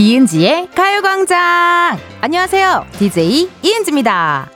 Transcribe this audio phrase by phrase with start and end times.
[0.00, 1.98] 이은지의 가요광장!
[2.22, 2.86] 안녕하세요.
[2.92, 4.48] DJ 이은지입니다.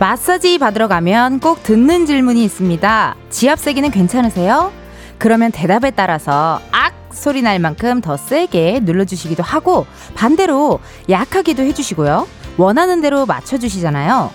[0.00, 3.14] 마사지 받으러 가면 꼭 듣는 질문이 있습니다.
[3.28, 4.72] 지압 세기는 괜찮으세요?
[5.18, 6.81] 그러면 대답에 따라서 악!
[7.12, 12.26] 소리 날 만큼 더 세게 눌러주시기도 하고 반대로 약하기도 해주시고요.
[12.56, 14.32] 원하는 대로 맞춰주시잖아요.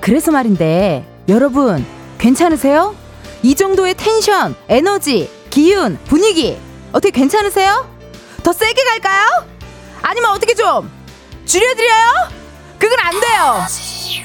[0.00, 1.84] 그래서 말인데 여러분
[2.18, 2.94] 괜찮으세요?
[3.42, 6.58] 이 정도의 텐션, 에너지, 기운, 분위기
[6.92, 7.88] 어떻게 괜찮으세요?
[8.42, 9.46] 더 세게 갈까요?
[10.02, 10.90] 아니면 어떻게 좀
[11.46, 12.12] 줄여드려요?
[12.78, 13.66] 그건 안 돼요.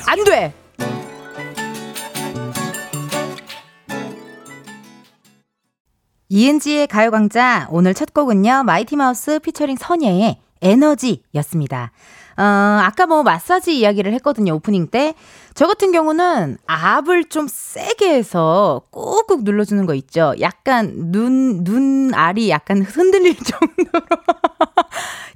[0.08, 0.65] 안 돼.
[6.36, 11.94] 이은지의 가요광장 오늘 첫 곡은요 마이티마우스 피처링 선예의 에너지였습니다.
[12.36, 15.14] 어, 아까 뭐 마사지 이야기를 했거든요 오프닝 때.
[15.56, 20.34] 저 같은 경우는 압을 좀 세게 해서 꾹꾹 눌러주는 거 있죠.
[20.42, 24.06] 약간 눈, 눈알이 약간 흔들릴 정도로.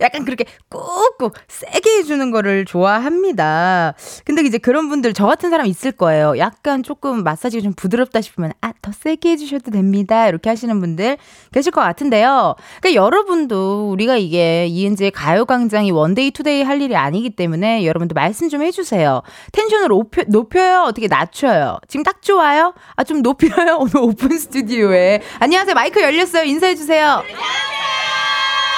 [0.02, 3.94] 약간 그렇게 꾹꾹 세게 해주는 거를 좋아합니다.
[4.23, 6.38] 근데 이제 그런 분들 저 같은 사람 있을 거예요.
[6.38, 10.28] 약간 조금 마사지가 좀 부드럽다 싶으면 아, 더 세게 해주셔도 됩니다.
[10.28, 11.17] 이렇게 하시는 분들
[11.52, 12.56] 계실 것 같은데요.
[12.81, 18.14] 그러니까 여러분도 우리가 이게 이은지의 가요광장이 one day two day 할 일이 아니기 때문에 여러분도
[18.14, 19.22] 말씀 좀 해주세요.
[19.52, 20.83] 텐션을 높여, 높여요?
[20.83, 21.79] 어떻게 낮춰요?
[21.88, 22.73] 지금 딱 좋아요?
[22.95, 23.77] 아, 좀 높여요?
[23.79, 25.21] 오늘 오픈 스튜디오에.
[25.39, 25.75] 안녕하세요.
[25.75, 26.43] 마이크 열렸어요.
[26.43, 27.23] 인사해주세요.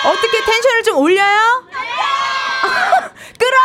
[0.06, 1.64] 어떻게 텐션을 좀 올려요?
[3.40, 3.58] 끌어!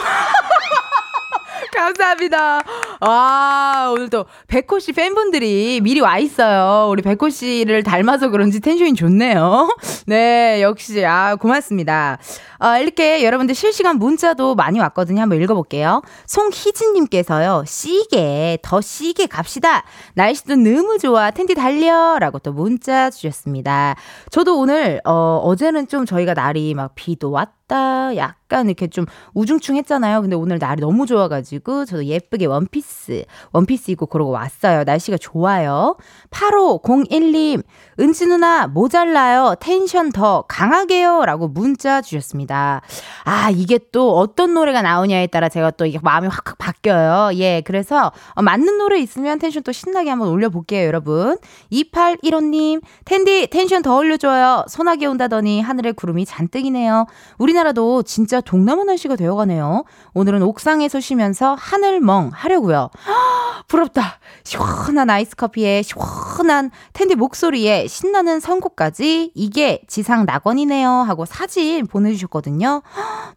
[1.72, 2.62] 감사합니다.
[3.00, 6.88] 아, 오늘도 백호 씨 팬분들이 미리 와 있어요.
[6.90, 9.68] 우리 백호 씨를 닮아서 그런지 텐션이 좋네요.
[10.06, 12.18] 네, 역시, 아, 고맙습니다.
[12.58, 15.20] 아, 이렇게 여러분들 실시간 문자도 많이 왔거든요.
[15.20, 16.02] 한번 읽어볼게요.
[16.26, 19.84] 송희진님께서요, 씨게, 더 씨게 갑시다.
[20.14, 21.30] 날씨도 너무 좋아.
[21.30, 22.18] 텐디 달려.
[22.18, 23.96] 라고 또 문자 주셨습니다.
[24.30, 28.16] 저도 오늘, 어, 어제는 좀 저희가 날이 막 비도 왔다.
[28.16, 30.22] 약간 이렇게 좀 우중충 했잖아요.
[30.22, 34.82] 근데 오늘 날이 너무 좋아가지고 저도 예쁘게 원피스, 원피스 입고 그러고 왔어요.
[34.82, 35.96] 날씨가 좋아요.
[36.30, 37.62] 8501님,
[38.00, 39.54] 은지 누나 모자라요.
[39.60, 41.24] 텐션 더 강하게요.
[41.24, 42.80] 라고 문자 주셨습니다.
[43.24, 47.36] 아, 이게 또 어떤 노래가 나오냐에 따라 제가 또 이게 마음이 확확 바뀌어요.
[47.38, 51.38] 예, 그래서 어, 맞는 노래 있으면 텐션 또 신나게 한번 올려볼게요, 여러분.
[51.72, 54.64] 2815님, 텐디 텐션 더 올려줘요.
[54.68, 57.06] 소나기 온다더니 하늘에 구름이 잔뜩이네요.
[57.38, 59.84] 우리나라도 진짜 동남아 날씨가 되어가네요.
[60.14, 62.90] 오늘은 옥상에서 쉬면서 하늘멍 하려고요.
[63.68, 64.18] 부럽다.
[64.44, 72.82] 시원한 아이스 커피에 시원한 텐디 목소리에 신나는 선곡까지 이게 지상 낙원이네요 하고 사진 보내주셨거든요.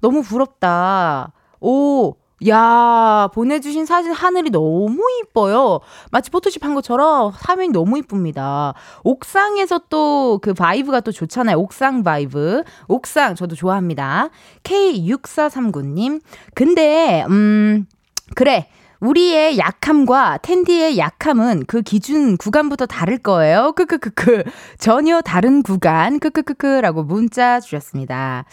[0.01, 1.31] 너무 부럽다.
[1.59, 2.15] 오,
[2.47, 5.79] 야, 보내주신 사진 하늘이 너무 이뻐요.
[6.11, 8.73] 마치 포토샵 한 것처럼 화면이 너무 이쁩니다.
[9.03, 11.57] 옥상에서 또 그 vibe가 또 좋잖아요.
[11.57, 12.63] 옥상 vibe.
[12.87, 14.29] 옥상 저도 좋아합니다.
[14.63, 16.21] K6439님.
[16.53, 17.85] 근데, 음,
[18.35, 18.67] 그래.
[19.03, 23.73] 우리의 약함과 텐디의 약함은 그 기준 구간부터 다를 거예요.
[23.73, 24.43] 크크크크.
[24.79, 26.19] 전혀 다른 구간.
[26.19, 28.45] 크크크크라고 문자 주셨습니다.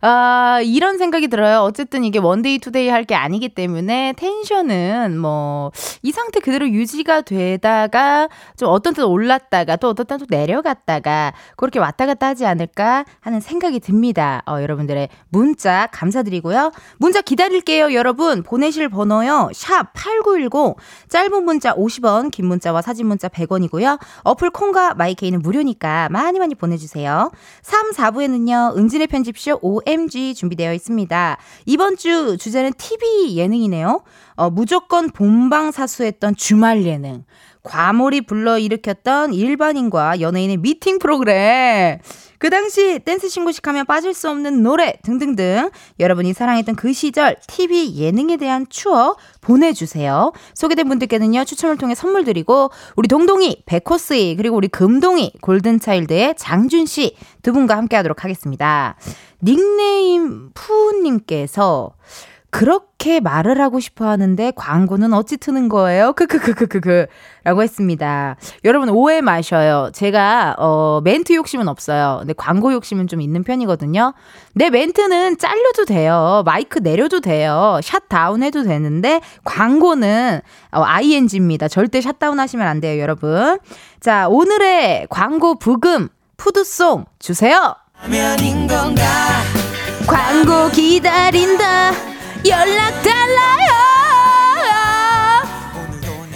[0.00, 1.58] 아, 이런 생각이 들어요.
[1.62, 5.70] 어쨌든 이게 one day two day 할 게 아니기 때문에 텐션은 뭐
[6.02, 11.78] 이 상태 그대로 유지가 되다가 좀 어떤 때는 올랐다가 또 어떤 때는 또 내려갔다가 그렇게
[11.78, 14.42] 왔다 갔다 하지 않을까 하는 생각이 듭니다.
[14.46, 16.72] 어, 여러분들의 문자 감사드리고요.
[16.98, 18.42] 문자 기다릴게요, 여러분.
[18.42, 19.50] 보내실 번호요.
[19.54, 20.76] 샵 8910
[21.08, 23.98] 짧은 문자 50원, 긴 문자와 사진 문자 100원이고요.
[24.24, 27.30] 어플 콩과 마이케이는 무료니까 많이 많이 보내 주세요.
[27.62, 28.76] 3, 4부에는요.
[28.76, 31.38] 은진의 편집쇼 OMG 준비되어 있습니다.
[31.66, 34.02] 이번 주 주제는 TV 예능이네요.
[34.36, 37.24] 어, 무조건 본방사수했던 주말 예능.
[37.64, 41.98] 과몰이 불러일으켰던 일반인과 연예인의 미팅 프로그램.
[42.38, 47.96] 그 당시 댄스 신고식 하면 빠질 수 없는 노래 등등등 여러분이 사랑했던 그 시절 TV
[47.96, 50.32] 예능에 대한 추억 보내주세요.
[50.54, 57.16] 소개된 분들께는요 추첨을 통해 선물 드리고 우리 동동이 백호스이 그리고 우리 금동이 골든차일드의 장준 씨
[57.42, 58.96] 두 분과 함께하도록 하겠습니다.
[59.42, 61.92] 닉네임 푸우님께서
[62.50, 66.14] 그렇게 말을 하고 싶어 하는데 광고는 어찌 트는 거예요?
[66.14, 67.06] 크크크크크크.
[67.44, 68.36] 라고 했습니다.
[68.64, 69.90] 여러분 오해 마셔요.
[69.92, 72.16] 제가, 어, 멘트 욕심은 없어요.
[72.20, 74.14] 근데 광고 욕심은 좀 있는 편이거든요.
[74.54, 76.42] 내 멘트는 잘려도 돼요.
[76.46, 77.80] 마이크 내려도 돼요.
[77.82, 80.40] shut down 해도 되는데, 광고는,
[80.72, 81.68] 어, ING입니다.
[81.68, 83.58] 절대 shut down 하시면 안 돼요, 여러분.
[84.00, 86.08] 자, 오늘의 광고 부금,
[86.38, 87.76] 푸드송 주세요!
[90.06, 91.92] 광고 기 기다린다.
[92.46, 93.97] 연락 달라요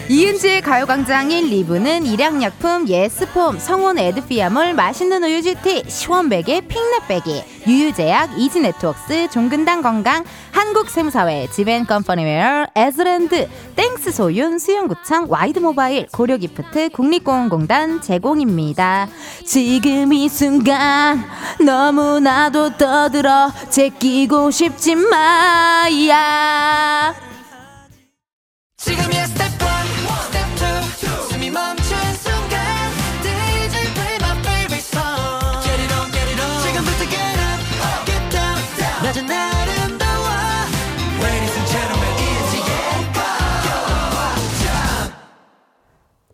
[0.08, 9.31] 이은지의 가요광장 1, 2부는 일양약품, 예스폼, 성원 에드피아몰, 맛있는 우유 GT, 시원베개, 핑넷베개, 유유제약, 이지네트웍스,
[9.31, 19.08] 종근당 건강, 한국세무사회, 지벤컴퍼니웨어, 에즈랜드, 땡스 소윤, 수영구청, 와이드모바일, 고려기프트, 국립공원공단 제공입니다.
[19.46, 21.25] 지금 이 순간
[21.64, 26.12] 너무나도 떠들어 제끼고 싶지 마야
[28.76, 29.81] 지금이야 스텝 1,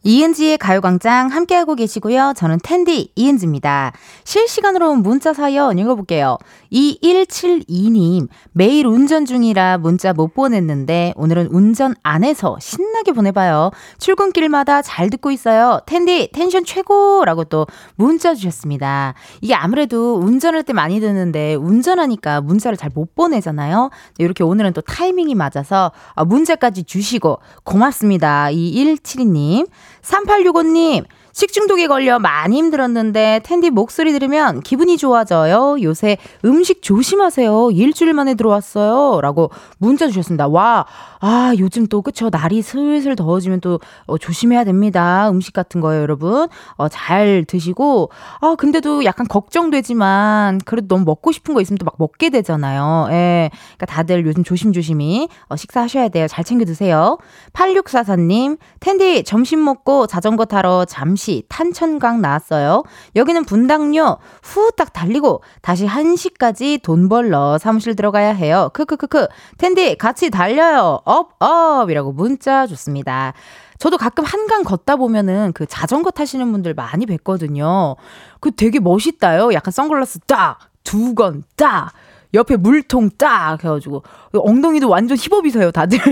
[0.03, 2.35] 이은지의 가요광장 함께하고 계시고요.
[2.37, 3.93] 저는 텐디 이은지입니다.
[4.25, 6.39] 실시간으로 문자 사연 읽어볼게요.
[6.73, 13.71] 2172님, 매일 운전 중이라 문자 못 보냈는데 오늘은 운전 안에서 신나게 보내봐요.
[13.99, 15.81] 출근길마다 잘 듣고 있어요.
[15.87, 17.67] 텐디, 텐션 최고 라고 또
[17.97, 19.15] 문자 주셨습니다.
[19.41, 23.91] 이게 아무래도 운전할 때 많이 듣는데 운전하니까 문자를 잘 못 보내잖아요.
[24.17, 28.49] 이렇게 오늘은 또 타이밍이 맞아서 아, 문자까지 주시고 고맙습니다.
[28.51, 29.69] 2172님.
[30.03, 31.07] 3865님,
[31.43, 35.77] 식중독에 걸려 많이 힘들었는데 텐디 목소리 들으면 기분이 좋아져요.
[35.83, 37.71] 요새 음식 조심하세요.
[37.71, 39.21] 일주일 만에 들어왔어요.
[39.21, 40.49] 라고 문자 주셨습니다.
[40.49, 40.85] 와,
[41.21, 42.29] 아, 요즘 또 그쵸.
[42.29, 45.31] 날이 슬슬 더워지면 또 어, 조심해야 됩니다.
[45.31, 46.49] 음식 같은 거요, 여러분.
[46.75, 48.11] 어, 잘 드시고.
[48.41, 53.07] 아, 근데도 약간 걱정되지만 그래도 너무 먹고 싶은 거 있으면 또 막 먹게 되잖아요.
[53.13, 53.51] 예.
[53.77, 56.27] 그러니까 다들 요즘 조심조심히 어, 식사하셔야 돼요.
[56.27, 57.19] 잘 챙겨 드세요.
[57.53, 62.85] 8644님, 텐디 점심 먹고 자전거 타러 잠시 다시 탄천강 나왔어요.
[63.15, 64.17] 여기는 분당요.
[64.43, 68.71] 후딱 달리고 다시 1시까지 돈 벌러 사무실 들어가야 해요.
[68.73, 69.29] 크크크크.
[69.59, 71.01] 텐디 같이 달려요.
[71.05, 71.91] up, up!
[71.91, 73.35] 이라고 문자 줬습니다.
[73.79, 77.97] 저도 가끔 한강 걷다 보면은 그 자전거 타시는 분들 많이 뵀거든요.
[78.41, 79.53] 그 되게 멋있다요.
[79.53, 81.93] 약간 선글라스 딱, 두건 딱.
[82.35, 84.03] 옆에 물통 딱 해가지고.
[84.35, 85.99] 엉덩이도 완전 힙업이세요 다들.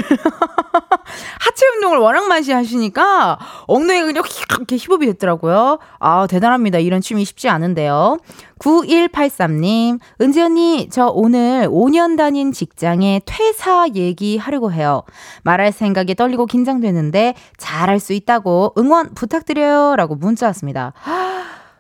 [1.41, 5.79] 하체 운동을 워낙 많이 하시니까 엉덩이가 그냥 이렇게 힙업이 됐더라고요.
[5.99, 6.79] 아 대단합니다.
[6.79, 8.19] 이런 취미 쉽지 않은데요.
[8.59, 15.03] 9183님 은지 언니 저 오늘 5년 다닌 직장에 퇴사 얘기하려고 해요.
[15.45, 19.97] 말할 생각에 떨리고 긴장되는데 잘할 수 있다고 응원 부탁드려요.
[19.97, 20.93] 라고 문자 왔습니다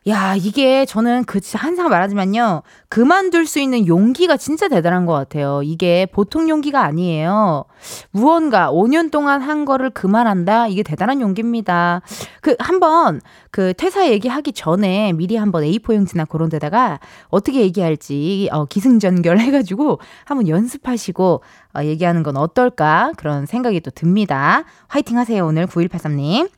[0.08, 2.62] 야, 이게 저는 그 항상 말하지만요.
[2.88, 5.62] 그만둘 수 있는 용기가 진짜 대단한 것 같아요.
[5.64, 7.64] 이게 보통 용기가 아니에요.
[8.12, 10.68] 무언가 5년 동안 한 거를 그만한다?
[10.68, 12.02] 이게 대단한 용기입니다.
[12.40, 13.20] 그, 한번
[13.50, 19.98] 그 퇴사 얘기하기 전에 미리 한번 A4 용지나 그런 데다가 어떻게 얘기할지 어, 기승전결 해가지고
[20.24, 21.42] 한번 연습하시고
[21.76, 23.10] 어, 얘기하는 건 어떨까?
[23.16, 24.62] 그런 생각이 또 듭니다.
[24.86, 25.44] 화이팅 하세요.
[25.44, 26.48] 오늘 9183님.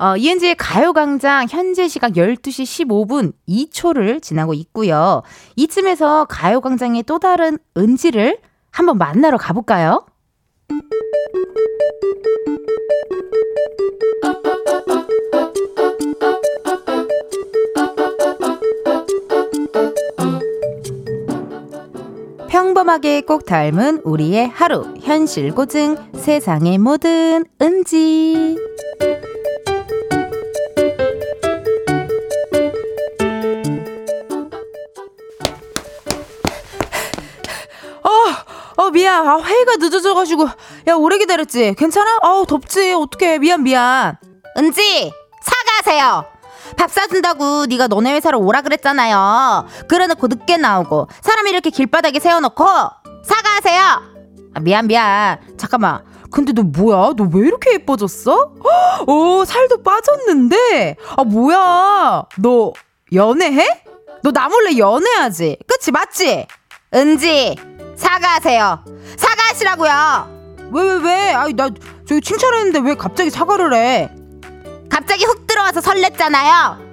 [0.00, 5.20] 어, 이은지의 가요광장 현재 시각 12시 15분 2초를 지나고 있고요.
[5.56, 8.38] 이쯤에서 가요광장의 또 다른 은지를
[8.70, 10.06] 한번 만나러 가볼까요?
[22.48, 28.56] 평범하게 꼭 닮은 우리의 하루 현실 고증 세상의 모든 은지
[39.20, 40.48] 아, 회의가 늦어져가지고.
[40.88, 41.74] 야, 오래 기다렸지?
[41.76, 42.18] 괜찮아?
[42.22, 42.92] 아우, 덥지?
[42.94, 43.38] 어떡해.
[43.38, 44.16] 미안, 미안.
[44.56, 45.12] 은지!
[45.42, 46.24] 사과하세요!
[46.76, 49.66] 밥 사준다고 네가 너네 회사로 오라 그랬잖아요.
[49.88, 52.64] 그래놓고 늦게 나오고 사람 이렇게 길바닥에 세워놓고
[53.24, 53.82] 사과하세요.
[54.54, 55.38] 아, 미안 미안.
[55.56, 56.04] 잠깐만.
[56.30, 57.14] 근데 너 뭐야?
[57.16, 58.52] 너 왜 이렇게 예뻐졌어?
[59.06, 60.96] 오 살도 빠졌는데.
[61.16, 62.24] 아 뭐야?
[62.38, 62.72] 너
[63.12, 63.84] 연애해?
[64.22, 65.58] 너 나 몰래 연애하지?
[65.66, 66.46] 그치 맞지?
[66.94, 67.56] 은지
[68.00, 68.84] 사과하세요.
[69.16, 70.40] 사과하시라고요.
[70.72, 71.34] 왜, 왜, 왜?
[71.34, 71.68] 아이, 나,
[72.08, 74.10] 저기 칭찬했는데 왜 갑자기 사과를 해?
[74.88, 76.90] 갑자기 훅 들어와서 설렜잖아요.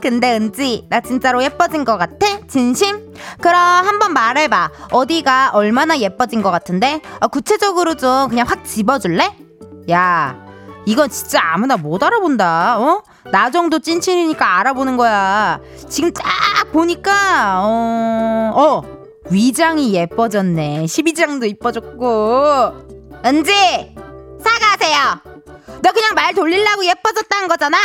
[0.00, 2.40] 근데 은지, 나 진짜로 예뻐진 것 같아?
[2.46, 3.12] 진심?
[3.40, 4.70] 그럼 한번 말해봐.
[4.92, 7.00] 어디가 얼마나 예뻐진 것 같은데?
[7.20, 9.34] 아, 구체적으로 좀 그냥 확 집어줄래?
[9.90, 10.36] 야,
[10.88, 12.78] 이건 진짜 아무나 못 알아본다.
[12.80, 13.02] 어?
[13.30, 15.60] 나 정도 찐친이니까 알아보는 거야.
[15.86, 16.24] 지금 딱
[16.72, 18.82] 보니까 어, 어
[19.30, 20.86] 위장이 예뻐졌네.
[20.86, 23.20] 12장도 이뻐졌고.
[23.26, 23.52] 은지
[24.42, 25.20] 사과하세요.
[25.82, 27.76] 너 그냥 말 돌리려고 예뻐졌다는 거잖아.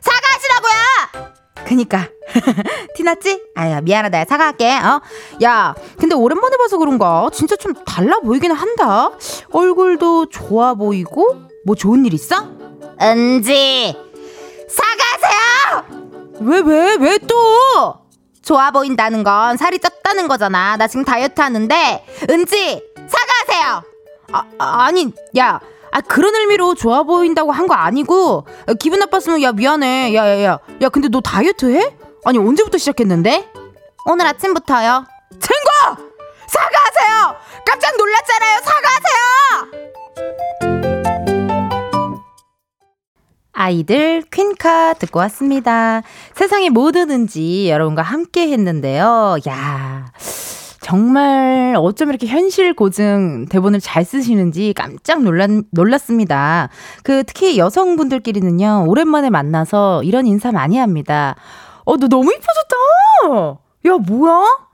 [0.00, 1.28] 사과하시라고요.
[1.66, 2.08] 그니까.
[2.96, 3.42] 티났지?
[3.56, 4.24] 아야, 미안하다.
[4.24, 5.02] 사과할게, 어?
[5.42, 7.28] 야, 근데 오랜만에 봐서 그런가?
[7.30, 9.10] 진짜 좀 달라 보이긴 한다.
[9.52, 12.34] 얼굴도 좋아 보이고, 뭐 좋은 일 있어?
[12.98, 13.94] 은지,
[14.70, 15.84] 사과하세요!
[16.40, 17.36] 왜, 왜, 왜 또?
[18.42, 20.78] 좋아 보인다는 건 살이 쪘다는 거잖아.
[20.78, 23.82] 나 지금 다이어트 하는데, 은지, 사과하세요!
[24.32, 24.44] 아,
[24.86, 25.60] 아니, 야.
[25.90, 28.46] 아 그런 의미로 좋아 보인다고 한 거 아니고
[28.78, 31.96] 기분 나빴으면 야 미안해 야야 야 야, 야, 근데 너 다이어트 해?
[32.26, 33.50] 아니 언제부터 시작했는데?
[34.04, 36.06] 오늘 아침부터요 친구
[36.46, 39.78] 사과하세요 깜짝 놀랐잖아요 사과하세요
[43.60, 46.02] 아이들 퀸카 듣고 왔습니다
[46.34, 50.06] 세상의 모든 은지 여러분과 함께 했는데요 야
[50.80, 56.70] 정말 어쩜 이렇게 현실 고증 대본을 잘 쓰시는지 깜짝 놀랐, 놀랐습니다.
[57.02, 61.36] 그 특히 여성분들끼리는요, 오랜만에 만나서 이런 인사 많이 합니다.
[61.84, 63.58] 어, 너 너무 이뻐졌다!
[63.86, 64.67] 야, 뭐야?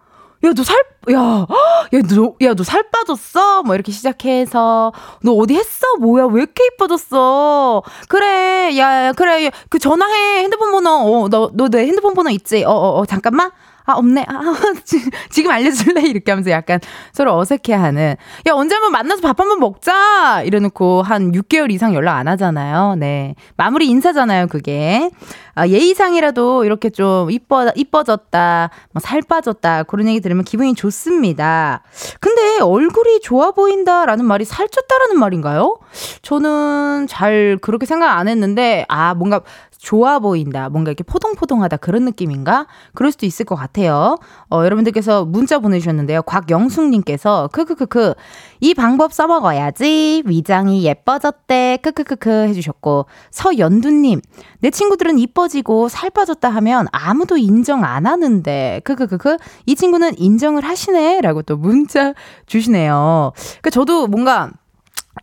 [0.44, 0.76] 야, 너 살,
[1.10, 1.46] 야,
[1.94, 3.62] 야, 너, 야, 너 살 빠졌어?
[3.62, 5.86] 뭐 이렇게 시작해서, 너 어디 했어?
[6.00, 7.82] 뭐야, 왜 이렇게 이뻐졌어?
[8.08, 10.42] 그래, 야, 그래, 그 전화해.
[10.42, 10.90] 핸드폰 번호,
[11.24, 12.62] 어, 너, 너 내 핸드폰 번호 있지?
[12.64, 13.50] 어, 어, 어, 잠깐만.
[13.86, 14.24] 아, 없네.
[14.28, 14.40] 아,
[15.30, 16.02] 지금 알려줄래?
[16.02, 16.80] 이렇게 하면서 약간
[17.12, 18.16] 서로 어색해 하는.
[18.46, 20.42] 야, 언제 한번 만나서 밥 한번 먹자!
[20.42, 22.94] 이래놓고 한 6개월 이상 연락 안 하잖아요.
[22.96, 23.34] 네.
[23.56, 25.10] 마무리 인사잖아요, 그게.
[25.54, 31.82] 아, 예의상이라도 이렇게 좀 이뻐, 이뻐졌다, 뭐 살 빠졌다, 그런 얘기 들으면 기분이 좋습니다.
[32.20, 35.76] 근데 얼굴이 좋아 보인다라는 말이 살쪘다라는 말인가요?
[36.22, 39.42] 저는 잘 그렇게 생각 안 했는데, 아, 뭔가
[39.84, 40.70] 좋아 보인다.
[40.70, 41.76] 뭔가 이렇게 포동포동하다.
[41.76, 42.66] 그런 느낌인가?
[42.94, 44.16] 그럴 수도 있을 것 같아요.
[44.50, 46.22] 어, 여러분들께서 문자 보내주셨는데요.
[46.22, 48.14] 곽영숙님께서, 크크크크,
[48.60, 50.22] 이 방법 써먹어야지.
[50.24, 51.80] 위장이 예뻐졌대.
[51.82, 54.22] 크크크크 해주셨고, 서연두님,
[54.60, 59.36] 내 친구들은 이뻐지고 살 빠졌다 하면 아무도 인정 안 하는데, 크크크크,
[59.66, 61.20] 이 친구는 인정을 하시네.
[61.20, 62.14] 라고 또 문자
[62.46, 63.32] 주시네요.
[63.60, 64.50] 그 저도 뭔가,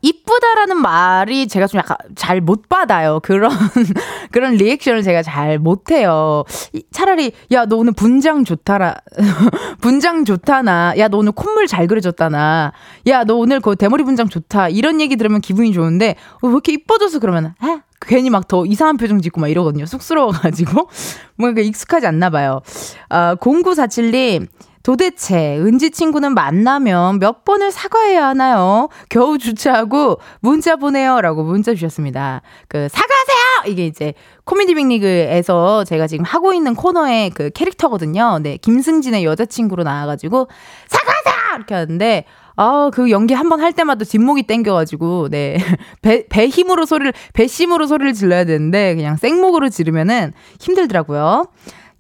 [0.02, 3.20] 이쁘다라는 말이 제가 좀 약간 잘 못 받아요.
[3.22, 3.52] 그런,
[4.32, 6.44] 그런 리액션을 제가 잘 못해요.
[6.92, 8.96] 차라리, 야, 너 오늘 분장 좋다라,
[9.82, 12.72] 분장 좋다나, 야, 너 오늘 콧물 잘 그려졌다나,
[13.08, 14.70] 야, 너 오늘 그 대머리 분장 좋다.
[14.70, 17.82] 이런 얘기 들으면 기분이 좋은데, 어, 왜 이렇게 이뻐져서 그러면, 에?
[18.04, 19.86] 괜히 막 더 이상한 표정 짓고 막 이러거든요.
[19.86, 20.90] 쑥스러워가지고.
[21.36, 22.62] 뭔가 익숙하지 않나 봐요.
[23.10, 24.48] 아, 0947님,
[24.84, 28.90] 도대체 은지 친구는 만나면 몇 번을 사과해야 하나요?
[29.10, 32.42] 겨우 주차하고 문자 보내요 라고 문자 주셨습니다.
[32.68, 33.72] 그 사과하세요.
[33.72, 34.14] 이게 이제
[34.46, 38.40] 코미디 빅리그에서 제가 지금 하고 있는 코너의 그 캐릭터거든요.
[38.42, 40.48] 네, 김승진의 여자친구로 나와가지고
[40.88, 42.26] 사과하세요 이렇게 하는데
[42.58, 45.58] 아, 그 연기 한 번 할 때마다 뒷목이 땡겨가지고, 네.
[46.04, 51.48] 배, 배 힘으로 소리를, 배심으로 소리를 질러야 되는데, 그냥 생목으로 지르면은 힘들더라고요.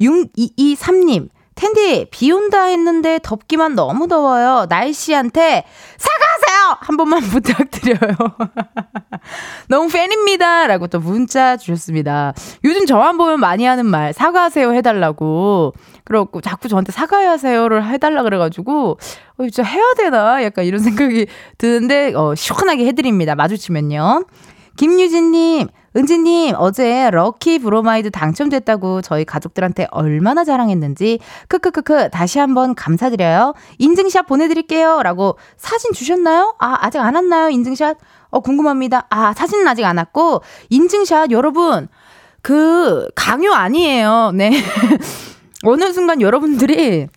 [0.02, 1.30] 6223님,
[1.62, 4.66] 텐디, 비 온다 했는데 덥기만 너무 더워요.
[4.68, 5.64] 날씨한테
[5.96, 6.78] 사과하세요!
[6.80, 8.16] 한 번만 부탁드려요.
[9.70, 10.66] 너무 팬입니다.
[10.66, 12.34] 라고 또 문자 주셨습니다.
[12.64, 15.74] 요즘 저만 보면 많이 하는 말, 사과하세요 해달라고.
[16.04, 18.98] 그렇고 자꾸 저한테 사과하세요를 해달라 그래가지고,
[19.38, 20.44] 어, 진짜 해야 되나?
[20.44, 21.28] 약간 이런 생각이
[21.60, 23.36] 드는데, 어, 시원하게 해드립니다.
[23.36, 24.26] 마주치면요.
[24.78, 31.20] 김유진님, 은지님, 어제 럭키 브로마이드 당첨됐다고 저희 가족들한테 얼마나 자랑했는지,
[31.50, 33.54] 크크크크, 다시 한번 감사드려요.
[33.78, 35.04] 인증샷 보내드릴게요.
[35.04, 36.56] 라고 사진 주셨나요?
[36.60, 37.50] 아, 아직 안 왔나요?
[37.50, 37.98] 인증샷?
[38.30, 39.08] 어, 궁금합니다.
[39.10, 41.90] 아, 사진은 아직 안 왔고, 인증샷 여러분,
[42.42, 44.32] 그, 강요 아니에요.
[44.34, 44.52] 네.
[45.64, 47.08] 어느 순간 여러분들이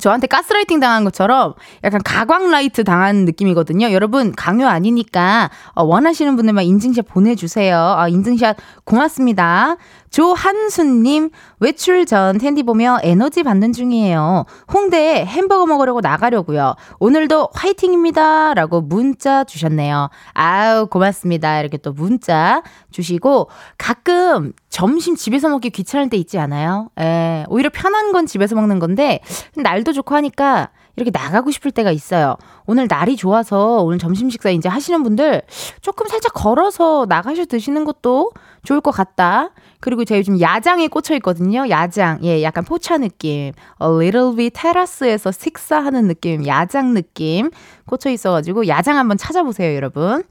[0.00, 3.92] 저한테 가스라이팅 당한 것처럼 약간 가광라이트 당한 느낌이거든요.
[3.92, 7.76] 여러분 강요 아니니까 어, 원하시는 분들만 인증샷 보내주세요.
[7.76, 9.76] 아, 인증샷 고맙습니다.
[10.16, 11.28] 조한순님
[11.60, 14.46] 외출 전 텐디 보며 에너지 받는 중이에요.
[14.72, 16.74] 홍대에 햄버거 먹으려고 나가려고요.
[17.00, 18.54] 오늘도 화이팅입니다.
[18.54, 20.08] 라고 문자 주셨네요.
[20.32, 21.60] 아우 고맙습니다.
[21.60, 26.88] 이렇게 또 문자 주시고 가끔 점심 집에서 먹기 귀찮을 때 있지 않아요?
[26.98, 29.20] 예, 오히려 편한 건 집에서 먹는 건데
[29.54, 32.36] 날도 좋고 하니까 이렇게 나가고 싶을 때가 있어요.
[32.64, 35.42] 오늘 날이 좋아서 오늘 점심 식사 이제 하시는 분들
[35.82, 38.32] 조금 살짝 걸어서 나가셔 드시는 것도
[38.64, 39.50] 좋을 것 같다.
[39.86, 41.68] 그리고 제가 요즘 야장에 꽂혀 있거든요.
[41.68, 42.18] 야장.
[42.24, 43.52] 예, 약간 포차 느낌.
[43.80, 46.44] A little bit 테라스에서 식사하는 느낌.
[46.44, 47.52] 야장 느낌.
[47.86, 50.24] 꽂혀 있어가지고 야장 한번 찾아보세요, 여러분.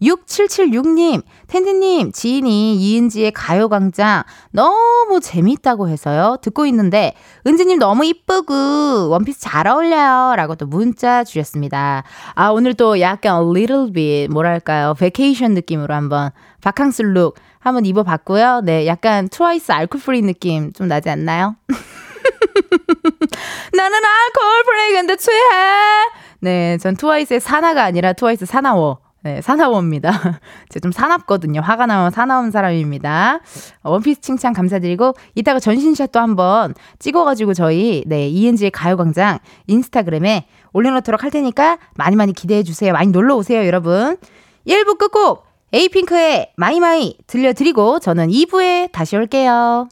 [0.00, 6.38] 6776님, 텐디님, 지인이 이은지의 가요광장 너무 재밌다고 해서요.
[6.40, 7.12] 듣고 있는데,
[7.46, 10.36] 은지님 너무 이쁘고, 원피스 잘 어울려요.
[10.36, 12.02] 라고 또 문자 주셨습니다.
[12.34, 14.94] 아, 오늘 또 약간 a little bit, 뭐랄까요.
[14.94, 16.30] vacation 느낌으로 한번
[16.62, 18.62] 바캉스 룩 한번 입어봤고요.
[18.64, 21.56] 네, 약간 트와이스 Alcohol-Free 느낌 좀 나지 않나요?
[23.72, 25.38] 나는 Alcohol-Free 근데 취해.
[26.40, 28.98] 네, 전 트와이스의 사나가 아니라 트와이스 사나워.
[29.24, 30.10] 네, 사나워입니다.
[30.70, 31.60] 제가 좀 사납거든요.
[31.60, 33.38] 화가 나면 사나운 사람입니다.
[33.84, 39.38] 원피스 칭찬 감사드리고, 이따가 전신샷도 한번 찍어가지고 저희, 네, ENG의 가요광장
[39.68, 42.92] 인스타그램에 올려놓도록 할 테니까 많이 많이 기대해주세요.
[42.92, 44.16] 많이 놀러오세요, 여러분.
[44.66, 49.88] 1부 끝곡, 에이핑크의 My My 들려드리고, 저는 2부에 다시 올게요.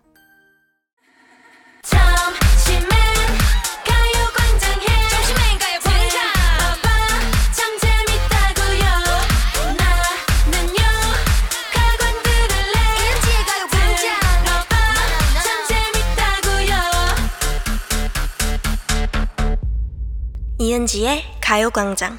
[20.59, 22.19] 이은지의 가요광장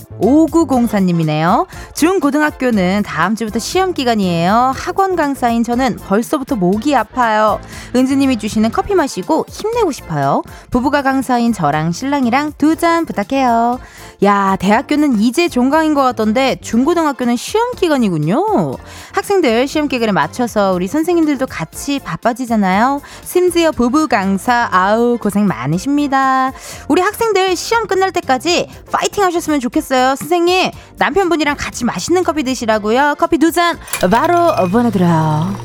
[0.21, 1.67] 5904님이네요.
[1.93, 4.73] 중고등학교는 다음 주부터 시험 기간이에요.
[4.75, 7.59] 학원 강사인 저는 벌써부터 목이 아파요.
[7.95, 10.43] 은지님이 주시는 커피 마시고 힘내고 싶어요.
[10.69, 13.79] 부부가 강사인 저랑 신랑이랑 두 잔 부탁해요.
[14.23, 18.73] 야, 대학교는 이제 종강인 것 같던데 중고등학교는 시험 기간이군요.
[19.13, 23.01] 학생들 시험 기간에 맞춰서 우리 선생님들도 같이 바빠지잖아요.
[23.23, 26.53] 심지어 부부 강사 아우 고생 많으십니다.
[26.87, 30.10] 우리 학생들 시험 끝날 때까지 파이팅 하셨으면 좋겠어요.
[30.15, 33.15] 선생님, 남편분이랑 같이 맛있는 커피 드시라고요.
[33.17, 33.77] 커피 두 잔
[34.09, 35.55] 바로 보내드려요.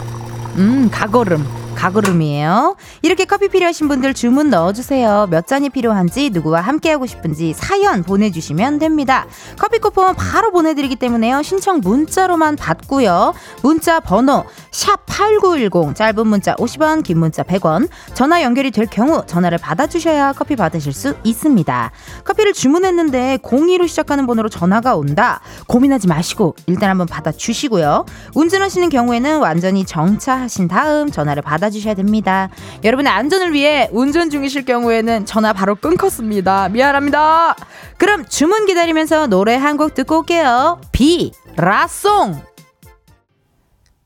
[0.56, 1.46] 음, 가거름.
[1.76, 2.76] 가구름이에요.
[3.02, 5.28] 이렇게 커피 필요하신 분들 주문 넣어주세요.
[5.30, 9.26] 몇 잔이 필요한지 누구와 함께하고 싶은지 사연 보내주시면 됩니다.
[9.58, 11.42] 커피 쿠폰 바로 보내드리기 때문에요.
[11.42, 13.34] 신청 문자로만 받고요.
[13.62, 19.58] 문자 번호 샵 8910 짧은 문자 50원 긴 문자 100원 전화 연결이 될 경우 전화를
[19.58, 21.90] 받아주셔야 커피 받으실 수 있습니다.
[22.24, 25.40] 커피를 주문했는데 02로 시작하는 번호로 전화가 온다.
[25.66, 28.06] 고민하지 마시고 일단 한번 받아주시고요.
[28.34, 32.48] 운전하시는 경우에는 완전히 정차하신 다음 전화를 받아 받아주셔야 됩니다.
[32.84, 36.68] 여러분의 안전을 위해 운전 중이실 경우에는 전화 바로 끊겠습니다.
[36.70, 37.54] 미안합니다.
[37.98, 40.80] 그럼 주문 기다리면서 노래 한 곡 듣고 올게요.
[40.92, 42.40] 비 라송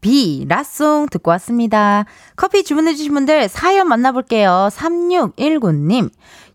[0.00, 2.06] 비, 라송 듣고 왔습니다.
[2.34, 4.68] 커피 주문해주신 분들 사연 만나볼게요.
[4.72, 6.10] 3619님.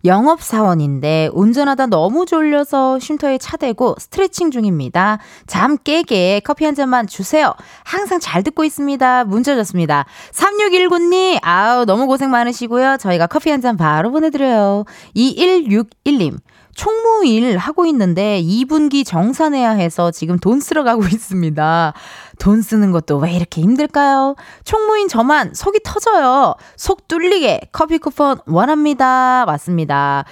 [0.06, 5.20] 영업사원인데 운전하다 너무 졸려서 쉼터에 차 대고 스트레칭 중입니다.
[5.48, 7.54] 잠 깨게 커피 한 잔만 주세요.
[7.84, 9.26] 항상 잘 듣고 있습니다.
[9.26, 10.06] 문자 줬습니다.
[10.32, 12.98] 3619님, 아우, 너무 고생 많으시고요.
[12.98, 14.86] 저희가 커피 한 잔 바로 보내드려요.
[15.16, 16.38] 2161님.
[16.76, 21.94] 총무일 하고 있는데 2분기 정산해야 해서 지금 돈 쓰러 가고 있습니다.
[22.38, 24.36] 돈 쓰는 것도 왜 이렇게 힘들까요?
[24.66, 26.56] 총무인 저만 속이 터져요.
[26.76, 29.46] 속 뚫리게 커피 쿠폰 원합니다.
[29.48, 30.26] 맞습니다.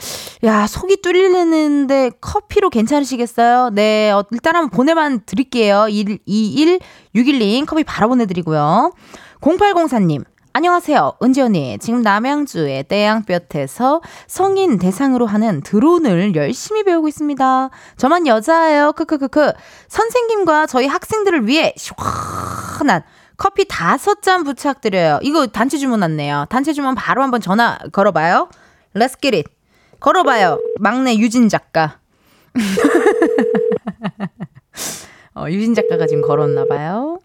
[0.43, 3.69] 야, 속이 뚫리는데 커피로 괜찮으시겠어요?
[3.71, 5.85] 네, 어, 일단 한번 보내만 드릴게요.
[5.89, 8.91] 2161님 커피 바로 보내드리고요.
[9.41, 10.23] 0804님,
[10.55, 11.13] 안녕하세요.
[11.23, 11.79] 은지 언니.
[11.79, 17.71] 지금 남양주의 떼양볕에서 성인 대상으로 하는 드론을 열심히 배우고 있습니다.
[17.97, 18.93] 저만 여자예요.
[18.93, 19.53] 크크크크.
[19.87, 23.01] 선생님과 저희 학생들을 위해 시원한
[23.35, 25.17] 커피 다섯 잔 부탁드려요.
[25.23, 26.45] 이거 단체 주문 왔네요.
[26.49, 28.47] 단체 주문 바로 한번 전화 걸어봐요.
[28.93, 29.49] Let's get it.
[29.99, 30.59] 걸어봐요.
[30.79, 31.97] 막내 유진 작가.
[35.33, 37.17] 어, 유진 작가가 지금 걸었나봐요.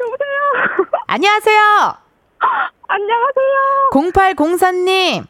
[0.00, 0.28] 여보세요?
[1.08, 2.07] 안녕하세요.
[2.88, 3.90] 안녕하세요.
[3.92, 5.24] 0804님.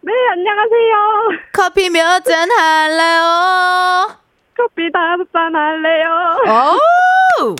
[0.00, 1.38] 네, 안녕하세요.
[1.52, 4.16] 커피 몇 잔 할래요?
[4.56, 6.08] 커피 다섯 잔 할래요.
[6.46, 7.56] 오!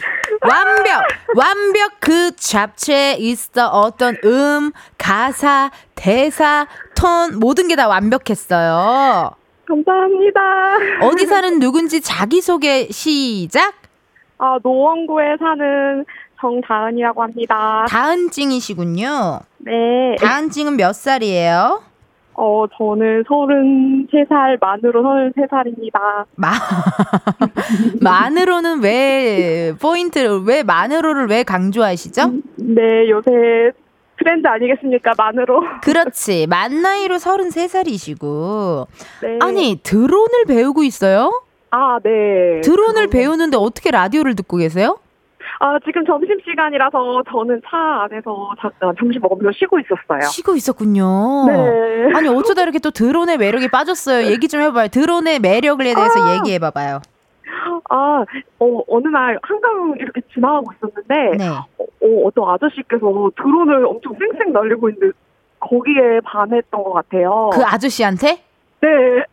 [0.49, 1.03] 완벽!
[1.37, 9.31] 완벽 그 잡채에 있어 어떤 음, 가사, 대사, 톤, 모든 게 다 완벽했어요.
[9.67, 10.41] 감사합니다.
[11.03, 13.75] 어디 사는 누군지 자기소개 시작?
[14.39, 16.05] 아, 노원구에 사는
[16.41, 17.85] 정다은이라고 합니다.
[17.89, 19.41] 다은찡이시군요.
[19.59, 20.17] 네.
[20.21, 21.83] 다은찡은 몇 살이에요?
[22.37, 26.25] 어, 저는 33살, 만으로 33살입니다.
[26.35, 26.51] 마,
[28.03, 32.33] 만으로는 왜, 포인트를, 왜 만으로를 왜 강조하시죠?
[32.57, 33.31] 네, 요새
[34.19, 35.63] 트렌드 아니겠습니까, 만으로.
[35.83, 36.47] 그렇지.
[36.49, 38.87] 만 나이로 33살이시고.
[39.23, 39.39] 네.
[39.41, 41.43] 아니, 드론을 배우고 있어요?
[41.71, 42.61] 아, 네.
[42.63, 44.99] 드론을 배우는데 어떻게 라디오를 듣고 계세요?
[45.65, 50.21] 아, 지금 점심시간이라서 저는 차 안에서 잠깐 점심 먹으면서 쉬고 있었어요.
[50.29, 51.47] 쉬고 있었군요.
[51.47, 52.13] 네.
[52.15, 54.27] 아니 어쩌다 이렇게 또 드론의 매력이 빠졌어요.
[54.31, 54.89] 얘기 좀 해봐요.
[54.89, 56.35] 드론의 매력에 대해서 아.
[56.35, 57.01] 얘기해봐봐요.
[57.89, 58.25] 아,
[58.59, 61.49] 어, 어느 날 한강 이렇게 지나가고 있었는데, 네.
[61.49, 65.17] 어, 어, 어떤 아저씨께서 드론을 엄청 쌩쌩 날리고 있는데,
[65.61, 67.51] 거기에 반했던 것 같아요.
[67.55, 68.43] 그 아저씨한테?
[68.81, 68.89] 네.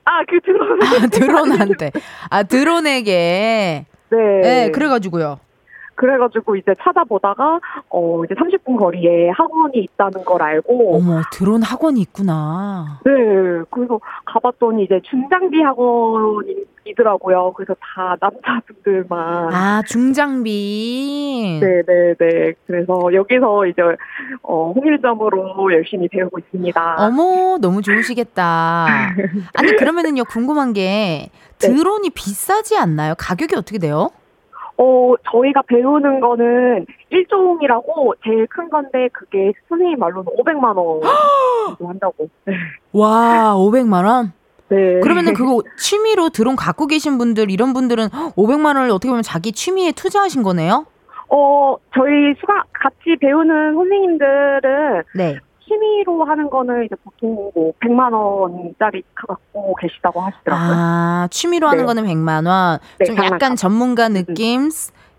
[0.06, 0.82] 아, 그 드론.
[0.82, 1.92] 아, 드론한테.
[2.30, 3.86] 아 드론에게.
[4.12, 4.42] 네.
[4.42, 4.72] 네.
[4.72, 5.40] 그래가지고요.
[6.02, 7.60] 그래가지고 이제 찾아보다가,
[7.90, 13.00] 어, 이제 30분 거리에 학원이 있다는 걸 알고, 어머 드론 학원이 있구나.
[13.06, 13.12] 네.
[13.70, 17.54] 그래서 가봤더니 이제 중장비 학원이더라고요.
[17.56, 19.54] 그래서 다 남자분들만.
[19.54, 21.60] 아 중장비.
[21.62, 22.54] 네네네.
[22.66, 23.84] 그래서 여기서 이제
[24.42, 26.96] 어, 홍일점으로 열심히 배우고 있습니다.
[26.98, 28.88] 어머 너무 좋으시겠다.
[29.54, 31.68] 아니 그러면은요 궁금한 게 네.
[31.68, 33.14] 드론이 비싸지 않나요?
[33.20, 34.10] 가격이 어떻게 돼요?
[34.82, 41.02] 어, 저희가 배우는 거는 일종이라고 제일 큰 건데 그게 선생님 말로는 500만 원
[41.88, 42.28] 한다고.
[42.46, 42.54] 네.
[42.92, 44.34] 와 500만 원.
[44.70, 45.00] 네.
[45.02, 49.92] 그러면은 그거 취미로 드론 갖고 계신 분들 이런 분들은 500만 원을 어떻게 보면 자기 취미에
[49.92, 50.88] 투자하신 거네요?
[51.30, 55.38] 어, 저희 수강 같이 배우는 선생님들은 네.
[55.72, 60.74] 취미로 하는 거는 이제 보통 뭐 100만 원짜리 갖고 계시다고 하시더라고요.
[60.76, 61.86] 아 취미로 하는 네.
[61.86, 62.80] 거는 100만 원.
[63.00, 63.36] 네, 좀 장난감.
[63.36, 64.70] 약간 전문가 느낌,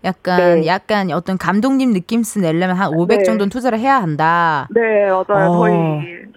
[0.03, 0.67] 약간 네.
[0.67, 3.23] 약간 어떤 감독님 느낌스 내려면 한 500 네.
[3.23, 4.67] 정도는 투자를 해야 한다.
[4.71, 5.49] 네, 맞아요.
[5.49, 5.57] 어.
[5.67, 5.73] 저희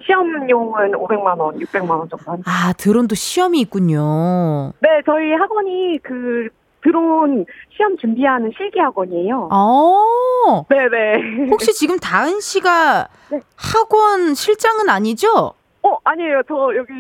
[0.07, 2.51] 시험용은 500만 원, 600만 원 정도 합니다.
[2.51, 4.73] 아 드론도 시험이 있군요.
[4.81, 6.49] 네, 저희 학원이 그
[6.87, 7.45] 드론
[7.77, 9.49] 시험 준비하는 실기 학원이에요.
[9.53, 10.65] 어.
[10.69, 11.49] 네네.
[11.51, 13.41] 혹시 지금 다은 씨가 네.
[13.57, 15.53] 학원 실장은 아니죠?
[15.83, 16.43] 어, 아니에요.
[16.47, 16.93] 저 여기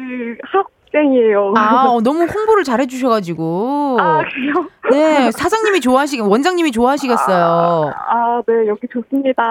[0.42, 1.52] 학생이에요.
[1.56, 3.96] 아, 어, 너무 홍보를 잘 해 주셔 가지고.
[4.00, 4.66] 아, 그래요?
[4.90, 7.92] 네, 사장님이 좋아하시, 원장님이 좋아하시겠어요.
[7.94, 9.42] 아, 네, 여기 좋습니다.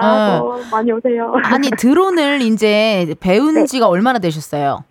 [0.42, 0.44] 어.
[0.50, 1.32] 어, 많이 오세요.
[1.44, 3.64] 아니, 드론을 이제 배운 네.
[3.64, 4.84] 지가 얼마나 되셨어요?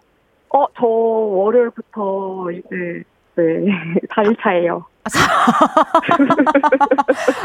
[0.49, 3.03] 어, 저 월요일부터 이제,
[3.35, 3.43] 네,
[4.15, 4.85] 4일 차예요.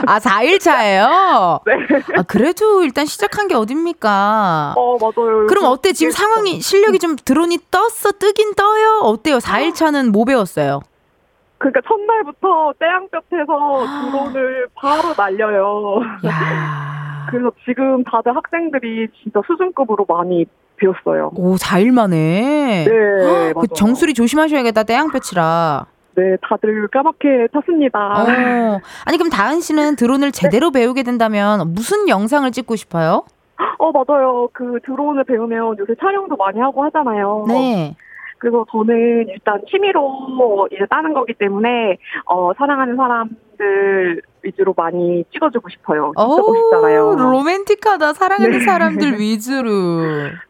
[0.06, 1.60] 아, 4일 차예요?
[1.66, 1.72] 네.
[2.16, 4.74] 아, 그래도 일단 시작한 게 어딥니까?
[4.76, 5.46] 어, 맞아요.
[5.46, 5.92] 그럼 어때?
[5.92, 8.12] 지금 이게 상황이, 실력이 좀 드론이 떴어?
[8.18, 9.00] 뜨긴 떠요?
[9.02, 9.38] 어때요?
[9.38, 10.80] 4일 차는 뭐 배웠어요?
[11.58, 14.10] 그러니까 첫날부터 떼양볕에서 아.
[14.10, 16.00] 드론을 바로 날려요.
[16.26, 20.46] 야 그래서 지금 다들 학생들이 진짜 수준급으로 많이
[20.80, 21.30] 배웠어요.
[21.34, 22.84] 오, 4일 만에?
[22.84, 23.66] 네, 그.
[23.74, 25.86] 정수리 조심하셔야겠다, 떼양볕이라.
[26.16, 27.98] 네, 다들 까맣게 탔습니다.
[27.98, 28.80] 어.
[29.04, 33.24] 아니, 그럼 다은 씨는 드론을 제대로 배우게 된다면 무슨 영상을 찍고 싶어요?
[33.78, 34.48] 어, 맞아요.
[34.52, 37.44] 그 드론을 배우면 요새 촬영도 많이 하고 하잖아요.
[37.48, 37.94] 네.
[38.38, 46.12] 그래서 저는 일단 취미로 이제 따는 거기 때문에 어, 사랑하는 사람들 위주로 많이 찍어주고 싶어요.
[46.16, 47.14] 진짜 멋있잖아요.
[47.16, 48.12] 로맨틱하다.
[48.14, 48.64] 사랑하는 네.
[48.64, 50.02] 사람들 위주로.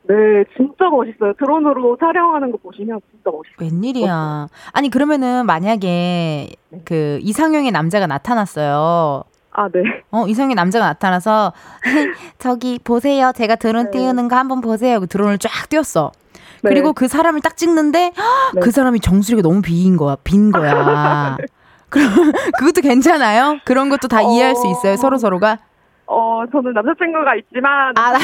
[0.09, 1.33] 네, 진짜 멋있어요.
[1.39, 3.57] 드론으로 촬영하는 거 보시면 진짜 멋있어요.
[3.61, 4.49] 웬일이야.
[4.73, 6.81] 아니, 그러면은 만약에 네.
[6.85, 9.25] 그 이상형의 남자가 나타났어요.
[9.53, 9.83] 아, 네.
[10.11, 11.53] 어, 이상형의 남자가 나타나서
[12.39, 13.33] 저기 보세요.
[13.35, 13.99] 제가 드론 네.
[13.99, 14.97] 띄우는 거 한번 보세요.
[14.97, 16.13] 하고 드론을 쫙 띄웠어.
[16.63, 16.69] 네.
[16.69, 18.13] 그리고 그 사람을 딱 찍는데
[18.55, 18.61] 네.
[18.61, 20.17] 그 사람이 정수리가 너무 빈 거야.
[20.23, 21.37] 빈 거야.
[21.91, 22.09] 그럼
[22.59, 23.59] 그것도 괜찮아요?
[23.65, 24.97] 그런 것도 다 이해할 수 있어요.
[24.97, 25.59] 서로 서로가.
[26.13, 28.19] 어, 저는 남자친구가 있지만 아, 나-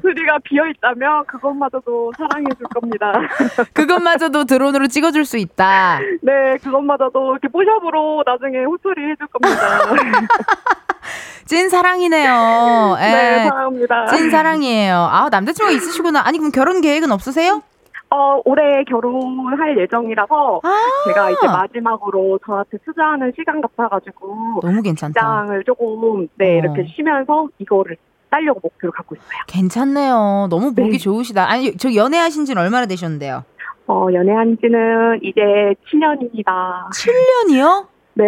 [0.00, 3.12] 수리가 비어 있다면 그것마저도 사랑해 줄 겁니다.
[3.74, 5.98] 그것마저도 드론으로 찍어 줄 수 있다.
[6.22, 9.60] 네, 그것마저도 이렇게 뽀샵으로 나중에 호처리 해줄 겁니다.
[11.44, 12.96] 찐 사랑이네요.
[12.98, 13.48] 네, 예.
[13.48, 14.06] 사랑합니다.
[14.06, 14.96] 찐 사랑이에요.
[14.96, 16.22] 아 남자친구가 있으시구나.
[16.24, 17.62] 아니 그럼 결혼 계획은 없으세요?
[18.16, 20.70] 어, 올해 결혼할 예정이라서 아
[21.06, 25.12] 제가 이제 마지막으로 저한테 투자하는 시간 같아가지고 너무 괜찮다.
[25.20, 26.58] 직장을 조금 네 어.
[26.58, 27.98] 이렇게 쉬면서 이거를
[28.30, 29.38] 따려고 목표를 갖고 있어요.
[29.48, 30.46] 괜찮네요.
[30.48, 30.98] 너무 보기 네.
[30.98, 31.48] 좋으시다.
[31.50, 33.44] 아니 저 연애하신 지는 얼마나 되셨는데요?
[33.86, 35.40] 어, 연애한 지는 이제
[35.86, 36.90] 7년입니다.
[36.90, 37.86] 7년이요?
[38.14, 38.24] 네.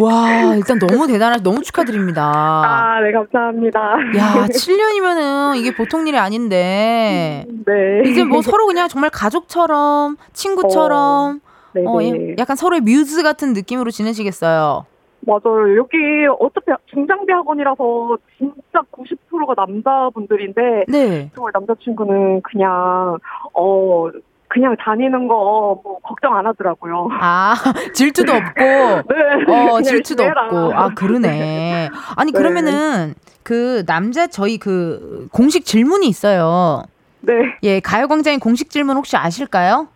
[0.00, 2.22] 와 일단 너무 대단하시 너무 축하드립니다.
[2.24, 3.80] 아, 네, 감사합니다.
[4.16, 8.02] 야 7년이면은 이게 보통 일이 아닌데 네.
[8.06, 11.40] 이제 뭐 서로 그냥 정말 가족처럼 친구처럼
[11.72, 12.10] 네, 어, 네.
[12.10, 14.86] 예, 약간 서로의 뮤즈 같은 느낌으로 지내시겠어요.
[15.20, 15.76] 맞아요.
[15.76, 15.96] 여기
[16.38, 21.30] 어차피 중장비 학원이라서 진짜 90%가 남자분들인데 네.
[21.34, 23.18] 정말 남자친구는 그냥
[23.52, 24.08] 어
[24.50, 25.34] 그냥 다니는 거
[25.82, 27.08] 뭐 걱정 안 하더라고요.
[27.20, 27.54] 아
[27.94, 28.60] 질투도 없고
[29.08, 29.70] 네.
[29.72, 30.44] 어, 질투도 해라.
[30.46, 30.74] 없고.
[30.74, 31.88] 아, 그러네.
[32.16, 32.38] 아니, 네.
[32.38, 36.82] 그러면은, 그, 남자, 저희 그, 공식 질문이 있어요.
[37.20, 37.32] 네.
[37.62, 39.88] 예, 가요광장의 공식 질문 혹시 아실까요?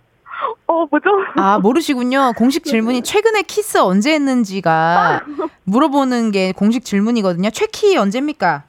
[0.66, 1.10] 어, 뭐죠?
[1.36, 2.32] 아, 모르시군요.
[2.36, 5.22] 공식 질문이 최근에 키스 언제 했는지가
[5.64, 7.50] 물어보는 게 공식 질문이거든요.
[7.50, 8.64] 최키 언제입니까?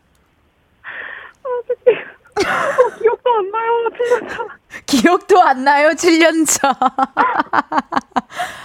[2.37, 3.89] 어, 기억도 안 나요.
[3.91, 4.45] 7년 차.
[4.85, 5.89] 기억도 안 나요.
[5.91, 6.75] 7년 차.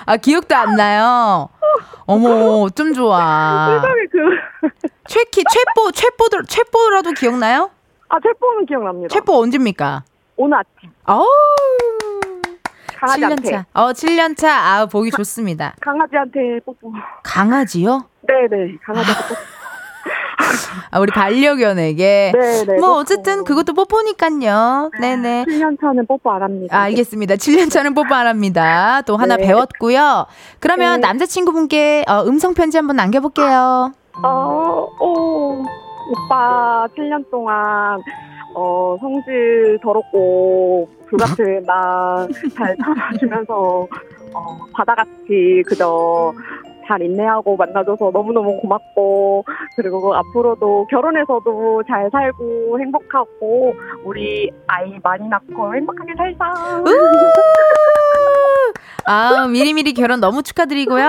[0.06, 1.48] 아, 기억도 안 나요.
[2.06, 3.80] 어머, 좀 좋아.
[3.80, 4.68] 세상에 그.
[5.06, 7.70] 최키, 최뽀, 최뽀들, 최뽀라도 기억나요?
[8.09, 9.12] 아, 최뽀는 기억납니다.
[9.12, 10.02] 최뽀 언제입니까?
[10.37, 10.90] 오늘 아침.
[11.06, 11.26] 어우.
[12.96, 13.42] 강아지한테.
[13.42, 13.66] 7년 차.
[13.72, 14.52] 어, 7년 차.
[14.52, 15.74] 아, 보기 좋습니다.
[15.80, 16.92] 강아지한테 뽀뽀.
[17.22, 18.04] 강아지요?
[18.26, 18.76] 네네.
[18.85, 19.40] 강아지한테 뽀뽀.
[20.90, 22.33] 아, 우리 반려견에게.
[22.35, 22.79] 네네.
[22.81, 22.98] 뭐, 뽀뽀.
[23.00, 24.90] 어쨌든 그것도 뽀뽀니까요.
[25.00, 25.44] 네네.
[25.44, 26.76] 7년 차는 뽀뽀 안 합니다.
[26.76, 27.35] 아, 알겠습니다.
[27.37, 29.03] 7년 차는 뽀뽀 안 합니다.
[29.07, 29.46] 또 하나 네.
[29.46, 30.26] 배웠고요.
[30.59, 31.07] 그러면 네.
[31.07, 33.92] 남자친구분께 어, 음성편지 한번 남겨볼게요.
[34.22, 35.64] 어, 오,
[36.11, 38.00] 오빠 7년 동안
[38.55, 43.87] 어, 성질 더럽고 불같은 나잘 참아주면서
[44.33, 46.33] 어, 바다같이 그저
[46.90, 49.44] 잘 인내하고 만나줘서 너무너무 고맙고
[49.76, 53.72] 그리고 앞으로도 결혼해서도 잘 살고 행복하고
[54.05, 56.53] 우리 아이 많이 낳고 행복하게 살자.
[59.07, 61.05] 아, 미리미리 결혼 너무 축하드리고요.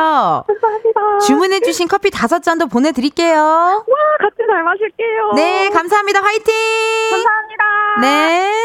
[0.48, 1.18] 감사합니다.
[1.26, 3.36] 주문해주신 커피 다섯 잔도 보내드릴게요.
[3.36, 3.84] 와,
[4.20, 5.32] 같이 잘 마실게요.
[5.36, 6.22] 네, 감사합니다.
[6.22, 6.54] 화이팅!
[7.12, 7.64] 감사합니다.
[8.02, 8.61] 네.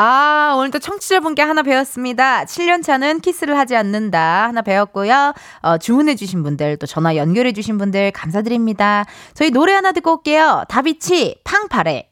[0.00, 2.44] 아, 오늘 또 청취자분께 하나 배웠습니다.
[2.44, 4.46] 7년 차는 키스를 하지 않는다.
[4.46, 5.34] 하나 배웠고요.
[5.62, 9.06] 어, 주문해주신 분들, 또 전화 연결해주신 분들, 감사드립니다.
[9.34, 10.62] 저희 노래 하나 듣고 올게요.
[10.68, 12.10] 다비치, 팡파레.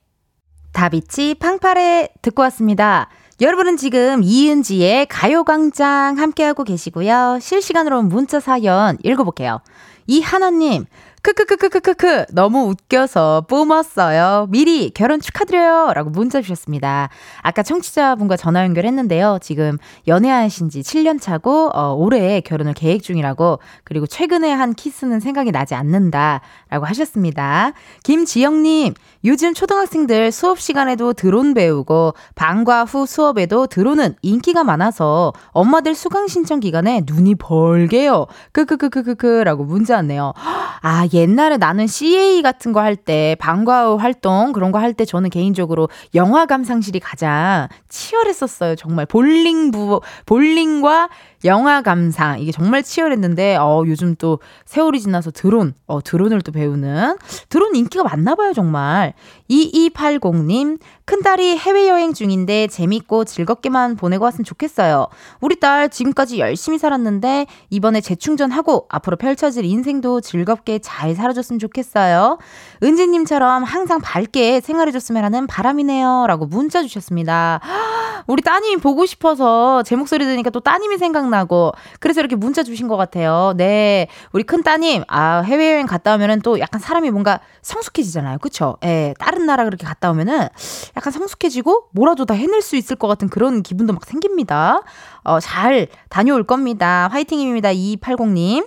[0.72, 3.08] 다비치, 팡파레 듣고 왔습니다.
[3.40, 7.38] 여러분은 지금 이은지의 가요광장 함께하고 계시고요.
[7.40, 9.60] 실시간으로 문자 사연 읽어볼게요.
[10.08, 10.86] 이하나님,
[11.26, 14.46] 크크크크크크크 너무 웃겨서 뿜었어요.
[14.48, 15.92] 미리 결혼 축하드려요.
[15.92, 17.08] 라고 문자 주셨습니다.
[17.42, 19.38] 아까 청취자분과 전화 연결했는데요.
[19.42, 25.50] 지금 연애하신 지 7년 차고 어, 올해 결혼을 계획 중이라고 그리고 최근에 한 키스는 생각이
[25.50, 26.42] 나지 않는다.
[26.68, 27.72] 라고 하셨습니다.
[28.04, 36.28] 김지영님, 요즘 초등학생들 수업 시간에도 드론 배우고 방과 후 수업에도 드론은 인기가 많아서 엄마들 수강
[36.28, 38.26] 신청 기간에 눈이 벌게요.
[38.52, 40.32] 크크크크크크 라고 문자 왔네요.
[40.82, 45.04] 아, 옛날에 나는 CA 같은 거 할 때, 방과 후 활동, 그런 거 할 때
[45.04, 48.76] 저는 개인적으로 영화 감상실이 가장 치열했었어요.
[48.76, 51.08] 정말 볼링 부, 볼링과
[51.46, 52.40] 영화 감상.
[52.40, 57.16] 이게 정말 치열했는데, 어, 요즘 또 세월이 지나서 드론, 어, 드론을 또 배우는.
[57.48, 59.14] 드론 인기가 많나 봐요, 정말.
[59.48, 65.06] 2280님, 큰딸이 해외여행 중인데 재밌고 즐겁게만 보내고 왔으면 좋겠어요.
[65.40, 72.38] 우리 딸 지금까지 열심히 살았는데 이번에 재충전하고 앞으로 펼쳐질 인생도 즐겁게 잘 살아줬으면 좋겠어요.
[72.82, 76.24] 은지님처럼 항상 밝게 생활해줬으면 하는 바람이네요.
[76.26, 77.60] 라고 문자 주셨습니다.
[78.26, 82.88] 우리 따님이 보고 싶어서 제 목소리 들으니까 또 따님이 생각나 고 그래서 이렇게 문자 주신
[82.88, 83.52] 것 같아요.
[83.56, 84.08] 네.
[84.32, 88.38] 우리 큰 따님, 아, 해외여행 갔다 오면은 또 약간 사람이 뭔가 성숙해지잖아요.
[88.38, 88.76] 그쵸?
[88.84, 89.14] 예.
[89.18, 90.48] 다른 나라 그렇게 갔다 오면은
[90.96, 94.80] 약간 성숙해지고 뭐라도 다 해낼 수 있을 것 같은 그런 기분도 막 생깁니다.
[95.24, 97.08] 어, 잘 다녀올 겁니다.
[97.12, 97.70] 화이팅입니다.
[97.70, 98.66] 2280님.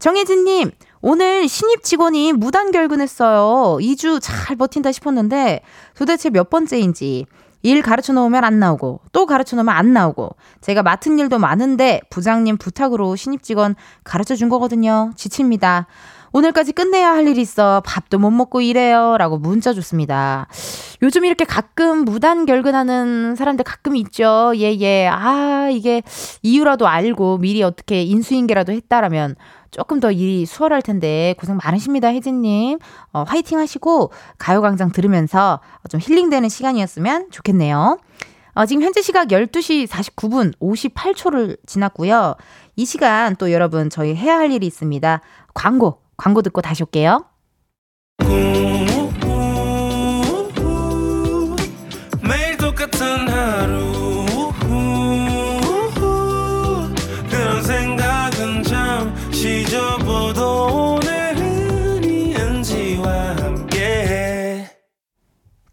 [0.00, 0.70] 정혜진님,
[1.02, 3.76] 오늘 신입 직원이 무단 결근했어요.
[3.80, 5.60] 2주 잘 버틴다 싶었는데
[5.94, 7.26] 도대체 몇 번째인지.
[7.62, 12.56] 일 가르쳐 놓으면 안 나오고 또 가르쳐 놓으면 안 나오고 제가 맡은 일도 많은데 부장님
[12.56, 15.12] 부탁으로 신입 직원 가르쳐 준 거거든요.
[15.16, 15.86] 지칩니다.
[16.32, 19.16] 오늘까지 끝내야 할 일이 있어 밥도 못 먹고 일해요.
[19.18, 20.46] 라고 문자 줬습니다.
[21.02, 24.52] 요즘 이렇게 가끔 무단 결근하는 사람들 가끔 있죠.
[24.56, 25.08] 예, 예.
[25.08, 26.02] 아, 이게
[26.42, 29.34] 이유라도 알고 미리 어떻게 인수인계라도 했다라면
[29.70, 32.78] 조금 더 일이 수월할 텐데 고생 많으십니다, 혜진님.
[33.12, 37.98] 어, 화이팅 하시고 가요광장 들으면서 좀 힐링되는 시간이었으면 좋겠네요.
[38.54, 42.34] 어, 지금 현재 시각 12시 49분 58초를 지났고요.
[42.76, 45.20] 이 시간 또 여러분 저희 해야 할 일이 있습니다.
[45.54, 47.24] 광고, 광고 듣고 다시 올게요.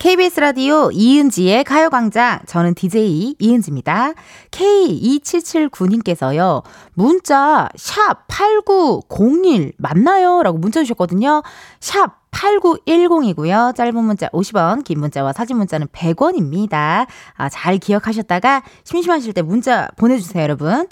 [0.07, 2.39] KBS 라디오 이은지의 가요광장.
[2.45, 4.13] 저는 DJ 이은지입니다.
[4.51, 10.43] K2779님께서요, 문자, 샵 8901 맞나요?
[10.43, 11.43] 라고 문자 주셨거든요.
[11.81, 13.75] 샵 8910이고요.
[13.75, 17.05] 짧은 문자 50원, 긴 문자와 사진 문자는 100원입니다.
[17.35, 20.87] 아, 잘 기억하셨다가 심심하실 때 문자 보내주세요, 여러분.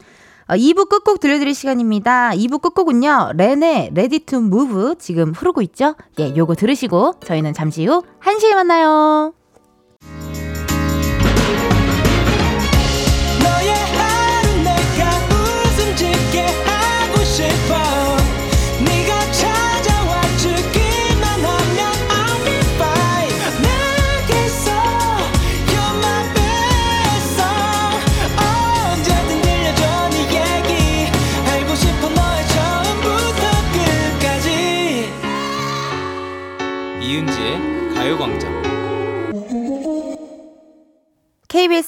[0.47, 2.31] 어, 2부 끝곡 들려드릴 시간입니다.
[2.31, 5.95] 2부 끝곡은요, 렌의 Ready to Move 지금 흐르고 있죠?
[6.19, 9.33] 예, 요거 들으시고 저희는 잠시 후 1시에 만나요.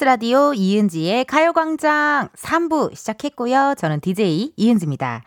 [0.06, 3.76] 라디오 이은지의 가요광장 3부 시작했고요.
[3.78, 5.24] 저는 DJ 이은지입니다.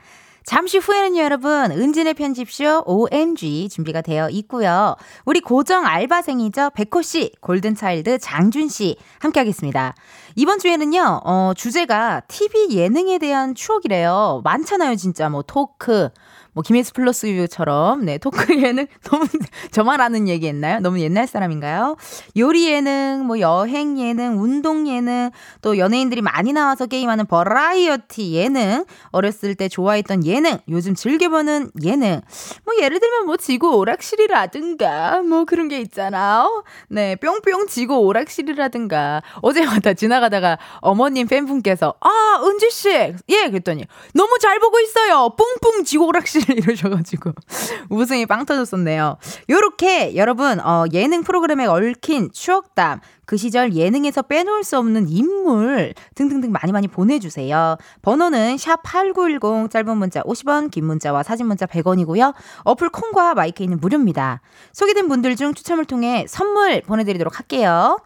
[0.46, 4.96] 잠시 후에는요, 여러분, 은지네 편집숍 OMG 준비가 되어 있고요.
[5.26, 6.70] 우리 고정 알바생이죠.
[6.70, 9.94] 백호씨, 골든차일드 장준씨 함께 하겠습니다.
[10.40, 14.40] 이번 주에는요, 어, 주제가 TV 예능에 대한 추억이래요.
[14.42, 15.28] 많잖아요, 진짜.
[15.28, 16.08] 뭐, 토크,
[16.52, 19.24] 뭐 김혜수 플러스 유처럼 네 토크 예능 너무
[19.70, 20.80] 저만 아는 얘기 했나요?
[20.80, 21.96] 너무 옛날 사람인가요?
[22.36, 25.30] 요리 예능, 뭐 여행 예능, 운동 예능,
[25.62, 32.20] 또 연예인들이 많이 나와서 게임하는 버라이어티 예능, 어렸을 때 좋아했던 예능, 요즘 즐겨보는 예능,
[32.64, 36.64] 뭐 예를 들면 뭐 지구 오락실이라든가 뭐 그런 게 있잖아요.
[36.88, 44.38] 네 뿅뿅 지구 오락실이라든가 어제마다 지나가 다가 어머님 팬분께서 아 은지 씨, 예 그랬더니 너무
[44.40, 45.30] 잘 보고 있어요.
[45.36, 47.32] 뿡뿡 지구 오락실 이러셔가지고
[47.90, 49.18] 웃음이 빵 터졌었네요.
[49.48, 56.50] 요렇게 여러분 어, 예능 프로그램에 얽힌 추억담 그 시절 예능에서 빼놓을 수 없는 인물 등등등
[56.50, 57.76] 많이 많이 보내주세요.
[58.02, 62.34] 번호는 샵 8910 짧은 문자 50원 긴 문자와 사진 문자 100원이고요.
[62.64, 64.40] 어플 콩과 마이크이는 무료입니다.
[64.72, 67.98] 소개된 분들 중 추첨을 통해 선물 보내드리도록 할게요.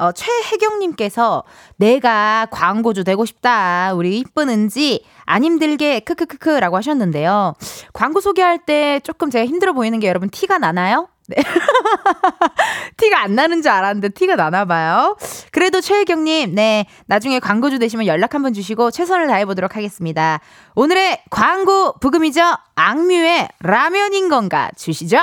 [0.00, 1.44] 어, 최혜경님께서
[1.76, 3.92] 내가 광고주 되고 싶다.
[3.94, 7.52] 우리 이쁜 은지 안 힘들게 크크크크라고 하셨는데요.
[7.92, 11.08] 광고 소개할 때 조금 제가 힘들어 보이는 게 여러분 티가 나나요?
[11.28, 11.36] 네.
[12.96, 15.16] 티가 안 나는 줄 알았는데 티가 나나 봐요.
[15.52, 16.86] 그래도 최혜경님, 네.
[17.06, 20.40] 나중에 광고주 되시면 연락 한번 주시고 최선을 다해보도록 하겠습니다.
[20.76, 22.42] 오늘의 광고 부금이죠.
[22.74, 25.18] 악뮤의 라면인 건가 주시죠.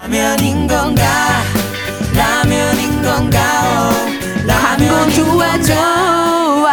[0.00, 1.02] 라면인 건가
[2.16, 4.11] 라면인 건가
[4.48, 6.72] 광고 좋아 좋아.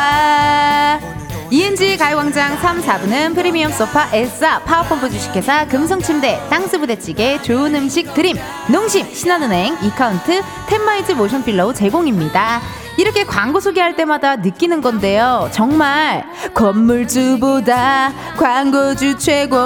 [1.52, 8.38] 이은지 가요광장 3, 4부는 프리미엄 소파 에싸 파워펌프 주식회사 금성침대 땅스부대찌개 좋은 음식 드림.
[8.70, 12.62] 농심 신한은행 이카운트 텐마이즈 모션필러우 제공입니다.
[12.98, 15.50] 이렇게 광고 소개할 때마다 느끼는 건데요.
[15.52, 18.12] 정말 건물주보다.
[18.38, 19.58] 광고주 최고.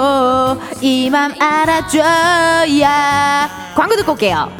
[0.80, 2.80] 이 맘 알아줘야.
[3.74, 4.50] 광고 듣고 올게요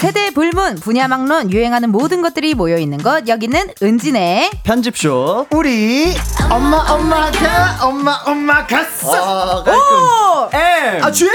[0.00, 3.28] 세대 불문, 분야 막론, 유행하는 모든 것들이 모여 있는 곳.
[3.28, 5.48] 여기는 은진의 편집쇼.
[5.50, 6.14] 우리
[6.50, 9.60] 엄마 엄마 가 엄마 엄마 갔어.
[9.60, 10.58] 아, 깔끔.
[10.58, 11.30] M 아쥐 은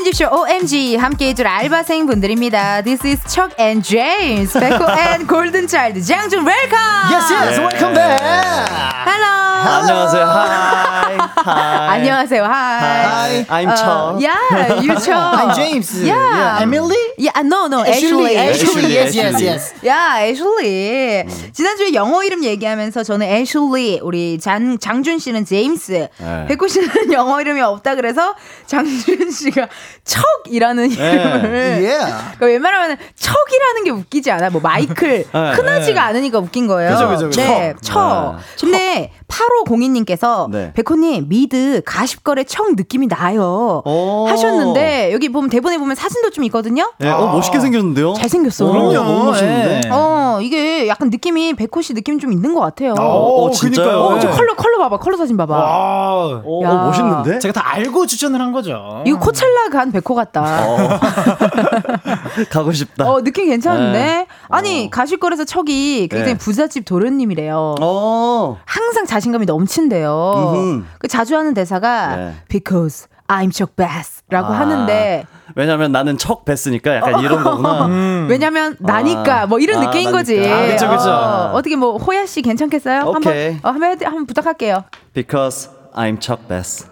[0.00, 2.80] 편집쇼 OMG 함께 해줄 알바생 분들입니다.
[2.82, 6.78] This is Chuck and James, 백호 and 골든 차일드 장준 웰컴.
[7.12, 9.40] yes yes welcome back Hello.
[9.60, 12.44] 안녕하세요 hi hi 안녕하세요.
[12.44, 13.44] Hi.
[13.50, 13.66] Hi.
[13.66, 15.36] I'm Chuck Yeah, you Chuck.
[15.36, 16.62] I'm James Yeah.
[16.62, 18.36] Emily Yeah, no, no, Ashley.
[18.38, 19.44] Ashley yes yes Ashley.
[19.44, 21.52] yes 야, 애슐리.
[21.52, 26.46] 지난주에 영어 이름 얘기하면서 저는 애슐리, 우리 장, 장준 씨는 제임스, 네.
[26.48, 28.34] 백호 씨는 영어 이름이 없다 그래서
[28.66, 29.68] 장준 씨가
[30.04, 30.94] 척이라는 네.
[31.12, 31.78] 이름을.
[31.84, 34.50] 예 그러니까 웬만하면 척이라는 게 웃기지 않아?
[34.50, 36.92] 뭐 마이클 네, 흔하지가 않으니까 웃긴 거예요.
[36.92, 37.40] 그죠, 그죠, 그죠.
[37.40, 38.38] 네, 척.
[38.60, 40.72] 근데 8502님께서 네.
[40.74, 43.82] 백호님 미드 Gossip Girl의 척 느낌이 나요.
[43.84, 44.26] 오.
[44.28, 46.92] 하셨는데 여기 보면 대본에 보면 사진도 좀 있거든요.
[46.98, 48.66] 네, 어, 멋있게 생겼는데요 잘 생겼어.
[48.66, 48.92] 오, 그럼요.
[48.92, 49.90] 너무 멋있는데 예.
[49.90, 52.94] 어, 이게 약간 느낌이 백호 씨 느낌 좀 있는 것 같아요.
[52.98, 53.98] 어, 오, 진짜요?
[53.98, 54.34] 어, 저 네.
[54.34, 54.98] 컬러 컬러 봐봐.
[54.98, 55.54] 컬러 사진 봐봐.
[55.54, 56.70] 와 어, 야.
[56.70, 60.42] 어, 멋있는데 제가 다 알고 추천을 한 거죠 이거 코첼라 간 백호 같다.
[60.66, 60.76] 어.
[62.50, 63.98] 가고 싶다 어, 느낌 괜찮은데?
[63.98, 64.26] 네.
[64.48, 64.90] 아니, 어.
[64.90, 66.38] 가실거래서 척이 굉장히 네.
[66.38, 67.76] 부잣집 도련님이래요.
[67.80, 70.52] 어 항상 자 신감이 넘친대요.
[70.54, 70.84] 음흠.
[70.98, 72.34] 그 자주 하는 대사가 네.
[72.48, 74.58] Because I'm Chuck Bass 라고 아.
[74.60, 77.86] 하는데 왜냐면 나는 척 배스니까 약간 이런 거구나
[78.28, 79.46] 왜냐면 나니까 아.
[79.46, 80.36] 뭐 이런 아, 느낌인 거지.
[80.40, 80.56] 나니까.
[80.56, 81.10] 아, 그쵸, 그쵸.
[81.10, 83.02] 어, 어떻게 뭐 백호 씨 괜찮겠어요?
[83.06, 83.52] 오케이.
[83.52, 84.84] 한번 어, 한번 해- 한번 부탁할게요.
[85.14, 86.86] because I'm Chuck Bass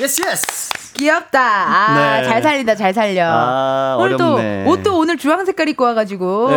[0.00, 1.40] yes yes 귀엽다.
[1.40, 2.28] 아, 네.
[2.28, 3.24] 잘 살린다, 잘 살려.
[3.30, 4.64] 아, 오늘 또 어렵네.
[4.66, 6.56] 옷도 오늘 주황 색깔 입고 와가지고, 네.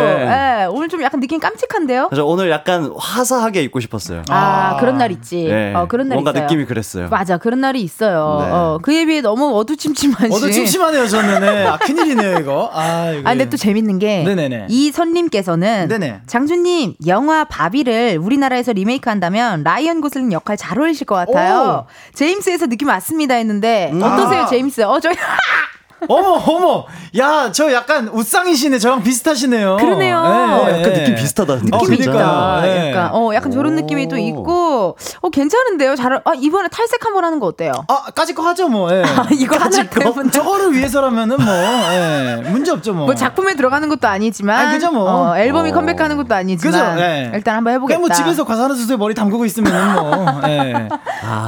[0.60, 2.08] 예, 오늘 좀 약간 느낌 깜찍한데요?
[2.08, 5.44] 그래서 오늘 약간 화사하게 입고 싶었어요 아, 그런 날 있지.
[5.44, 5.72] 네.
[5.74, 6.42] 어, 그런 날 뭔가 있어요.
[6.44, 8.38] 느낌이 그랬어요 맞아, 그런 날이 있어요.
[8.42, 8.50] 네.
[8.50, 10.26] 어, 그에 비해 너무 어두침침하지.
[10.32, 11.66] 어도 침침하네요 저는 네.
[11.66, 14.66] 아 큰일이네요 이거 아 이거 아, 근데 또 재밌는 게, 네네네.
[14.68, 16.22] 이선님께서는, 네네.
[16.26, 21.86] 장준님, 영화 바비를 우리나라에서 리메이크 한다면 라이언 고슬링 역할 잘 어울리실 것 같아요.
[22.14, 24.33] 제임스에서 느낌 왔습니다 했는데, 어떠세요, 아.
[24.48, 24.82] 제임스?
[24.82, 25.14] 어, 저희,
[26.08, 26.86] 어머, 어머.
[27.18, 28.78] 야, 저 약간 웃상이시네.
[28.78, 29.76] 저랑 비슷하시네요.
[29.76, 30.18] 그러네요.
[30.18, 31.00] 어, 네, 약간 네.
[31.00, 31.54] 느낌 비슷하다.
[31.56, 31.78] 느낌 어.
[31.78, 32.60] 그러니까.
[32.62, 32.90] 네.
[32.90, 35.96] 약간 어 약간 저런 느낌이 또 있고 어 괜찮은데요.
[35.96, 37.72] 잘 아, 이번에 탈색 한번 하는 거 어때요?
[37.88, 38.92] 아, 까짓 거 하죠, 뭐.
[38.92, 39.04] 예.
[39.32, 42.42] 이거 하나 때문에 저거를 위해서라면은 뭐, 예.
[42.50, 43.06] 문제 없죠, 뭐.
[43.06, 45.04] 뭐 작품에 들어가는 것도 아니지만 아, 그죠, 뭐.
[45.10, 45.74] 어, 앨범이 어.
[45.74, 47.30] 컴백하는 것도 아니지만 그죠, 예.
[47.34, 47.98] 일단 한번 해보겠다.
[47.98, 50.88] 그냥 뭐 집에서 과산화수소에 머리 담그고 있으면은 뭐, 예.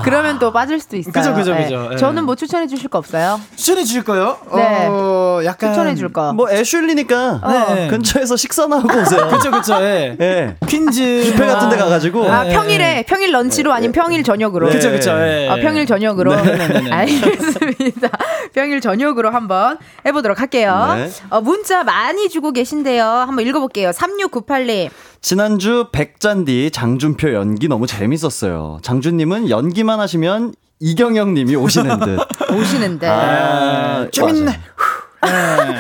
[0.05, 1.13] 그러면 또 빠질 수도 있어요.
[1.13, 1.65] 그죠, 그죠, 예.
[1.65, 1.89] 그죠.
[1.93, 1.97] 예.
[1.97, 3.41] 저는 뭐 추천해 주실 거 없어요?
[3.57, 4.39] 추천해 주실 거요?
[4.55, 4.87] 네.
[4.89, 5.73] 어, 약간.
[5.73, 6.33] 추천해 줄 거.
[6.33, 7.41] 뭐 애슐리니까
[7.75, 7.89] 네.
[7.89, 9.29] 근처에서 식사나 하고 오세요.
[9.29, 10.17] 그쵸, 그쵸, 예.
[10.21, 10.57] 예.
[10.67, 11.33] 퀸즈.
[11.33, 12.31] 뷔페 같은 데 가 가지고.
[12.31, 14.69] 아 예, 평일에 평일 런치로 아니면 평일 저녁으로.
[14.69, 14.75] 네.
[14.75, 15.49] 그쵸, 그쵸, 예.
[15.51, 16.35] 아, 평일 저녁으로.
[16.35, 16.91] 네네네네.
[16.95, 18.09] 알겠습니다.
[18.55, 20.95] 평일 저녁으로 한번 해 보도록 할게요.
[20.97, 21.11] 네.
[21.31, 23.05] 어, 문자 많이 주고 계신데요.
[23.05, 23.91] 한번 읽어 볼게요.
[23.91, 24.91] 3698님.
[25.21, 28.79] 지난주 백잔디 장준표 연기 너무 재밌었어요.
[28.83, 32.19] 장준님은 연기만 하시면 이경영 님이 오시는 듯.
[32.53, 33.09] 오시는데.
[33.09, 34.45] 아, 재밌네.
[34.45, 34.57] 맞아.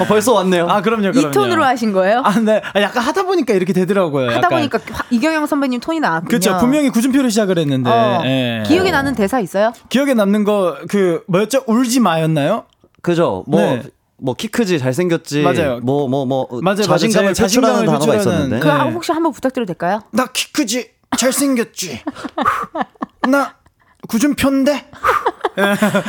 [0.01, 0.67] 어, 벌써 왔네요.
[0.69, 1.29] 아, 그럼요, 그럼요.
[1.29, 2.21] 이 톤으로 하신 거예요?
[2.25, 2.61] 아, 네.
[2.75, 4.29] 아, 약간 하다 보니까 이렇게 되더라고요.
[4.29, 4.51] 하다 약간.
[4.51, 6.29] 보니까 화- 이경영 선배님 톤이 나왔군요.
[6.31, 6.57] 그쵸.
[6.59, 7.89] 분명히 구준표로 시작을 했는데.
[7.91, 8.23] 어.
[8.25, 8.63] 예.
[8.67, 9.73] 기억에 나는 대사 있어요?
[9.89, 11.63] 기억에 남는 거, 그, 뭐였죠?
[11.67, 12.65] 울지 마였나요?
[13.03, 13.45] 그죠?
[13.47, 13.83] 뭐, 네.
[14.17, 15.43] 뭐, 키 크지, 잘생겼지.
[15.43, 15.79] 맞아요.
[15.83, 16.49] 뭐, 뭐, 뭐.
[16.63, 17.35] 맞아요, 자신감을 맞아요.
[17.35, 18.59] 제 표출하는 자신감을 단어가 표출하는- 있었는데.
[18.61, 18.73] 그 네.
[18.73, 20.01] 아, 혹시 한번 부탁드려도 될까요?
[20.11, 20.91] 나 키 크지?
[21.17, 22.01] 잘생겼지?
[23.29, 23.55] 나
[24.07, 24.85] 구준표인데?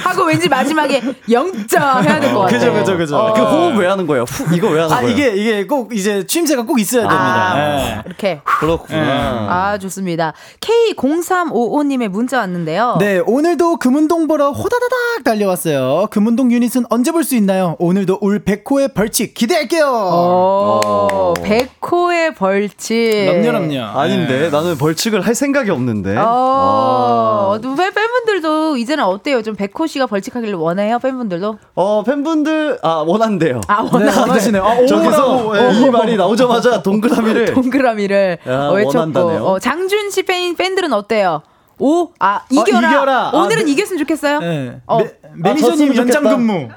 [0.04, 2.60] 하고 왠지 마지막에 영점 해야 될 것 같아요.
[2.60, 3.18] 그죠, 그죠, 그죠.
[3.18, 3.34] 어.
[3.34, 4.24] 그 호흡 왜 하는 거예요?
[4.28, 5.14] 후, 이거 왜 하는 아, 거예요?
[5.14, 7.54] 이게, 이게 꼭 이제 취임새가 꼭 있어야 됩니다.
[7.54, 8.02] 아, 예.
[8.06, 8.42] 이렇게.
[8.60, 9.48] 그렇구나.
[9.50, 10.34] 아, 좋습니다.
[10.60, 12.98] K0355님의 문자 왔는데요.
[13.00, 16.08] 네, 오늘도 금운동 보러 호다다닥 달려왔어요.
[16.12, 17.76] 금운동 유닛은 언제 볼 수 있나요?
[17.80, 19.86] 오늘도 울 백호의 벌칙 기대할게요.
[19.88, 23.26] 오, 백호의 벌칙.
[23.28, 23.82] 럼녀럼녀.
[23.98, 26.16] 아닌데, 나는 벌칙을 할 생각이 없는데.
[26.18, 27.58] 어,
[27.88, 29.42] 또 팬- 팬분들도 이제는 어때요?
[29.42, 31.00] 좀 백호 씨가 벌칙하기를 원해요?
[31.00, 31.58] 팬분들도?
[31.76, 33.62] 어, 팬분들, 아, 원한대요.
[33.68, 34.64] 아, 네, 원하 원하시네요.
[34.66, 35.80] 아, 저기서 오라고, 예.
[35.80, 38.98] 이 말이 나오자마자 동그라미를 동그라미를 야, 어, 외쳤고.
[39.00, 39.44] 원한다네요.
[39.46, 41.42] 어, 장준 씨 팬, 팬들은 어때요?
[41.80, 42.90] 오, 아, 이겨라.
[42.90, 43.32] 이겨라.
[43.34, 43.72] 오늘은 아, 네.
[43.72, 44.40] 이겼으면 좋겠어요?
[44.40, 44.80] 네.
[44.88, 44.98] 어.
[45.00, 46.36] 매, 매니저님 졌으면 연장 좋겠다.
[46.38, 46.70] 근무.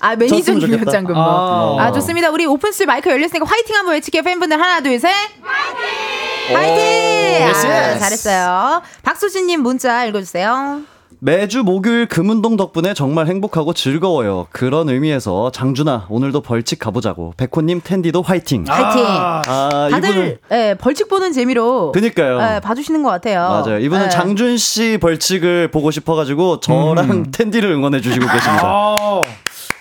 [0.00, 0.82] 아, 매니저 졌으면 좋겠다.
[0.82, 1.20] 유연장 근무.
[1.20, 1.76] 아.
[1.80, 2.30] 아, 좋습니다.
[2.30, 4.22] 우리 오픈스튜 마이크 열렸으니까 화이팅 한번 외칠게요.
[4.22, 5.10] 팬분들 하나, 둘, 셋.
[5.42, 6.33] 화이팅!
[6.52, 7.48] 화이팅!
[7.48, 7.98] yes, 아.
[7.98, 8.82] 잘했어요.
[9.02, 10.80] 박수진님 문자 읽어주세요.
[11.20, 14.46] 매주 목요일 금운동 덕분에 정말 행복하고 즐거워요.
[14.52, 17.32] 그런 의미에서 장준아 오늘도 벌칙 가보자고.
[17.38, 18.66] 백호님 텐디도 화이팅.
[18.68, 19.04] 화이팅!
[19.06, 22.56] 아, 다들 이분은 예, 벌칙 보는 재미로 그니까요.
[22.56, 23.40] 예, 봐주시는 것 같아요.
[23.64, 23.78] 맞아요.
[23.78, 24.10] 이분은 예.
[24.10, 29.22] 장준 씨 벌칙을 보고 싶어가지고 저랑 텐디를 응원해 주시고 계십니다.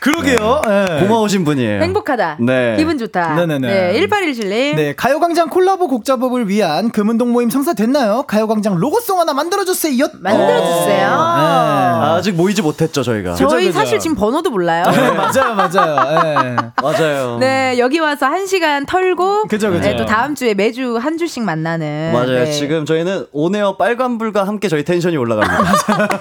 [0.04, 0.62] 아, 그러게요.
[0.68, 1.00] 예.
[1.00, 1.82] 고마우신 분이에요.
[1.82, 2.38] 행복하다.
[2.42, 2.76] 네.
[2.78, 3.36] 기분 좋다.
[3.36, 3.68] 네네네.
[3.68, 4.76] 네, 1817님.
[4.76, 8.24] 네, 가요광장 콜라보 곡 작업을 위한 금운동 모임 성사됐나요?
[8.28, 10.06] 가요광장 로고송 하나 만들어주세요.
[10.20, 11.08] 만들어주세요.
[11.10, 13.36] 아직 모이지 못했죠 저희가.
[13.36, 13.72] 저희 그죠, 그죠.
[13.72, 14.84] 사실 지금 번호도 몰라요.
[14.92, 16.26] 네, 맞아요, 맞아요.
[16.26, 16.56] 예.
[16.82, 17.38] 맞아요.
[17.40, 19.48] 네, 여기 와서 한 시간 털고.
[19.48, 19.84] 그죠, 그죠.
[19.84, 22.12] 네, 또 다음 주에 매주 한 주씩 만나는.
[22.12, 22.44] 맞아요.
[22.46, 22.52] 네.
[22.52, 25.64] 지금 저희는 온에어 빨간불과 함께 저희 텐션이 올라갑니다.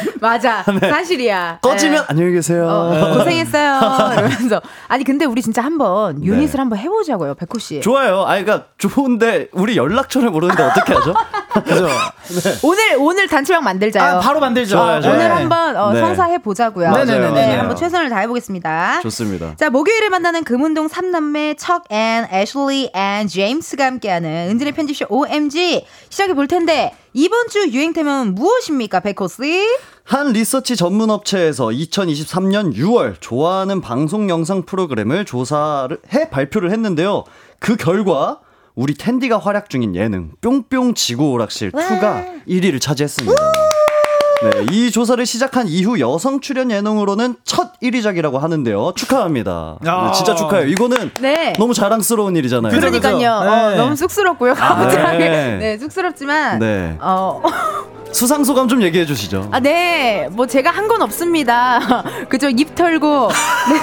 [0.20, 0.62] 맞아.
[0.80, 1.58] 사실이야.
[1.62, 2.04] 꺼지면 네.
[2.08, 2.66] 안녕히 계세요.
[2.68, 3.80] 어, 고생했어요.
[4.18, 4.60] 이러면서.
[4.88, 7.74] 아니, 근데 우리 진짜 한번 유닛을 한번 해보자고요, 백호씨.
[7.76, 7.80] 네.
[7.80, 8.24] 좋아요.
[8.24, 11.14] 아니, 그니까, 좋은데, 우리 연락처를 모르는데 어떻게 하죠?
[11.64, 11.88] 그죠.
[12.62, 14.18] 오늘, 오늘 단체방 만들자요.
[14.18, 14.76] 아, 바로 만들죠.
[14.76, 15.14] 좋아요, 좋아요.
[15.14, 15.34] 오늘 네.
[15.34, 16.00] 한번 어, 네.
[16.00, 16.90] 성사해 보자고요.
[16.92, 17.58] 네, 맞아요.
[17.58, 19.00] 한번 최선을 다해보겠습니다.
[19.02, 19.54] 좋습니다.
[19.56, 26.34] 자, 목요일에 만나는 금운동 3남매 척 앤, 애슐리 앤 제임스가 함께하는 은지네 편집숍 OMG 시작해
[26.34, 29.66] 볼 텐데 이번 주 유행템은 무엇입니까, 백호 씨?
[30.10, 37.22] 한 리서치 전문 업체에서 2023년 6월 좋아하는 방송 영상 프로그램을 조사를 해 발표를 했는데요.
[37.60, 38.40] 그 결과
[38.74, 43.40] 우리 텐디가 활약 중인 예능 뿅뿅 지구 오락실 2가 1위를 차지했습니다.
[44.42, 48.94] 네, 이 조사를 시작한 이후 여성 출연 예능으로는 첫 1위작이라고 하는데요.
[48.96, 49.78] 축하합니다.
[49.80, 50.66] 네, 진짜 축하해요.
[50.66, 51.52] 이거는 네.
[51.56, 52.72] 너무 자랑스러운 일이잖아요.
[52.72, 53.30] 그러니까요.
[53.30, 53.76] 어, 네.
[53.76, 54.54] 너무 쑥스럽고요.
[54.54, 55.18] 갑자기.
[55.18, 55.56] 네.
[55.58, 56.58] 네, 쑥스럽지만.
[56.58, 56.98] 네.
[57.00, 57.40] 어,
[58.12, 59.48] 수상 소감 좀 얘기해 주시죠.
[59.52, 60.28] 아, 네.
[60.30, 61.78] 뭐 제가 한 건 없습니다.
[62.28, 62.48] 그죠?
[62.48, 63.28] 입 털고,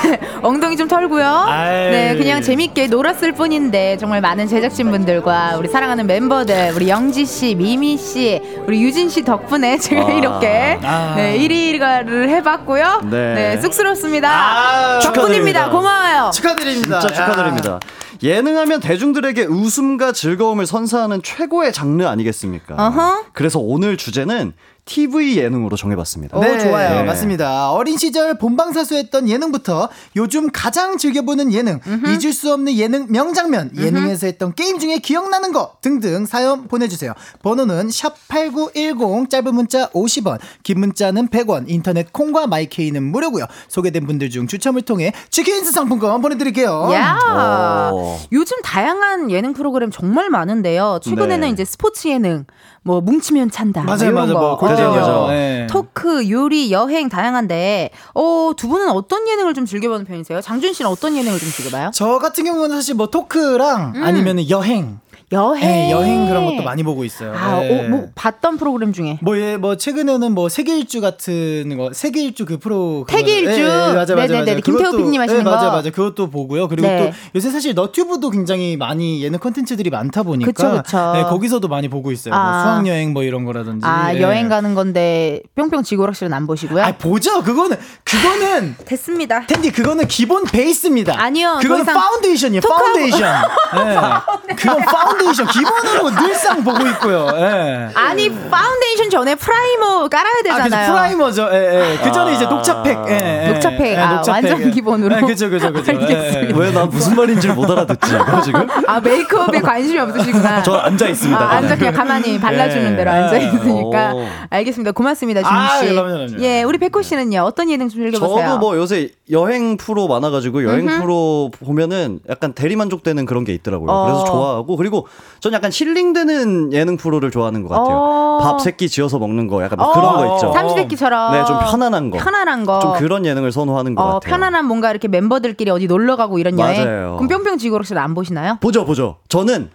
[0.04, 0.20] 네.
[0.44, 1.26] 엉덩이 좀 털고요.
[1.48, 1.90] 아이.
[1.92, 2.16] 네.
[2.18, 7.96] 그냥 재밌게 놀았을 뿐인데, 정말 많은 제작진 분들과 우리 사랑하는 멤버들, 우리 영지 씨, 미미
[7.98, 10.12] 씨, 우리 유진 씨 덕분에 제가 와.
[10.12, 11.14] 이렇게, 아.
[11.16, 11.38] 네.
[11.40, 13.04] 1위를 해 봤고요.
[13.06, 13.34] 네.
[13.56, 13.62] 네.
[13.62, 14.30] 쑥스럽습니다.
[14.30, 15.00] 아, 덕분입니다.
[15.00, 15.70] 축하드립니다.
[15.70, 16.32] 고마워요.
[16.34, 17.00] 축하드립니다.
[17.00, 17.80] 진짜 축하드립니다.
[18.24, 22.76] 예능하면 대중들에게 웃음과 즐거움을 선사하는 최고의 장르 아니겠습니까?
[22.76, 23.26] 어허.
[23.34, 24.54] 그래서 오늘 주제는
[24.88, 26.40] TV 예능으로 정해봤습니다.
[26.40, 27.02] 네, 좋아요.
[27.02, 27.04] 네.
[27.04, 27.72] 맞습니다.
[27.72, 34.56] 어린 시절 본방사수했던 예능부터 요즘 가장 즐겨보는 예능, 잊을 수 없는 예능 명장면, 예능에서 했던
[34.56, 37.14] 게임 중에 기억나는 거 등등 사연 보내주세요.
[37.44, 43.46] 번호는 샵8910, 짧은 문자 50원, 긴 문자는 100원, 인터넷 콩과 마이케이는 무료고요.
[43.68, 46.90] 소개된 분들 중 추첨을 통해 치킨스 상품권 보내드릴게요.
[46.94, 48.18] 야 오.
[48.32, 51.00] 요즘 다양한 예능 프로그램 정말 많은데요.
[51.04, 51.50] 최근에는 네.
[51.50, 52.46] 이제 스포츠 예능,
[52.84, 53.84] 뭐 뭉치면 찬다.
[53.84, 54.34] 뭐 맞아요, 이런 맞아요.
[54.34, 54.40] 거.
[54.40, 54.92] 뭐 골대녀.
[54.94, 55.26] 그죠.
[55.30, 55.68] 네.
[55.70, 60.42] 토크, 요리, 여행 다양한데 어, 두 분은 어떤 예능을 좀 즐겨보는 편이세요?
[60.42, 61.92] 장준 씨는 어떤 예능을 좀 즐겨봐요?
[61.94, 65.00] 저 같은 경우는 사실 뭐 토크랑 아니면 여행,
[65.34, 65.60] 여행.
[65.62, 67.34] 네, 여행 그런 것도 많이 보고 있어요.
[67.36, 67.86] 아, 네.
[67.86, 72.58] 어, 뭐 봤던 프로그램 중에 뭐, 예, 뭐, 최근에는 뭐, 세계일주 같은 거, 세계일주 그
[72.60, 73.06] 프로.
[73.10, 73.52] 세계일주?
[73.52, 74.16] 예, 예, 맞아요, 맞아요.
[74.16, 74.46] 네네네.
[74.46, 74.62] 맞아요.
[74.62, 75.68] 김태호 그것도- PD님 하시는 예, 맞아요, 거.
[75.78, 75.92] 맞아요.
[75.92, 76.70] 그것도 보고요.
[76.70, 77.10] 그리고 네.
[77.12, 80.52] 또 요새 사실 너튜브도 굉장히 많이 예능 콘텐츠들이 많다 보니까.
[80.54, 81.12] 그쵸, 그쵸.
[81.14, 82.34] 네, 거기서도 많이 보고 있어요.
[82.34, 82.64] 아.
[82.64, 83.86] 뭐 수학여행 뭐 이런 거라든지.
[83.86, 84.22] 아 예.
[84.22, 86.82] 여행 가는 건데 뿅뿅 지구락실은 안 보시고요?
[86.86, 87.44] 아, 보죠.
[87.44, 87.76] 그거는,
[88.06, 88.76] 그거는.
[88.86, 89.46] 됐습니다.
[89.46, 91.16] 텐디 그거는 기본 베이스입니다.
[91.22, 92.62] 아니요, 그거는 파운데이션이에요.
[92.62, 93.22] 파운데이션.
[93.76, 94.56] 예.
[94.56, 97.28] 그건 파운데이션 기본으로 늘상 보고 있고요.
[97.36, 97.90] 예.
[97.94, 100.92] 아니 파운데이션 전에 프라이머 깔아야 아, 되잖아요.
[100.92, 101.50] 프라이머죠.
[101.52, 101.98] 예, 예.
[102.04, 102.98] 그 전에 이제 녹차팩.
[103.10, 103.52] 예, 예.
[103.52, 103.82] 녹차팩.
[103.82, 105.16] 예, 아, 완전 기본으로.
[105.16, 105.92] 예, 그죠, 그죠, 그죠.
[105.92, 106.58] 알겠습니다.
[106.58, 108.12] 왜 나 무슨 말인지 못 알아듣지
[108.44, 108.68] 지금?
[108.88, 110.64] 아 메이크업에 관심이 없으시구나.
[110.64, 111.42] 저 앉아 있습니다.
[111.42, 112.96] 아, 앉아 그냥 가만히 발라주는 예.
[112.96, 114.26] 대로 앉아 있으니까 오.
[114.50, 114.92] 알겠습니다.
[114.92, 115.94] 고맙습니다, 아, 준 씨.
[115.94, 116.44] 그럼요, 그럼요.
[116.44, 118.48] 예, 우리 백호 씨는요 어떤 예능 좀 즐겨보세요?
[118.48, 123.92] 저도 뭐 요새 여행 프로 많아가지고 여행 프로 보면은 약간 대리만족되는 그런 게 있더라고요.
[123.92, 124.06] 어.
[124.06, 125.07] 그래서 좋아하고 그리고
[125.40, 127.96] 전 약간 힐링되는 예능 프로를 좋아하는 것 같아요.
[127.98, 128.40] 어.
[128.42, 130.52] 밥 세끼 지어서 먹는 거 약간 뭐 어, 그런 거 있죠.
[130.54, 131.32] 삼시세끼처럼.
[131.34, 132.18] 네, 좀 편안한 거.
[132.18, 132.80] 편안한 거.
[132.80, 134.30] 좀 그런 예능을 선호하는 것 어, 같아요.
[134.32, 136.84] 편안한 뭔가 이렇게 멤버들끼리 어디 놀러 가고 이런 여행.
[136.84, 137.18] 맞아요.
[137.18, 138.58] 그럼 뿅뿅 지구락실 안 보시나요?
[138.62, 139.18] 보죠, 보죠.
[139.30, 139.70] 저는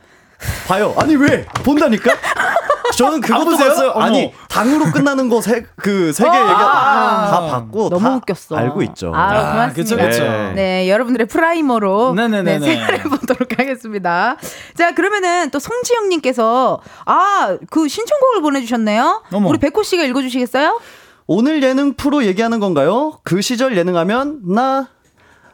[0.66, 0.92] 봐요.
[0.96, 2.12] 아니 왜 본다니까?
[2.96, 3.56] 저는 그것도?
[3.56, 3.90] 봤어요.
[3.90, 4.04] 어머.
[4.04, 8.56] 아니 당으로 끝나는 거 세 그세개 얘기 다 봤고 너무 다 웃겼어.
[8.56, 9.12] 알고 있죠.
[9.14, 9.72] 아, 아, 고맙습니다.
[9.74, 10.22] 그쵸, 그쵸.
[10.22, 10.52] 네.
[10.54, 12.58] 네, 여러분들의 프라이머로 네네네네.
[12.58, 14.36] 네, 생활해 보도록 하겠습니다.
[14.76, 19.22] 자, 그러면은 또 송지영님께서 아, 그 신청곡을 보내주셨네요.
[19.32, 19.48] 어머.
[19.48, 20.80] 우리 백호 씨가 읽어주시겠어요?
[21.26, 23.18] 오늘 예능 프로 얘기하는 건가요?
[23.24, 24.88] 그 시절 예능하면 나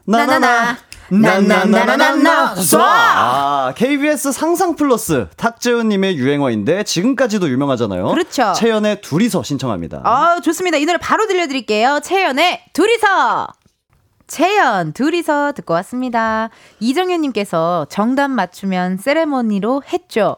[0.05, 0.77] 나나나
[1.11, 2.79] 나나나나나나 쏴!
[2.81, 8.09] 아, KBS 상상 플러스 탁재훈님의 유행어인데 지금까지도 유명하잖아요.
[8.09, 8.53] 그렇죠.
[8.55, 10.03] 채연의 둘이서 신청합니다.
[10.05, 10.77] 아, 좋습니다.
[10.77, 12.01] 이 노래 바로 들려드릴게요.
[12.03, 13.47] 채연의 둘이서.
[14.27, 16.51] 채연 둘이서 듣고 왔습니다.
[16.81, 20.37] 이정현님께서 정답 맞추면 세레머니로 했죠.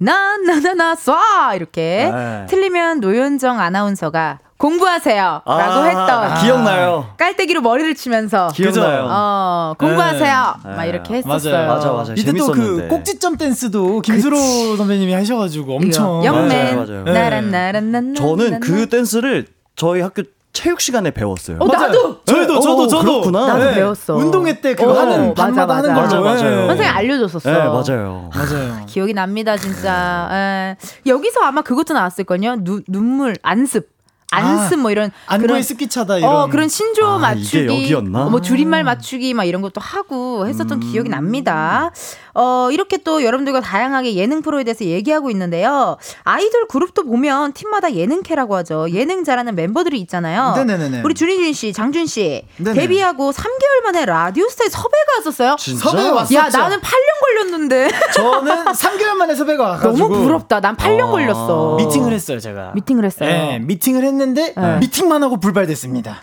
[0.00, 2.46] 나나나나 쏴 이렇게 네.
[2.48, 7.06] 틀리면 노현정 아나운서가 공부하세요 아, 라고 했던 기억나요.
[7.18, 9.06] 깔때기로 머리를 치면서 기억나요.
[9.10, 10.74] 어 공부하세요 네.
[10.74, 11.18] 막 이렇게 네.
[11.18, 11.54] 했었어요.
[11.54, 11.68] 맞아요.
[11.74, 12.12] 맞아, 맞아.
[12.16, 12.88] 이때 또 그.
[12.88, 14.36] 꼭지점 댄스도 김수로
[14.76, 16.24] 선배님이 하셔가지고 엄청.
[16.24, 17.04] 영맨 맞아요, 맞아요.
[17.04, 19.46] 나란 나란 난 저는 그 댄스를
[19.76, 20.22] 저희 학교
[20.52, 21.58] 체육 시간에 배웠어요.
[21.60, 21.86] 어, 맞아요.
[21.86, 22.20] 나도!
[22.24, 23.46] 저희도 네, 저도 어, 저도 그렇구나.
[23.46, 24.14] 나도 배웠어.
[24.16, 25.44] 운동회 때 그거 어, 하는 맞아.
[25.68, 25.94] 하는.
[25.94, 26.62] 맞아, 맞아요.
[26.62, 26.66] 예.
[26.66, 27.50] 선생님 알려줬었어.
[27.50, 28.30] 네, 맞아요.
[28.34, 28.86] 맞아요.
[28.86, 30.28] 기억이 납니다, 진짜.
[30.32, 30.76] 에.
[31.06, 32.56] 여기서 아마 그것도 나왔을걸요?
[32.64, 33.88] 누, 눈물, 안습.
[34.32, 36.30] 안습 뭐 이런 안구에 습기 차다 이런.
[36.34, 37.94] 어 그런 신조 아, 맞추기?
[37.94, 41.90] 어, 뭐 줄임말 맞추기 막 이런 것도 하고 했었던 기억이 납니다.
[42.34, 45.96] 어 이렇게 또 여러분들과 다양하게 예능 프로에 대해서 얘기하고 있는데요.
[46.22, 48.86] 아이돌 그룹도 보면 팀마다 예능캐라고 하죠.
[48.90, 50.54] 예능 잘하는 멤버들이 있잖아요.
[50.56, 51.02] 네네네네.
[51.04, 52.78] 우리 준희준 씨, 장준 씨 네네.
[52.80, 55.56] 데뷔하고 3개월 만에 라디오스타에 섭외가 왔었어요.
[55.58, 55.90] 진짜?
[55.90, 56.34] 섭외 왔었죠.
[56.36, 60.60] 야 나는 8년 걸렸는데 저는 3개월 만에 섭외가 와가지고 너무 부럽다.
[60.60, 61.10] 난 8년 아.
[61.10, 61.76] 걸렸어.
[61.78, 62.72] 미팅을 했어요 제가.
[62.76, 63.28] 미팅을 했어요.
[63.28, 64.54] 네, 미팅을 했는데 네.
[64.80, 66.22] 미팅만 하고 불발됐습니다.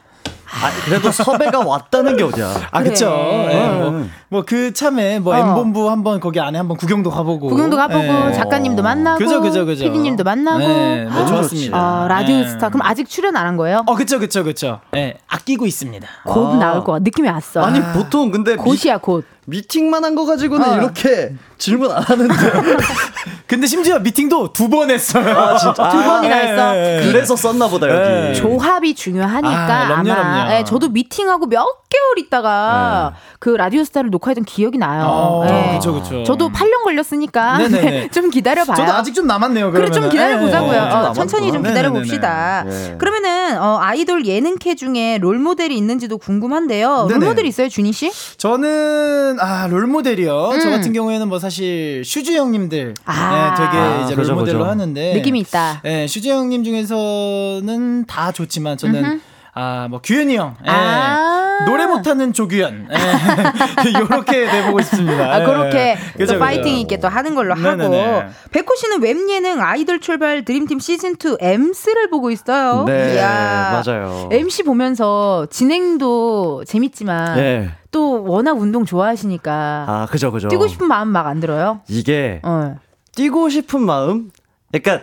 [0.50, 2.48] 아, 그래도 섭외가 왔다는 게 어디야.
[2.72, 2.90] 아 그래.
[2.92, 3.10] 그쵸.
[3.12, 4.10] 음.
[4.30, 5.38] 뭐그 참에 뭐 어.
[5.38, 7.50] M 본부 한 번 거기 안에 한번 구경도 가보고.
[7.50, 8.34] 구경도 가보고 네.
[8.34, 9.84] 작가님도 만나고 그죠 그죠 그죠.
[9.84, 11.78] PD님도 만나고 네, 뭐 아, 좋았습니다.
[12.04, 12.48] 어, 라디오 네.
[12.48, 13.84] 스타 그럼 아직 출연 안 한 거예요?
[13.86, 14.80] 어 그쵸 그쵸 그쵸.
[14.94, 16.08] 네, 아끼고 있습니다.
[16.26, 16.56] 곧 아.
[16.58, 17.04] 나올 거 같아.
[17.04, 17.62] 느낌이 왔어.
[17.62, 19.26] 아니 보통 근데 미, 곧이야 곧.
[19.50, 20.76] 미팅만 한 거 가지고는 어.
[20.78, 22.34] 이렇게 질문 안 하는데
[23.48, 25.30] 근데 심지어 미팅도 두 번 했어요.
[25.38, 26.76] 아 진짜 두 번이나 예, 했어.
[26.76, 27.12] 예, 예.
[27.12, 27.98] 그래서 썼나 보다 여기.
[27.98, 28.34] 네.
[28.34, 30.52] 조합이 중요하니까 아, 아, 럼요, 마 럼요.
[30.54, 35.06] 예, 저도 미팅하고 몇 개월 있다가 그 라디오 스타를 녹화했던 기억이 나요.
[35.08, 35.76] 어, 예.
[35.78, 36.24] 그쵸 그쵸.
[36.26, 38.10] 저도 8년 걸렸으니까 네네네.
[38.12, 38.76] 좀 기다려 봐요.
[38.76, 39.72] 저도 아직 좀 남았네요.
[39.72, 40.10] 그래 좀.
[40.10, 40.74] 기다려 보자고요.
[40.74, 40.80] 예, 예.
[40.82, 41.14] 어.
[41.14, 42.66] 천천히 좀 기다려 봅시다.
[42.68, 42.96] 네.
[42.98, 47.08] 그러면은 어, 아이돌 예능캐 중에 롤 모델이 있는지도 궁금한데요.
[47.10, 47.20] 롤.
[47.20, 48.12] 모델 있어요, 준희 씨?
[48.38, 50.60] 저는 아 롤모델이요.
[50.62, 50.72] 저 음.
[50.72, 53.56] 같은 경우에는 뭐 사실 슈주 형님들 아.
[53.58, 54.70] 네, 되게 아, 이제 그죠, 롤모델로 그죠.
[54.70, 55.82] 하는데 느낌이 있다.
[55.84, 59.20] 네, 슈주 형님 중에서는 다 좋지만 저는 음흠.
[59.54, 60.56] 아뭐 규현이 형.
[60.66, 60.70] 예.
[60.70, 61.66] 아.
[61.66, 62.88] 노래 못하는 조규현.
[63.88, 65.34] 이렇게 돼보고 싶습니다.
[65.34, 66.26] 아, 그렇게 예.
[66.26, 66.78] 또 파이팅.
[66.78, 68.06] 있게 또 하는 걸로 네네네.
[68.06, 68.30] 하고.
[68.52, 72.84] 백호 씨는 웹 예능 아이돌 출발 드림팀 시즌 2 MC를 보고 있어요.
[72.86, 73.82] 네, 이야.
[73.84, 74.30] 맞아요.
[74.32, 77.70] MC 보면서 진행도 재밌지만 네.
[77.98, 80.50] 또 워낙 운동 좋아하시니까 아, 그죠, 그죠.
[80.50, 81.82] 뛰고 싶은 마음 막 안 들어요?
[81.88, 82.76] 이게 어.
[83.16, 84.30] 뛰고 싶은 마음?
[84.76, 85.02] 약간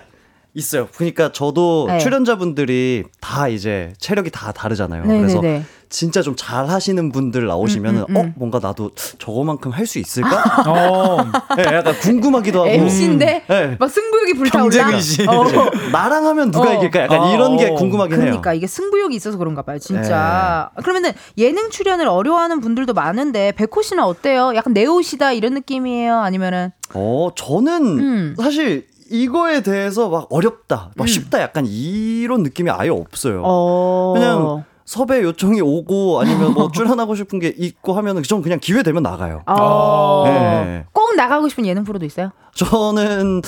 [0.54, 0.88] 있어요.
[0.94, 1.98] 그러니까 저도 네.
[1.98, 5.04] 출연자분들이 다 이제 체력이 다 다르잖아요.
[5.04, 5.20] 네네네.
[5.20, 8.16] 그래서 진짜 좀 잘 하시는 분들 나오시면 은 음, 음, 음.
[8.16, 10.28] 어, 뭔가 나도 저거만큼 할 수 있을까?
[10.68, 11.24] 어.
[11.56, 12.68] 네, 약간 궁금하기도 하고.
[12.70, 13.76] MC인데 네.
[13.78, 14.70] 막 승부욕이 불타올라.
[14.70, 15.28] 경쟁의식.
[15.28, 15.44] 어.
[15.92, 16.74] 나랑 하면 누가 어.
[16.74, 17.02] 이길까?
[17.02, 17.34] 약간 어.
[17.34, 18.24] 이런 게 궁금하긴 해요.
[18.24, 20.70] 그러니까 이게 승부욕이 있어서 그런가 봐요, 진짜.
[20.76, 20.82] 네.
[20.82, 24.52] 그러면은 예능 출연을 어려워하는 분들도 많은데 백호 씨는 어때요?
[24.54, 26.18] 약간 네오시다 이런 느낌이에요?
[26.18, 28.34] 아니면은 어, 저는 음.
[28.38, 33.42] 사실 이거에 대해서 막 어렵다, 막 쉽다 약간 이런 느낌이 아예 없어요.
[33.44, 38.82] 어 그냥 섭외 요청이 오고 아니면 뭐 출연하고 싶은 게 있고 하면은 전 그냥 기회
[38.82, 39.42] 되면 나가요.
[39.46, 40.24] 어.
[40.26, 40.84] 네.
[40.92, 42.30] 꼭 나가고 싶은 예능 프로도 있어요?
[42.54, 43.42] 저는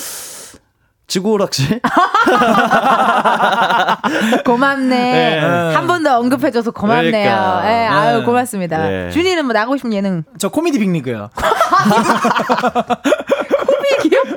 [1.07, 1.79] 지구오락실
[4.45, 4.89] 고맙네.
[4.89, 5.39] 네.
[5.73, 7.11] 한번 더 언급해줘서 고맙네요.
[7.11, 7.61] 그러니까.
[7.71, 8.25] 예, 아유 네.
[8.25, 8.77] 고맙습니다.
[8.87, 9.09] 네.
[9.11, 10.23] 준이는 뭐 나가고 싶은 예능?
[10.37, 11.29] 저 코미디 빅리그요.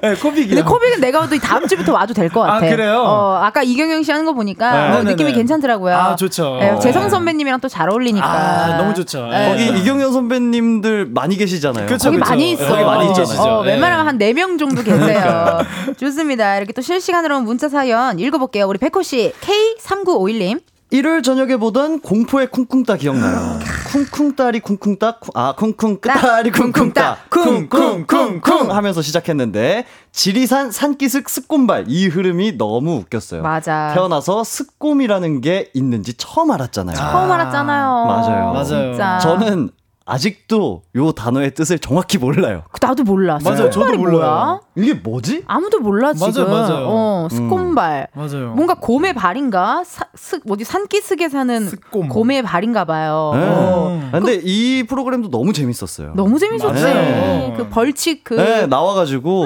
[0.02, 0.48] 네, 코빅이요.
[0.56, 2.56] 근데 코빅은 내가 봐도 다음 주부터 와도 될 것 같아.
[2.56, 3.02] 아, 그래요?
[3.04, 4.96] 어, 아까 이경영 씨 하는 거 보니까 네.
[4.98, 5.02] 어.
[5.02, 5.94] 느낌이 괜찮더라고요.
[5.94, 6.58] 아, 좋죠.
[6.62, 7.08] 예, 재성 네.
[7.10, 8.26] 선배님이랑 또 잘 어울리니까.
[8.26, 9.28] 아, 너무 좋죠.
[9.32, 9.48] 예.
[9.48, 11.86] 거기 이경현 선배님들 많이 계시잖아요.
[11.86, 12.30] 그쵸, 거기 그쵸.
[12.30, 12.66] 많이 있어.
[12.66, 13.42] 거기 많이 계시죠.
[13.42, 13.72] 어, 네.
[13.72, 15.58] 웬만하면 한 4명 정도 계세요.
[15.98, 16.56] 좋습니다.
[16.56, 18.66] 이렇게 또 실시간으로 온 문자 사연 읽어볼게요.
[18.66, 20.60] 우리 백호 씨, K3951님.
[20.92, 23.60] 일요일 저녁에 보던 공포의 쿵쿵따 기억나요.
[23.92, 32.58] 쿵쿵따리 쿵쿵따 쿵- 아 쿵쿵 끝따리 쿵쿵따 쿵쿵쿵쿵 하면서 시작했는데 지리산 산기슭 습곰발 이 흐름이
[32.58, 33.42] 너무 웃겼어요.
[33.42, 33.92] 맞아.
[33.94, 36.96] 태어나서 습곰이라는 게 있는지 처음 알았잖아요.
[36.96, 38.04] 처음 알았잖아요.
[38.06, 38.52] 맞아요.
[38.52, 38.64] 맞아요.
[38.64, 39.18] 진짜.
[39.18, 39.70] 저는
[40.06, 42.62] 아직도 요 단어의 뜻을 정확히 몰라요.
[42.80, 43.38] 나도 몰라.
[43.44, 44.18] 맞아 요, 저도 습곰발이 몰라요.
[44.18, 44.60] 뭐야?
[44.76, 45.44] 이게 뭐지?
[45.46, 46.32] 아무도 몰라 지금.
[46.32, 46.86] 맞아요, 맞아요.
[46.88, 48.08] 어, 습곰발.
[48.14, 48.54] 맞아요.
[48.54, 49.84] 뭔가 곰의 발인가?
[49.84, 52.08] 사, 스, 뭐지 산기슭에 사는 습곰.
[52.08, 53.30] 곰의 발인가 봐요.
[53.34, 53.40] 네.
[53.46, 54.10] 어.
[54.12, 56.14] 아, 근데 이 프로그램도 너무 재밌었어요.
[56.16, 56.82] 너무 재밌었지.
[56.82, 57.54] 맞아요.
[57.56, 59.44] 그 벌칙 그 네, 나와가지고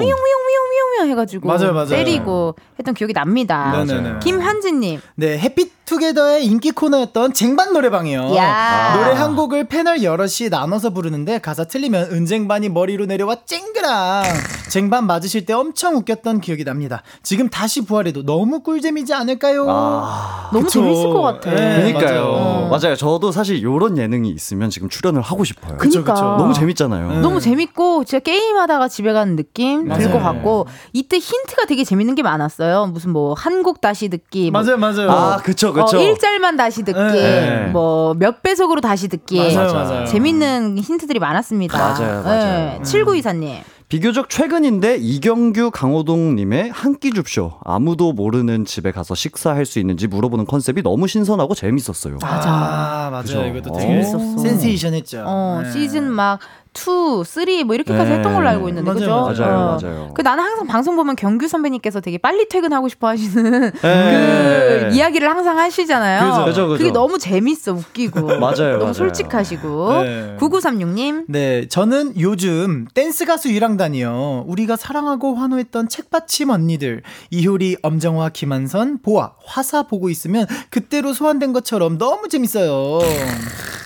[0.95, 1.89] 미용 미용 해가지고 맞아요, 맞아요.
[1.89, 3.83] 때리고 했던 기억이 납니다.
[3.85, 4.19] 네네네.
[4.19, 5.01] 김한진님.
[5.15, 8.35] 네, 해피투게더의 인기 코너였던 쟁반 노래방이요.
[8.35, 8.93] 야.
[8.97, 14.23] 노래 한 곡을 패널 여럿이 나눠서 부르는데 가사 틀리면 은쟁반이 머리로 내려와 쨍그랑
[14.69, 17.03] 쟁반 맞으실 때 엄청 웃겼던 기억이 납니다.
[17.23, 19.65] 지금 다시 부활해도 너무 꿀잼이지 않을까요?
[19.69, 20.81] 아, 너무 그쵸.
[20.81, 21.51] 재밌을 것 같아.
[21.51, 22.23] 네, 그러니까요.
[22.31, 22.69] 맞아요.
[22.69, 22.95] 맞아요.
[22.95, 25.77] 저도 사실 요런 예능이 있으면 지금 출연을 하고 싶어요.
[25.77, 26.37] 그쵸, 그니까.
[26.37, 27.09] 너무 재밌잖아요.
[27.09, 27.19] 네.
[27.21, 30.11] 너무 재밌고 진짜 게임하다가 집에 가는 느낌 들 맞아요.
[30.11, 32.87] 것 같고 이때 힌트가 되게 재밌는 게 많았어요.
[32.87, 35.11] 무슨 뭐한곡 다시 듣기, 뭐 맞아요, 맞아요.
[35.11, 35.97] 아, 그쵸, 그쵸.
[35.97, 37.67] 어, 1절만 다시 듣기, 네.
[37.73, 39.37] 뭐몇 배속으로 다시 듣기.
[39.37, 40.05] 맞아요, 맞아요.
[40.05, 41.77] 재밌는 힌트들이 많았습니다.
[41.77, 42.79] 맞아요, 맞아요.
[42.81, 43.59] 7924님.
[43.87, 50.45] 비교적 최근인데 이경규 강호동님의 한 끼 줍쇼 아무도 모르는 집에 가서 식사할 수 있는지 물어보는
[50.45, 52.17] 컨셉이 너무 신선하고 재밌었어요.
[52.21, 52.49] 맞아.
[52.49, 53.21] 아, 맞아요.
[53.23, 53.45] 그죠.
[53.45, 53.77] 이것도 어.
[53.77, 54.37] 되게 재밌었어.
[54.41, 55.23] 센세이션했죠.
[55.27, 55.71] 어, 네.
[55.71, 56.39] 시즌 막
[56.75, 58.17] 2, 3, 뭐 이렇게까지 네.
[58.17, 59.43] 했던 걸로 알고 있는데, 맞아요, 그죠?
[59.43, 59.79] 맞아요, 어.
[59.81, 60.11] 맞아요.
[60.13, 64.89] 그 나는 항상 방송 보면 경규 선배님께서 되게 빨리 퇴근하고 싶어 하시는 그 네.
[64.93, 66.29] 이야기를 항상 하시잖아요.
[66.29, 66.45] 그죠.
[66.45, 66.83] 그죠, 그죠.
[66.83, 68.21] 게 너무 재밌어, 웃기고.
[68.39, 68.93] 맞아요, 너무 맞아요.
[68.93, 70.03] 솔직하시고.
[70.03, 70.35] 네.
[70.39, 71.25] 9936님.
[71.29, 74.43] 네, 저는 요즘 댄스 가수 1학단이요.
[74.47, 77.01] 우리가 사랑하고 환호했던 책받침 언니들.
[77.31, 82.99] 이효리, 엄정화, 김한선, 보아, 화사 보고 있으면 그때로 소환된 것처럼 너무 재밌어요.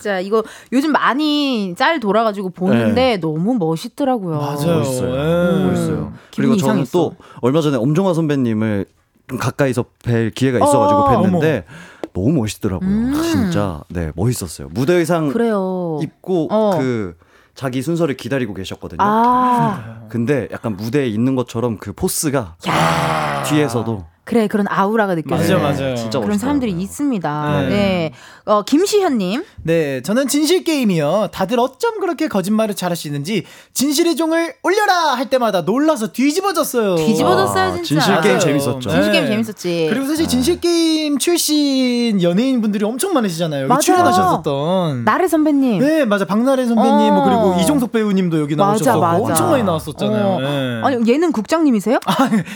[0.00, 0.42] 진짜 이거
[0.72, 4.38] 요즘 많이 짤 돌아가지고 보는데 너무 멋있더라고요.
[4.38, 4.78] 맞아요.
[4.78, 5.14] 멋있어요.
[5.14, 5.64] 예.
[5.66, 6.12] 멋있어요.
[6.34, 6.92] 그리고 저는 이상했어.
[6.92, 8.86] 또 얼마 전에 엄정화 선배님을
[9.28, 11.64] 좀 가까이서 뵐 기회가 있어가지고 어, 뵀는데
[12.12, 12.88] 너무 멋있더라고요.
[12.88, 13.14] 음.
[13.22, 14.68] 진짜 네 멋있었어요.
[14.72, 16.00] 무대 의상 그래요.
[16.02, 16.78] 입고 어.
[16.78, 17.14] 그
[17.54, 18.98] 자기 순서를 기다리고 계셨거든요.
[19.02, 22.56] 아, 근데 약간 무대에 있는 것처럼 그 포스가
[23.46, 25.58] 뒤에서도 그래, 그런 아우라가 느껴져요.
[25.58, 25.96] 맞아요, 맞아요.
[25.96, 26.38] 진짜 그런.
[26.38, 27.60] 사람들이 있습니다.
[27.62, 27.68] 네.
[27.68, 28.12] 네.
[28.44, 29.44] 어, 김시현님.
[29.64, 31.28] 네, 저는 진실 게임이요.
[31.32, 33.44] 다들 어쩜 그렇게 거짓말을 잘하시는지
[33.74, 36.96] 진실의 종을 올려라 할 때마다 놀라서 뒤집어졌어요.
[36.96, 37.82] 뒤집어졌어요, 아, 진짜.
[37.82, 38.38] 진실 게임 맞아요.
[38.38, 38.90] 재밌었죠.
[38.90, 39.30] 진실 게임 네.
[39.30, 39.86] 재밌었지.
[39.90, 43.68] 그리고 사실 진실 게임 출신 연예인 분들이 엄청 많으시잖아요.
[43.68, 43.80] 맞아요.
[43.80, 45.04] 출연하셨었던.
[45.04, 45.80] 나래 선배님.
[45.80, 46.24] 네, 맞아.
[46.24, 47.24] 박나래 선배님, 뭐 어.
[47.24, 49.16] 그리고 이종석 배우님도 여기 맞아, 나오셨고 맞아.
[49.16, 50.26] 엄청 많이 나왔었잖아요.
[50.26, 50.40] 어.
[50.40, 50.80] 네.
[50.84, 51.98] 아니, 얘는 국장님이세요?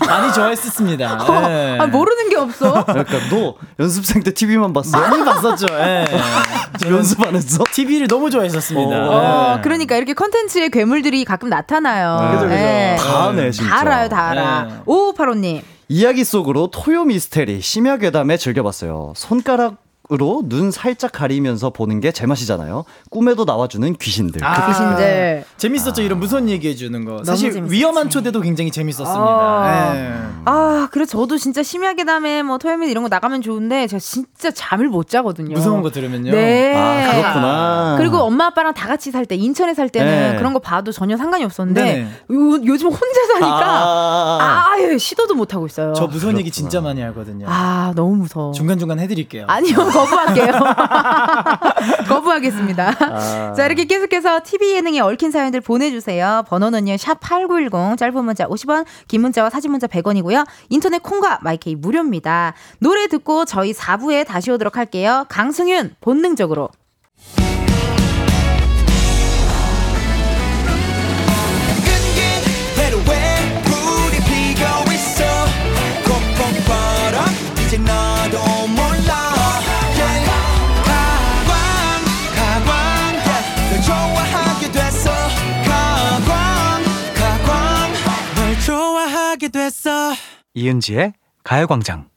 [0.06, 1.18] 많이 좋아했었습니다.
[1.54, 1.78] 네.
[1.78, 2.84] 아, 모르는 게 없어.
[2.84, 4.98] 그러니까 너 연습생 때 TV만 봤어?
[4.98, 5.66] 많이 봤었죠.
[5.70, 6.04] 예.
[6.90, 7.62] 연습 안 했어?
[7.72, 9.08] TV를 너무 좋아했었습니다.
[9.08, 9.62] 어, 네.
[9.62, 12.30] 그러니까 이렇게 컨텐츠의 괴물들이 가끔 나타나요.
[12.32, 12.54] 그죠, 그죠.
[12.54, 12.96] 예.
[12.98, 13.70] 다 아네, 진짜.
[13.70, 14.62] 다 알아요, 다 알아.
[14.64, 14.74] 네.
[14.86, 15.62] 오파로님.
[15.88, 19.12] 이야기 속으로 토요 미스테리 심야 괴담에 즐겨봤어요.
[19.16, 19.76] 손가락
[20.12, 22.84] 으로 눈 살짝 가리면서 보는 게 제맛이잖아요.
[23.10, 24.44] 꿈에도 나와주는 귀신들.
[24.44, 25.44] 아, 귀신들.
[25.56, 26.02] 재밌었죠.
[26.02, 27.24] 이런 무서운 얘기 해주는 거.
[27.24, 27.74] 사실 재밌었지.
[27.74, 29.14] 위험한 초대도 굉장히 재밌었습니다.
[29.24, 29.92] 아.
[29.94, 30.12] 네.
[30.44, 34.88] 아, 그래 저도 진짜 심야계 담에 뭐 토요일 이런 거 나가면 좋은데 제가 진짜 잠을
[34.88, 35.54] 못 자거든요.
[35.54, 36.32] 무서운 거 들으면요.
[36.32, 36.74] 네.
[36.76, 37.94] 아, 그렇구나.
[37.96, 40.36] 그리고 엄마 아빠랑 다 같이 살 때 인천에 살 때는 네.
[40.36, 42.02] 그런 거 봐도 전혀 상관이 없었는데 네네.
[42.04, 45.94] 요, 요즘 혼자 사니까 아, 아, 예, 시도도 못 하고 있어요.
[45.94, 47.46] 저 무서운 얘기 진짜 많이 하거든요.
[47.48, 48.52] 아, 너무 무서워.
[48.52, 49.46] 중간 중간 해드릴게요.
[49.48, 50.52] 아니요, 거부할게요.
[52.08, 52.96] 거부하겠습니다.
[53.00, 53.52] 아.
[53.54, 56.44] 자, 이렇게 계속해서 TV 예능에 얽힌 사연들 보내주세요.
[56.48, 60.46] 번호는요, 샵8910, 짧은 문자 50원, 긴 문자와 사진 문자 100원이고요.
[60.68, 62.54] 인터넷 콩과 마이케이 무료입니다.
[62.80, 65.24] 노래 듣고 저희 4부에 다시 오도록 할게요.
[65.28, 66.70] 강승윤, 본능적으로.
[90.56, 92.08] 이은지의 가요광장.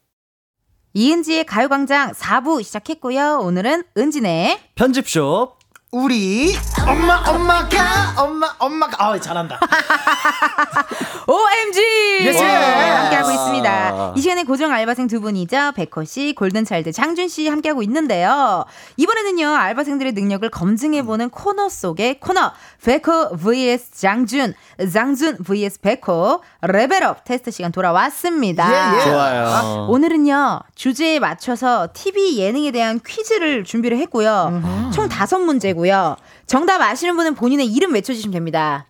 [0.94, 3.40] 이은지의 가요광장 4부 시작했고요.
[3.40, 5.57] 오늘은 은지네 편집숍.
[5.92, 6.54] 우리
[6.86, 9.58] 엄마 엄마가 엄마 엄마가 아 잘한다.
[11.28, 11.82] OMG!
[12.26, 12.42] Yes!
[12.44, 14.14] 함께하고 있습니다.
[14.16, 15.74] 이 시간에 고정 알바생 두 분이죠.
[15.76, 18.66] 백호 씨, 골든차일드 장준 씨 함께하고 있는데요.
[18.98, 22.52] 이번에는요, 알바생들의 능력을 검증해보는 코너 속의 코너,
[22.84, 24.54] 백호 vs 장준,
[24.92, 28.94] 장준 vs 백호, level up 테스트 시간 돌아왔습니다.
[28.94, 29.04] 예, 예.
[29.04, 29.88] 좋아요.
[29.90, 34.90] 오늘은요, 주제에 맞춰서 TV 예능에 대한 퀴즈를 준비를 했고요.
[34.94, 36.18] 총 다섯 문제 고요.
[36.48, 38.88] 정답 아시는 분은 본인의 이름 외쳐주시면 됩니다.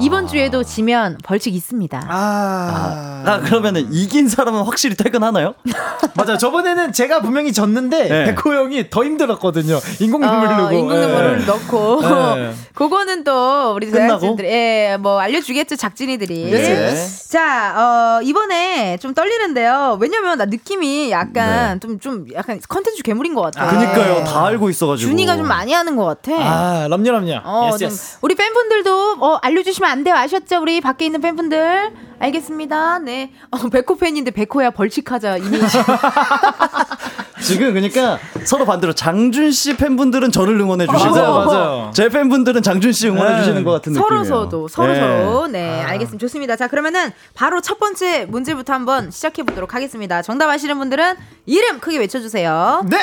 [0.00, 2.06] 이번 주에도 지면 벌칙 있습니다.
[2.08, 5.54] 아, 아, 그러면은 이긴 사람은 확실히 퇴근하나요?
[6.14, 6.36] 맞아.
[6.36, 8.24] 저번에는 제가 분명히 졌는데 네.
[8.34, 9.78] 백호 형이 더 힘들었거든요.
[10.00, 10.72] 인공 눈물 어, 넣고.
[10.74, 11.44] 인공 눈물을 예.
[11.46, 12.52] 넣고 네.
[12.74, 13.90] 그거는 또 우리?
[13.90, 16.94] 제작진들이 예, 뭐 알려 주겠죠 작진이들이 네.
[17.30, 23.62] 자 어, 이번에 좀 떨리는데요 왜냐면 나 느낌이 약간 좀좀 약간 컨텐츠 괴물인 것 같아
[23.64, 24.24] 아, 그니까요.
[24.24, 25.08] 다 알고 있어 가지고.
[25.08, 27.40] 준이가 좀 많이 하는 것 같아 아, 럼요 럼요.
[27.44, 28.18] 어, 예스 좀 예스.
[28.22, 30.14] 우리 팬분들도 어, 알려 주 시면 안 돼요.
[30.14, 30.60] 아셨죠?
[30.62, 31.92] 우리 밖에 있는 팬분들?
[32.18, 32.98] 알겠습니다.
[33.00, 33.32] 네.
[33.50, 35.78] 어, 백호 팬인데 백호야 벌칙하자 이미지.
[37.44, 41.90] 지금 그러니까 서로 반대로 장준 씨 팬분들은 저를 응원해 주시고 맞아요, 맞아요.
[41.94, 43.38] 제 팬분들은 장준 씨 응원해 네.
[43.40, 44.24] 주시는 것 같은 느낌이에요.
[44.24, 44.98] 서로 서도 서로 네.
[44.98, 45.46] 서로.
[45.46, 45.82] 네.
[45.82, 46.18] 알겠습니다.
[46.18, 46.56] 좋습니다.
[46.56, 50.22] 자 그러면은 바로 첫 번째 문제부터 한번 시작해 보도록 하겠습니다.
[50.22, 52.86] 정답 아시는 분들은 이름 크게 외쳐주세요.
[52.88, 52.98] 네.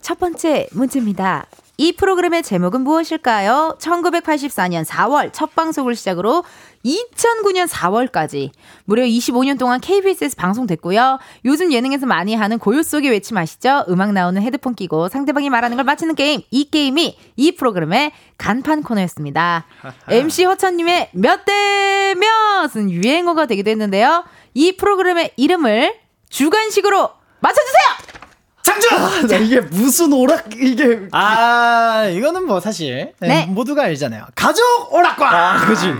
[0.00, 1.44] 첫 번째 문제입니다
[1.80, 6.44] 이 프로그램의 제목은 무엇일까요 1984년 4월 첫 방송을 시작으로
[6.84, 8.50] 2009년 4월까지
[8.84, 11.18] 무려 25년 동안 KBS에서 방송됐고요.
[11.46, 13.86] 요즘 예능에서 많이 하는 고요 속의 외침 아시죠?
[13.88, 16.42] 음악 나오는 헤드폰 끼고 상대방이 말하는 걸 맞히는 게임.
[16.50, 19.64] 이 게임이 이 프로그램의 간판 코너였습니다.
[20.08, 24.24] MC 허천님의 몇 대 몇은 유행어가 되기도 했는데요.
[24.52, 25.94] 이 프로그램의 이름을
[26.28, 27.08] 주관식으로
[27.40, 28.09] 맞춰주세요!
[28.62, 28.92] 장준.
[28.98, 33.46] 아, 나 이게 무슨 오락 이게 아, 이거는 뭐 사실 네, 네.
[33.46, 34.26] 모두가 알잖아요.
[34.34, 35.34] 가족 오락관.
[35.34, 35.92] 아 그지.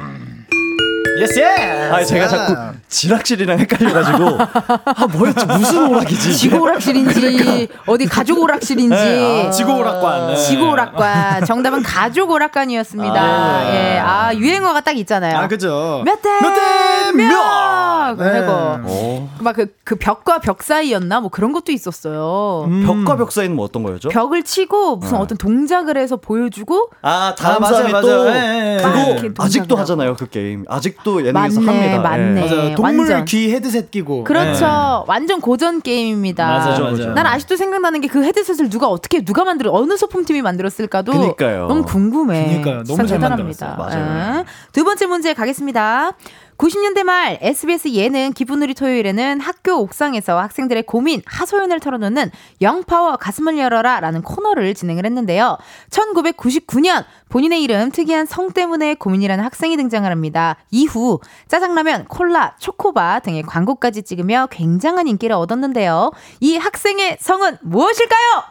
[1.20, 1.93] Yes yes.
[1.93, 2.57] 아 제가 자꾸
[2.89, 4.39] 지락실이랑 헷갈려가지고
[4.85, 6.37] 아 뭐였지 무슨 오락이지?
[6.37, 10.29] 지구 오락실인지 어디 가족 오락실인지 네, 아, 지구 오락관.
[10.29, 10.37] 네.
[10.37, 13.14] 지구 오락관 정답은 가족 오락관이었습니다.
[13.21, 15.37] 아, 예, 아 유행어가 딱 있잖아요.
[15.39, 16.03] 아 그죠.
[16.05, 17.29] 몇대몇대 몇.
[17.29, 18.14] 몇.
[18.16, 18.33] 네.
[18.33, 19.37] 그리고 어.
[19.41, 22.64] 막그 그 벽과 벽 사이였나 뭐 그런 것도 있었어요.
[22.66, 22.85] 음.
[22.87, 24.09] 벽과 벽 사이는 뭐 어떤 거였죠?
[24.09, 28.03] 벽을 치고 무슨 어떤 동작을 해서 보여주고 아 다음 아, 사람이 맞아요.
[28.03, 28.79] 또 예.
[28.83, 29.77] 그거 동작을 아직도.
[29.77, 32.08] 하잖아요 그 게임 아직도 예능에서 맞네, 합니다.
[32.11, 32.42] 맞네.
[32.42, 32.54] 예.
[32.54, 32.74] 맞아요.
[32.76, 33.24] 동물 완전.
[33.24, 34.24] 귀 헤드셋 끼고.
[34.24, 35.04] 그렇죠.
[35.08, 36.46] 완전 고전 게임입니다.
[36.46, 37.14] 맞아요, 맞아요.
[37.14, 41.68] 난 아직도 생각나는 게 그 헤드셋을 누가 어떻게 누가 만들어 어느 소품팀이 만들었을까도 그니까요.
[41.68, 42.44] 너무 궁금해.
[42.48, 42.74] 그니까요.
[42.82, 43.66] 너무 진짜 잘 대단합니다.
[43.76, 44.04] 만들었어요.
[44.06, 44.38] 맞아요.
[44.40, 44.44] 예.
[44.72, 46.12] 두 번째 문제 가겠습니다.
[46.61, 52.30] 90년대 말 SBS 예능 기쁜우리 토요일에는 학교 옥상에서 학생들의 고민, 하소연을 털어놓는
[52.61, 55.56] 영파워 가슴을 열어라 라는 코너를 진행을 했는데요.
[55.88, 60.56] 1999년 본인의 이름 특이한 성 때문에 고민이라는 학생이 등장을 합니다.
[60.70, 66.11] 이후 짜장라면, 콜라, 초코바 등의 광고까지 찍으며 굉장한 인기를 얻었는데요.
[66.40, 68.42] 이 학생의 성은 무엇일까요?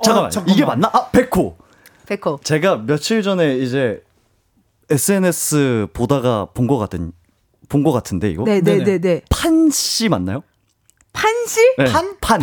[0.00, 0.54] 잠깐만, 어, 잠깐만.
[0.54, 0.90] 이게 맞나?
[0.92, 1.56] 아 백호.
[2.06, 2.38] 백호.
[2.44, 4.05] 제가 며칠 전에 이제
[4.88, 7.12] SNS 보다가 본것 같은
[7.68, 9.22] 본것 같은데 이거 네네네네.
[9.30, 10.42] 판 씨 맞나요?
[11.12, 11.60] 판 씨?
[11.78, 11.84] 네.
[11.90, 12.16] 판?
[12.20, 12.40] 판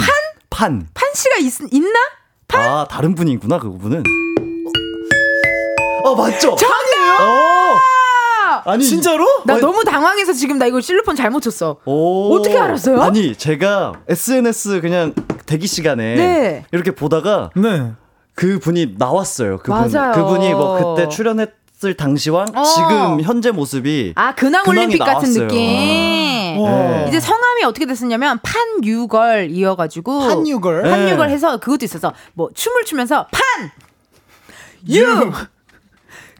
[0.49, 0.87] 판.
[0.93, 1.99] 판씨가 있, 있나?
[2.49, 4.03] 아 다른 분이구나 그분은.
[6.03, 6.55] 어 맞죠?
[6.55, 7.21] 정답!
[7.21, 7.79] 어.
[8.65, 9.25] 아니 진짜로?
[9.45, 11.77] 나 어, 너무 당황해서 지금 나 이거 실로폰 잘못 쳤어.
[11.85, 12.35] 오.
[12.35, 13.01] 어떻게 알았어요?
[13.01, 15.13] 아니 제가 SNS 그냥
[15.45, 16.65] 대기 시간에 네.
[16.71, 17.93] 이렇게 보다가 네.
[18.35, 19.59] 그 분이 나왔어요.
[19.59, 20.11] 그분 맞아요.
[20.13, 21.49] 그분이 뭐 그때 출연했
[21.85, 22.63] 을 당시와 어.
[22.63, 25.47] 지금 현재 모습이 아, 근황 올림픽 같은 나왔어요.
[25.47, 25.57] 느낌.
[25.59, 27.05] 네.
[27.09, 30.83] 이제 성함이 어떻게 됐었냐면 판유걸 이어가지고 판유걸.
[30.83, 31.33] 판유걸 네.
[31.33, 33.71] 해서 그것도 있어서 뭐 춤을 추면서 판
[34.89, 35.31] 유.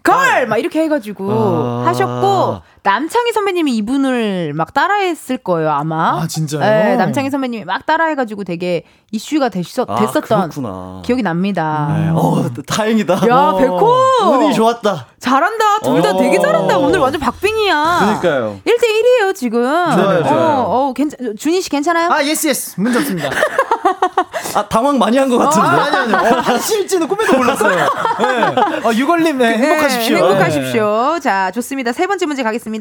[0.04, 0.48] 걸!
[0.48, 1.84] 막 이렇게 해가지고 아.
[1.88, 6.20] 하셨고, 남창희 선배님이 이분을 막 따라했을 거예요, 아마.
[6.22, 6.60] 아, 진짜요?
[6.60, 11.02] 네, 남창희 선배님이 막 따라해가지고 되게 이슈가 됐었, 아, 됐었던 그렇구나.
[11.06, 11.96] 기억이 납니다.
[11.98, 12.10] 네.
[12.14, 13.28] 어, 다행이다.
[13.30, 13.94] 야, 어, 백호!
[14.34, 15.08] 운이 좋았다.
[15.18, 15.80] 잘한다.
[15.80, 16.18] 둘다 어.
[16.18, 16.78] 되게 잘한다.
[16.78, 18.00] 오늘 완전 박빙이야.
[18.20, 18.60] 그러니까요.
[18.68, 19.62] 1대1이에요, 지금.
[19.64, 20.38] 좋아요, 좋아요.
[20.68, 22.10] 어, 어, 괜찮, 준이 씨 괜찮아요?
[22.12, 22.80] 아, yes, yes.
[22.82, 23.30] 문제 없습니다.
[24.56, 25.68] 아, 당황 많이 한 것 같은데.
[25.68, 25.72] 아,
[26.02, 26.14] 아니, 아니.
[26.36, 27.76] 어, 한시일지는 꿈에도 몰랐어요.
[28.20, 28.88] 네.
[28.88, 30.16] 어, 유걸님, 네, 행복하십시오.
[30.18, 31.20] 네, 행복하십시오.
[31.22, 31.94] 자, 좋습니다.
[31.94, 32.73] 세 번째 문제 가겠습니다.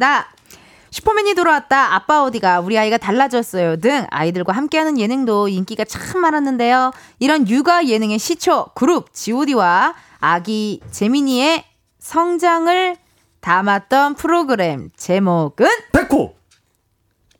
[0.91, 1.95] 슈퍼맨이 돌아왔다.
[1.95, 3.79] 아빠 어디가 우리 아이가 달라졌어요.
[3.79, 6.93] 등 아이들과 함께하는 예능도 인기가 참 많았는데요.
[7.19, 11.65] 이런 육아 예능의 시초 그룹 G.O.D와 아기 재민이의
[11.99, 12.97] 성장을
[13.41, 16.35] 담았던 프로그램 제목은 백호!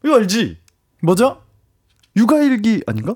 [0.05, 0.59] 이거 알지?
[1.03, 1.43] 뭐죠?
[2.17, 3.15] 육아일기 아닌가?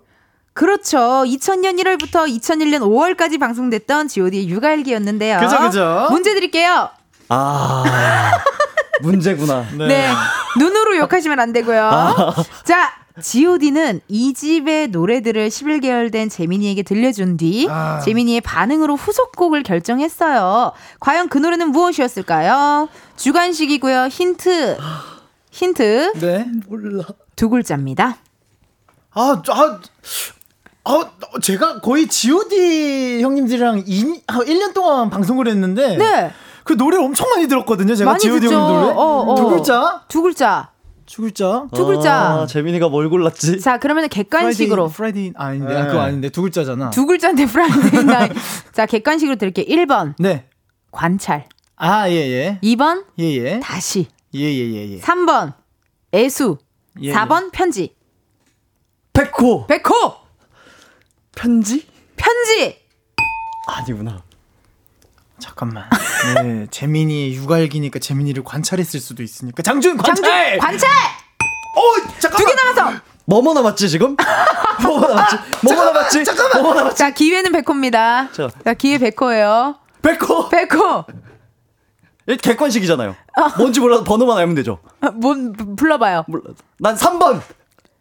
[0.52, 0.98] 그렇죠.
[0.98, 5.38] 2000년 1월부터 2001년 5월까지 방송됐던 G.O.D의 육아일기였는데요.
[5.40, 6.08] 그죠, 그죠.
[6.10, 6.90] 문제 드릴게요.
[7.28, 7.84] 아,
[9.02, 9.66] 문제구나.
[9.76, 10.10] 네.
[10.58, 11.84] 눈으로 욕하시면 안 되고요.
[11.84, 12.34] 아.
[12.64, 17.98] 자, G.O.D는 이 집의 노래들을 11개월 된 재민이에게 들려준 뒤 아.
[18.00, 20.72] 재민이의 반응으로 후속곡을 결정했어요.
[21.00, 22.88] 과연 그 노래는 무엇이었을까요?
[23.16, 24.08] 주관식이고요.
[24.08, 24.76] 힌트.
[25.50, 26.46] 힌트 네.
[27.36, 28.18] 두 글자입니다.
[29.12, 29.80] 아, 아,
[30.84, 31.04] 아,
[31.42, 35.96] 제가 거의 G.O.D 형님들이랑 2, 1년 동안 방송을 했는데.
[35.96, 36.32] 네.
[36.66, 37.94] 그 노래 엄청 많이 들었거든요.
[37.94, 38.34] 제가 많이 듣죠.
[38.34, 38.92] 형님 노래.
[38.92, 39.34] 어, 어.
[39.36, 40.02] 두 글자?
[40.08, 40.72] 두 글자.
[41.06, 41.66] 두 글자?
[41.72, 42.12] 두 글자.
[42.14, 43.60] 아, 재민이가 뭘 골랐지?
[43.60, 45.74] 자, 그러면 객관식으로 Friday, Friday 아닌데.
[45.74, 45.80] 네.
[45.80, 46.28] 아, 그거 아닌데.
[46.28, 46.90] 두 글자잖아.
[46.90, 48.28] 두 글자인데 Friday 나이.
[48.74, 49.64] 자, 객관식으로 드릴게요.
[49.66, 50.48] 1번 네.
[50.90, 51.46] 관찰.
[51.76, 52.58] 아, 예, 예.
[52.64, 53.60] 2번 예, 예.
[53.60, 54.08] 다시.
[54.34, 55.00] 예, 예, 예, 예.
[55.00, 55.54] 3번
[56.12, 56.58] 애수.
[57.00, 57.94] 예, 4번 편지.
[59.12, 59.68] 백호!
[59.68, 60.14] 백호
[61.36, 61.86] 편지?
[62.16, 62.76] 편지.
[63.68, 64.25] 아니구나.
[65.38, 65.84] 잠깐만.
[66.42, 69.62] 네, 재민이 육아일기니까 재민이를 관찰했을 수도 있으니까.
[69.62, 70.24] 장준 관찰.
[70.24, 70.90] 장준 관찰.
[71.76, 71.80] 어,
[72.18, 72.36] 잠깐만.
[72.38, 73.00] 두 개 남았어.
[73.26, 74.16] 뭐뭐 남았지, 지금?
[74.82, 75.36] 뭐뭐 남았지?
[75.62, 76.24] 뭐뭐 남았지?
[76.24, 76.62] 잠깐만.
[76.62, 76.96] 뭐뭐 남았지?
[76.96, 78.30] 자, 기회는 백호입니다.
[78.32, 78.48] 자.
[78.64, 79.76] 자, 기회 백호예요.
[80.02, 80.48] 백호!
[80.48, 81.04] 백호.
[82.28, 83.14] 이 객관식이잖아요.
[83.58, 84.78] 뭔지 몰라도 번호만 알면 되죠.
[85.00, 86.24] 아, 뭔 부- 불러봐요.
[86.28, 86.42] 몰라.
[86.78, 87.40] 난 3번!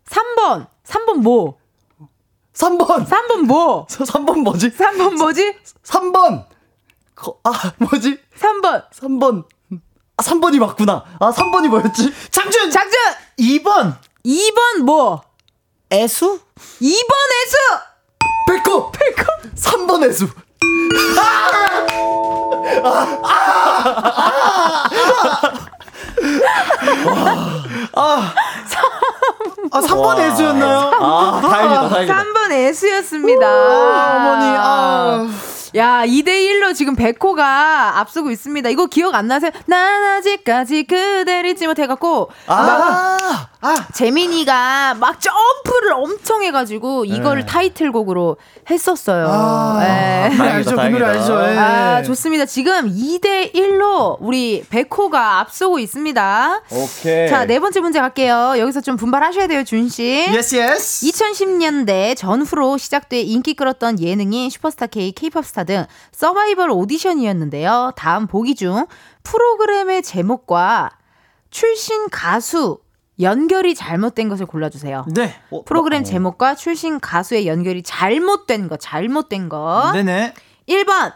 [0.07, 0.67] 3번.
[0.85, 1.57] 3번 뭐?
[2.53, 3.07] 3번!
[3.07, 3.87] 3번 뭐?
[3.87, 4.69] 3번 뭐지?
[4.71, 5.55] 3번 뭐지?
[5.83, 6.45] 3번!
[7.15, 8.19] 거, 아, 뭐지?
[8.39, 8.89] 3번.
[8.91, 9.45] 3번.
[10.17, 11.03] 아, 3번이 맞구나.
[11.19, 12.13] 아, 3번이 뭐였지?
[12.31, 12.71] 장준.
[12.71, 12.99] 장준.
[13.39, 13.95] 2번.
[14.25, 15.21] 2번 뭐?
[15.91, 16.39] 애수?
[16.81, 17.13] 2번
[17.43, 17.57] 애수.
[18.47, 18.91] 백호!
[18.91, 19.25] 백호!
[19.55, 20.27] 3번 애수.
[29.71, 30.79] 아, 3번 애수였나요?
[30.99, 32.23] 아, 다행이다, 다행이다.
[32.23, 33.47] 3번 애수였습니다.
[33.47, 35.27] 어머니, 아.
[35.75, 38.69] 야, 2대1로 지금 백호가 앞서고 있습니다.
[38.69, 39.51] 이거 기억 안 나세요?
[39.65, 42.29] 난 아직까지 그댈 잊지 못해갖고.
[42.47, 48.37] 아, 아, 재민이가 막 점프를 엄청 해가지고 이거를 타이틀곡으로
[48.69, 49.27] 했었어요.
[49.29, 50.33] 아, 네.
[50.37, 51.05] 그 알죠, 그 노래.
[51.07, 51.41] 알죠.
[51.43, 51.57] 예.
[51.57, 52.45] 아, 좋습니다.
[52.45, 56.61] 지금 2대1로 우리 백호가 앞서고 있습니다.
[56.71, 57.27] 오케이.
[57.27, 58.53] 자, 네 번째 문제 갈게요.
[58.59, 60.27] 여기서 좀 분발하셔야 돼요, 준씨.
[60.31, 61.05] Yes, yes.
[61.07, 67.93] 2010년대 전후로 시작돼 인기 끌었던 예능인 슈퍼스타 K, K-팝 스타 등 서바이벌 오디션이었는데요.
[67.95, 68.85] 다음 보기 중
[69.23, 70.91] 프로그램의 제목과
[71.49, 72.79] 출신 가수
[73.19, 75.05] 연결이 잘못된 것을 골라주세요.
[75.13, 75.35] 네.
[75.49, 76.03] 어, 프로그램 어.
[76.03, 79.91] 제목과 출신 가수의 연결이 잘못된 거, 잘못된 거.
[79.93, 80.33] 네네.
[80.67, 81.13] 1번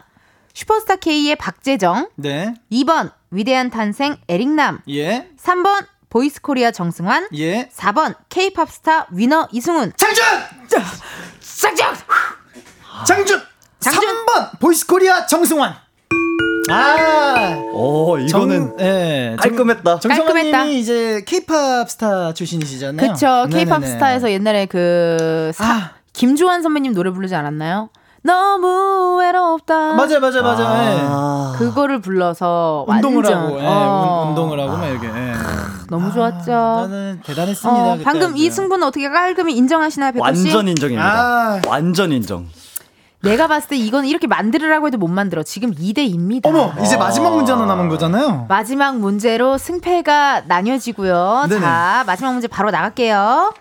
[0.54, 2.54] 슈퍼스타 K의 박재정, 네.
[2.72, 5.30] 2번 위대한 탄생 에릭남, 예.
[5.38, 7.68] 3번 보이스 코리아 정승환, 예.
[7.68, 9.92] 4번 K-팝 스타 위너 이승훈.
[9.96, 10.24] 장준!
[11.40, 11.94] 싹장!
[13.06, 13.40] 장준!
[13.80, 14.02] 장준!
[14.02, 15.74] 3번 보이스 코리아 정승환.
[16.70, 17.56] 아.
[17.72, 20.00] 오, 이거는 정, 예, 깔끔했다.
[20.00, 20.64] 정승환 깔끔했다.
[20.64, 23.12] 님이 이제 케이팝 스타 출신이시잖아요.
[23.12, 23.46] 그쵸.
[23.50, 23.84] K-팝.
[23.84, 25.90] 스타에서 옛날에 그, 사, 아.
[26.12, 27.88] 김조한 선배님 노래 부르지 않았나요?
[28.22, 29.94] 너무 외롭다.
[29.94, 30.66] 맞아요, 맞아요, 맞아요.
[30.68, 31.54] 아.
[31.58, 32.92] 그거를 불러서 예.
[32.92, 35.06] 운동을 완전, 하고, 예, 어, 운- 운동을 하고 막 이렇게.
[35.06, 35.32] 예.
[35.88, 36.44] 너무 좋았죠.
[36.44, 37.82] 저는 대단했습니다.
[37.92, 38.36] 어, 방금.
[38.36, 40.44] 이 승부는 어떻게 깔끔히 인정하시나요, 백호 씨?
[40.44, 41.04] 완전 인정입니다.
[41.10, 41.60] 아.
[41.66, 42.46] 완전 인정.
[43.22, 45.42] 내가 봤을 때 이건 이렇게 만들으라고 해도 못 만들어.
[45.42, 46.46] 지금 2대 2입니다.
[46.46, 48.46] 어머, 이제 마지막 문제 하나 남은 거잖아요.
[48.48, 51.46] 마지막 문제로 승패가 나뉘어지고요.
[51.48, 51.60] 네네.
[51.60, 53.52] 자, 마지막 문제 바로 나갈게요.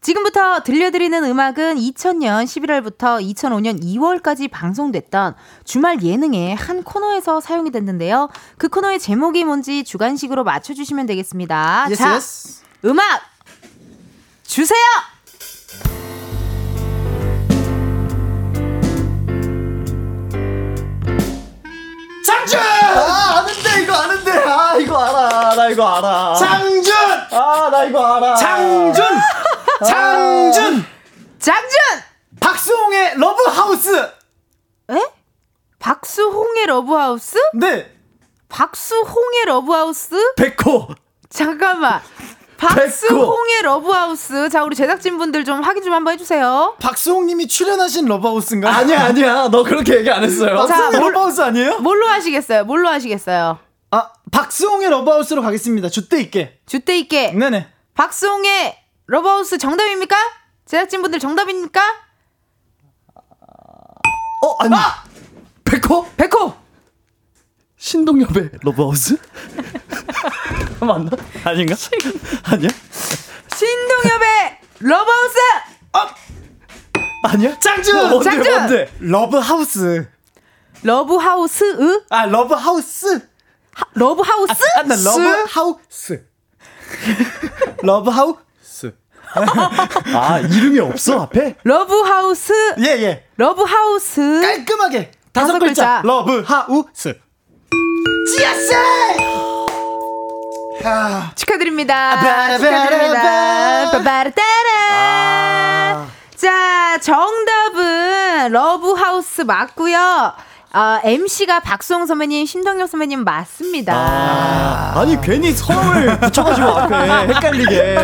[0.00, 8.28] 지금부터 들려드리는 음악은 2000년 11월부터 2005년 2월까지 방송됐던 주말 예능의 한 코너에서 사용이 됐는데요.
[8.58, 11.86] 그 코너의 제목이 뭔지 주관식으로 맞춰주시면 되겠습니다.
[11.90, 12.62] Yes, 자, yes.
[12.84, 13.20] 음악
[14.42, 14.80] 주세요!
[22.24, 22.58] 장준!
[22.60, 24.30] 아, 아는데, 이거 아는데.
[24.32, 25.54] 아, 이거 알아.
[25.54, 26.34] 나 이거 알아.
[26.34, 26.94] 장준!
[27.32, 28.34] 아, 나 이거 알아.
[28.36, 29.04] 장준!
[29.86, 30.86] 장준!
[31.38, 31.78] 장준!
[32.40, 33.96] 박수홍의 러브하우스!
[34.90, 35.02] 에?
[35.78, 37.38] 박수홍의 러브하우스?
[37.54, 37.90] 네.
[38.48, 40.34] 박수홍의 러브하우스?
[40.36, 40.88] 백호.
[41.30, 42.02] 잠깐만.
[42.68, 44.48] 박수홍의 러브하우스.
[44.48, 46.76] 자, 우리 제작진분들 좀 확인 좀 한번 해주세요.
[46.80, 48.74] 박수홍님이 출연하신 러브하우스인가?
[48.74, 49.48] 아니야, 아니야.
[49.48, 50.66] 너 그렇게 얘기 안 했어요.
[50.66, 51.80] 자, 러브하우스 아니에요?
[51.80, 52.64] 뭘로 하시겠어요?
[52.64, 53.58] 뭘로 하시겠어요?
[53.90, 55.88] 아, 박수홍의 러브하우스로 가겠습니다.
[55.88, 56.60] 줏대 있게.
[56.66, 57.32] 줏대 있게.
[57.32, 57.66] 네네.
[57.94, 60.16] 박수홍의 러브하우스 정답입니까?
[60.66, 61.80] 제작진분들 정답입니까?
[64.44, 64.74] 어, 아니.
[65.64, 66.06] 백호?
[66.16, 66.54] 백호!
[67.76, 69.16] 신동엽의 러브하우스?
[70.84, 71.10] 맞나?
[71.44, 71.74] 아닌가?
[72.44, 72.68] 아니야?
[73.56, 75.38] 신동엽의 러브하우스!
[77.24, 77.58] 아니야?
[77.58, 77.94] 장준!
[77.96, 78.52] 뭐, 뭔데, 장준!
[78.52, 78.92] 뭔데?
[79.00, 80.08] 러브하우스.
[80.82, 81.64] 러브하우스?
[81.80, 82.04] 으?
[82.10, 83.28] 아, 러브하우스.
[83.94, 84.64] 러브하우스?
[84.76, 86.26] 아, 나 러브하우스.
[87.82, 88.92] 러브하우스.
[90.14, 91.56] 아, 이름이 없어, 앞에?
[91.62, 92.52] 러브하우스?
[92.80, 93.26] 예, 예.
[93.36, 94.40] 러브하우스?
[94.42, 95.12] 깔끔하게.
[95.32, 96.02] 다섯 다섯 글자.
[96.02, 96.02] 글자.
[96.04, 97.18] 러브하우스.
[98.36, 99.31] 지았어!
[100.84, 102.16] 아, 축하드립니다.
[102.16, 102.58] 바라바라바.
[102.58, 103.22] 축하드립니다.
[104.90, 106.06] 아.
[106.36, 110.32] 자, 정답은 러브하우스 맞고요.
[110.74, 113.94] 어, MC가 박수홍 선배님, 신동엽 선배님 맞습니다.
[113.94, 117.96] 아, 아니, 괜히 성을 붙여가지고 앞에 헷갈리게.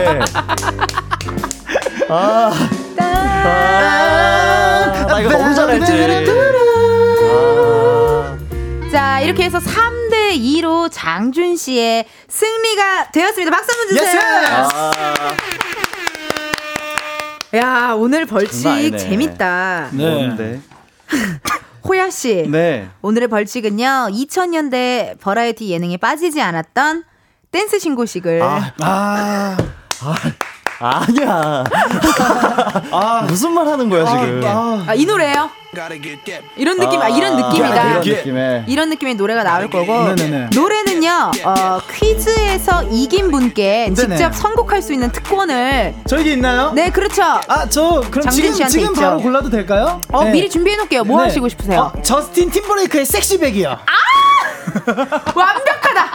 [2.10, 2.52] 아,
[3.00, 5.92] 아, 나 이거 너무 잘했지.
[8.88, 8.90] 아.
[8.90, 13.50] 자, 이렇게 해서 3대 2로 장준 씨의 승리가 되었습니다.
[13.50, 14.12] 박수 한번 주세요.
[14.12, 14.18] Yes!
[14.74, 15.36] 아,
[17.54, 18.96] 야, 오늘 벌칙.
[18.96, 19.90] 재밌다.
[19.92, 20.60] 뭔데?
[21.84, 22.46] 호야 씨.
[22.48, 22.88] 네.
[23.02, 24.08] 오늘의 벌칙은요.
[24.10, 27.04] 2000년대 버라이어티 예능에 빠지지 않았던
[27.50, 29.56] 댄스 신고식을 아, 아,
[30.02, 30.14] 아
[31.10, 31.64] 니야.
[33.28, 34.42] 무슨 말 하는 거야, 지금?
[34.46, 35.50] 아, 아, 이 노래예요.
[36.56, 37.90] 이런 느낌, 아, 이런 느낌이다.
[37.90, 38.64] 이런 느낌의.
[38.68, 40.50] 이런 느낌의 노래가 나올 거고 네네네.
[40.54, 44.16] 노래는요 어, 퀴즈에서 이긴 분께 네네.
[44.16, 46.72] 직접 선곡할 수 있는 특권을 저에게 있나요?
[46.72, 48.94] 네 그렇죠 아, 저 그럼 지금 지금 있죠.
[49.00, 50.00] 바로 골라도 될까요?
[50.10, 50.30] 어 네.
[50.32, 51.24] 미리 준비해 놓을게요 뭐 네.
[51.24, 53.78] 하시고 싶으세요 어, 저스틴 팀버레이크의 섹시백이요.
[55.34, 56.07] 완벽하다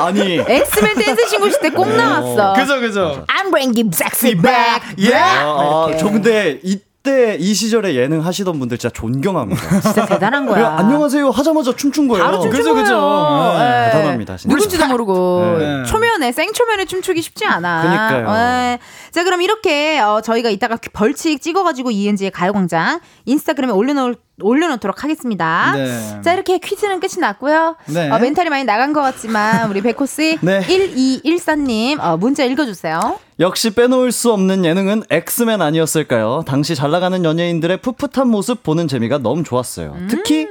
[0.00, 0.38] 아니.
[0.46, 3.24] 엑스맨 댄스 신고식 때꼭 나왔어 그죠, 그죠.
[3.28, 5.14] I'm bringing sexy back 예.
[5.14, 5.98] 아, 이렇게.
[5.98, 9.80] 저 근데 이때 이 시절에 예능 하시던 분들 진짜 존경합니다.
[9.80, 12.24] 진짜 대단한 거야 안녕하세요 하자마자 춤춘 거예요.
[12.24, 12.94] 바로 춤춘 그죠, 그죠.
[13.00, 13.58] 거예요.
[13.58, 13.90] 네, 예.
[13.92, 14.54] 대단합니다, 진짜.
[14.54, 15.84] 누군지도 모르고 네.
[15.84, 17.82] 초면에 생초면에 춤추기 쉽지 않아.
[18.10, 18.36] 그니까요.
[18.74, 18.78] 예.
[19.10, 25.72] 자 그럼 이렇게 어, 저희가 이따가 벌칙 찍어가지고 이은지의 가요광장 인스타그램에 올려놓을 올려놓도록 하겠습니다.
[25.74, 26.20] 네.
[26.22, 27.76] 자 이렇게 퀴즈는 끝이 났고요.
[27.86, 28.10] 네.
[28.10, 30.60] 어, 멘탈이 많이 나간 것 같지만 우리 백호 씨 네.
[30.60, 33.18] 1214님 어, 문자 읽어주세요.
[33.40, 36.42] 역시 빼놓을 수 없는 예능은 엑스맨 아니었을까요?
[36.46, 39.96] 당시 잘 나가는 연예인들의 풋풋한 모습 보는 재미가 너무 좋았어요.
[40.08, 40.46] 특히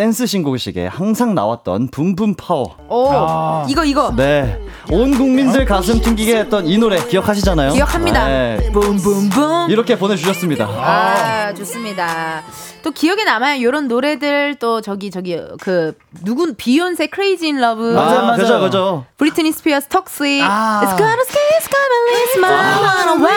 [0.00, 2.74] 댄스 신고식에 항상 나왔던 Boom Boom Pow.
[2.88, 3.66] 오 아.
[3.68, 4.58] 이거 이거 네.
[4.90, 7.74] 온 국민들 가슴 튕기게 했던 이 노래 기억하시잖아요?
[7.74, 8.26] 기억합니다.
[8.26, 8.70] 네.
[8.72, 9.68] Boom boom boom.
[9.68, 10.64] 이렇게 보내 주셨습니다.
[10.64, 12.42] 아, 좋습니다.
[12.82, 13.62] 또 기억에 남아요.
[13.62, 15.92] 요런 노래들 또 저기 저기 그
[16.24, 17.82] 누군 비욘세 Crazy in Love.
[17.92, 18.36] 맞아요, 아, 맞아요.
[18.38, 19.04] 그죠, 그죠.
[19.18, 20.42] 브리트니 스피어스 턱스윗.
[20.42, 20.80] 아.
[20.82, 23.36] It's gonna stay, it's gonna leave my run away.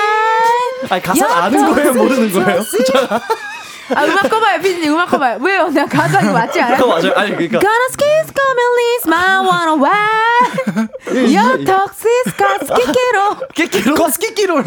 [0.89, 1.93] 아니, 가사 야, 아는 거예요?
[1.93, 2.61] 모르는 거예요?
[3.95, 4.93] 아, 음악 꺼봐요, 피디님.
[4.93, 5.37] 음악 꺼봐요.
[5.41, 5.67] 왜요?
[5.69, 6.77] 나 가사 이거 맞지 않아요?
[6.77, 7.11] 그거 맞아요.
[7.15, 7.59] 아니, 그러니까.
[7.59, 10.33] Gonna skis, gonna leave my run away.
[11.35, 13.47] Your toxic got skikero.
[13.53, 13.95] 깨끼로?
[13.95, 14.63] 거스키키로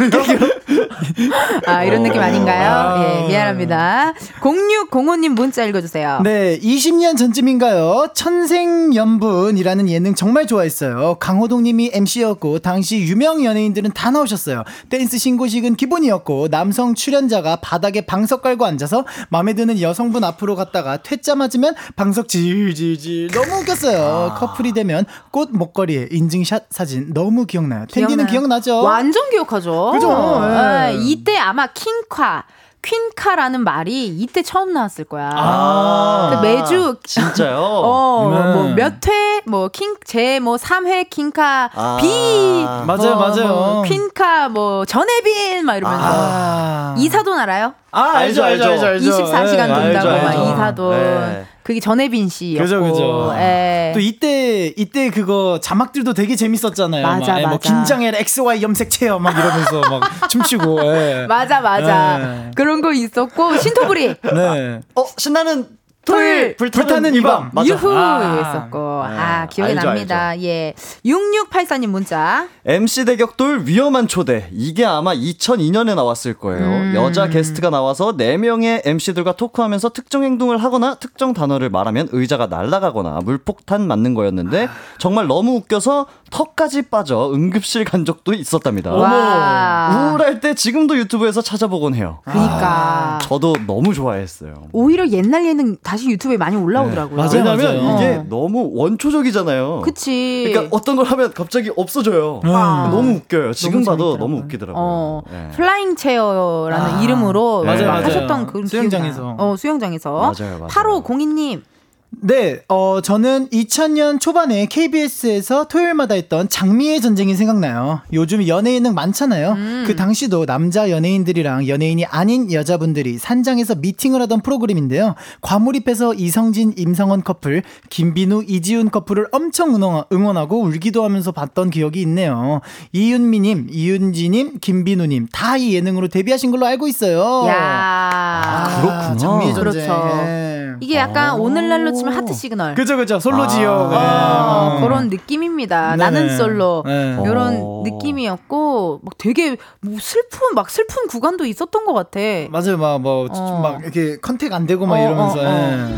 [1.67, 2.71] 아, 이런 느낌 아닌가요?
[2.71, 3.03] 아.
[3.23, 4.13] 예, 미안합니다.
[4.41, 6.21] 0605님 문자 읽어주세요.
[6.23, 8.09] 네, 20년 전쯤인가요?
[8.15, 11.17] 천생연분이라는 예능 정말 좋아했어요.
[11.19, 14.65] 강호동님이 MC였고 당시 유명 연예인들은 다 나오셨어요.
[14.91, 21.35] 댄스 신고식은 기본이었고 남성 출연자가 바닥에 방석 깔고 앉아서 마음에 드는 여성분 앞으로 갔다가 퇴짜
[21.35, 24.35] 맞으면 방석 질질질 너무 웃겼어요.
[24.37, 27.87] 커플이 되면 꽃 목걸이에 인증샷 사진 너무 기억나요.
[27.87, 28.31] 텐디는 기억나요.
[28.47, 28.83] 기억나죠?
[28.83, 29.93] 완전 기억하죠.
[29.93, 30.41] 그죠?
[30.43, 30.93] 예.
[30.93, 32.45] 예, 이때 아마 킹카,
[32.83, 35.31] 퀸카라는 말이 이때 처음 나왔을 거야.
[35.35, 36.31] 아.
[36.41, 37.59] 그 매주 진짜요?
[37.61, 38.53] 어, 네.
[38.55, 41.99] 뭐몇 회, 뭐 킹, 제뭐 3회 킹카 아.
[42.01, 42.65] B.
[42.87, 43.49] 맞아요, 뭐, 맞아요.
[43.49, 46.05] 뭐 퀸카 뭐 전혜빈 막 이러면서.
[46.07, 46.95] 아.
[46.97, 47.75] 이사돈 알아요?
[47.91, 49.11] 아, 알죠, 알죠, 알죠, 알죠.
[49.11, 50.53] 24시간 예, 돈다고 알죠, 막 알죠.
[50.53, 50.91] 이사돈.
[50.99, 51.47] 네.
[51.67, 52.63] 그게 전혜빈 씨였고.
[52.63, 53.35] 그죠, 그죠.
[53.39, 53.91] 예.
[53.93, 57.05] 또 이때 이때 그거 자막들도 되게 재밌었잖아요.
[57.05, 57.59] 맞아, 막, 예, 뭐 맞아.
[57.59, 60.79] 긴장해라 XY 염색 체험 막 이러면서 막 춤추고.
[60.95, 61.27] 예.
[61.29, 62.19] 맞아 맞아.
[62.19, 62.51] 네.
[62.55, 64.81] 그런 거 있었고 신토부리 네.
[64.95, 65.67] 어 신나는
[66.07, 67.51] 토요일 불타는 이 밤.
[67.53, 67.69] 맞아.
[67.69, 68.37] 유후 아.
[68.37, 69.17] 했었고 네.
[69.19, 70.41] 아 기억이 알죠, 납니다.
[70.41, 70.73] 예.
[71.05, 72.47] 6684님 문자.
[72.65, 74.49] MC 대격돌 위험한 초대.
[74.53, 76.65] 이게 아마 2002년에 나왔을 거예요.
[76.65, 76.93] 음.
[76.95, 83.87] 여자 게스트가 나와서 4명의 MC들과 토크하면서 특정 행동을 하거나 특정 단어를 말하면 의자가 날아가거나 물폭탄
[83.87, 88.93] 맞는 거였는데 정말 너무 웃겨서 턱까지 빠져 응급실 간 적도 있었답니다.
[88.93, 90.09] 와.
[90.11, 92.21] 우울할 때 지금도 유튜브에서 찾아보곤 해요.
[92.25, 94.55] 그니까 저도 너무 좋아했어요.
[94.73, 97.17] 오히려 옛날 예능 다시 유튜브에 많이 올라오더라고요.
[97.17, 97.97] 맞아요, 왜냐면 맞아요.
[97.97, 98.25] 이게 어.
[98.29, 99.83] 너무 원초적이잖아요.
[99.85, 100.45] 그치.
[100.53, 102.41] 그러니까 어떤 걸 하면 갑자기 없어져요.
[102.45, 102.89] 아.
[102.91, 103.53] 너무 웃겨요.
[103.53, 104.17] 지금 너무 봐도.
[104.19, 104.83] 너무 웃기더라고요.
[104.83, 105.49] 어, 네.
[105.55, 107.03] Flying Chair라는 아.
[107.03, 108.05] 이름으로 맞아요, 막 맞아요.
[108.07, 109.35] 하셨던 그 수영장에서.
[109.39, 110.11] 어, 수영장에서.
[110.13, 110.69] 맞아요, 맞아요.
[110.69, 111.63] 8502님.
[112.11, 118.01] 네, 어, 저는 2000년 초반에 KBS에서 토요일마다 했던 장미의 전쟁이 생각나요.
[118.13, 119.53] 요즘 연예인은 많잖아요.
[119.53, 119.85] 음.
[119.87, 125.15] 그 당시도 남자 연예인들이랑 연예인이 아닌 여자분들이 산장에서 미팅을 하던 프로그램인데요.
[125.43, 132.01] 과몰입해서 이성진, 임성언 커플, 김빈우, 이지훈 커플을 엄청 응원, 응원 하고 울기도 하면서 봤던 기억이
[132.03, 132.61] 있네요.
[132.93, 137.47] 이윤미님, 이윤지님, 김빈우님 다 이 예능으로 데뷔하신 걸로 알고 있어요.
[137.49, 139.17] 야 그렇구나.
[139.17, 139.73] 장미의 전쟁.
[139.73, 140.19] 그렇죠.
[140.27, 140.57] 예.
[140.81, 142.75] 이게 약간 오늘날로 치면 하트 시그널.
[142.75, 143.19] 그죠, 그죠.
[143.21, 143.71] 솔로지옥.
[143.93, 144.81] 어, 네.
[144.87, 145.97] 그런 느낌입니다.
[145.97, 145.97] 네네.
[145.97, 147.17] 나는 솔로 네.
[147.25, 147.83] 이런 어.
[147.85, 152.21] 느낌이었고 막 되게 뭐 슬픈 막 슬픈 구간도 있었던 것 같아.
[152.51, 153.61] 맞아요, 막, 뭐, 어.
[153.63, 155.41] 막, 이렇게 컨택 안 되고 막 어, 이러면서.
[155.41, 155.47] 어, 어.
[155.49, 155.97] 예.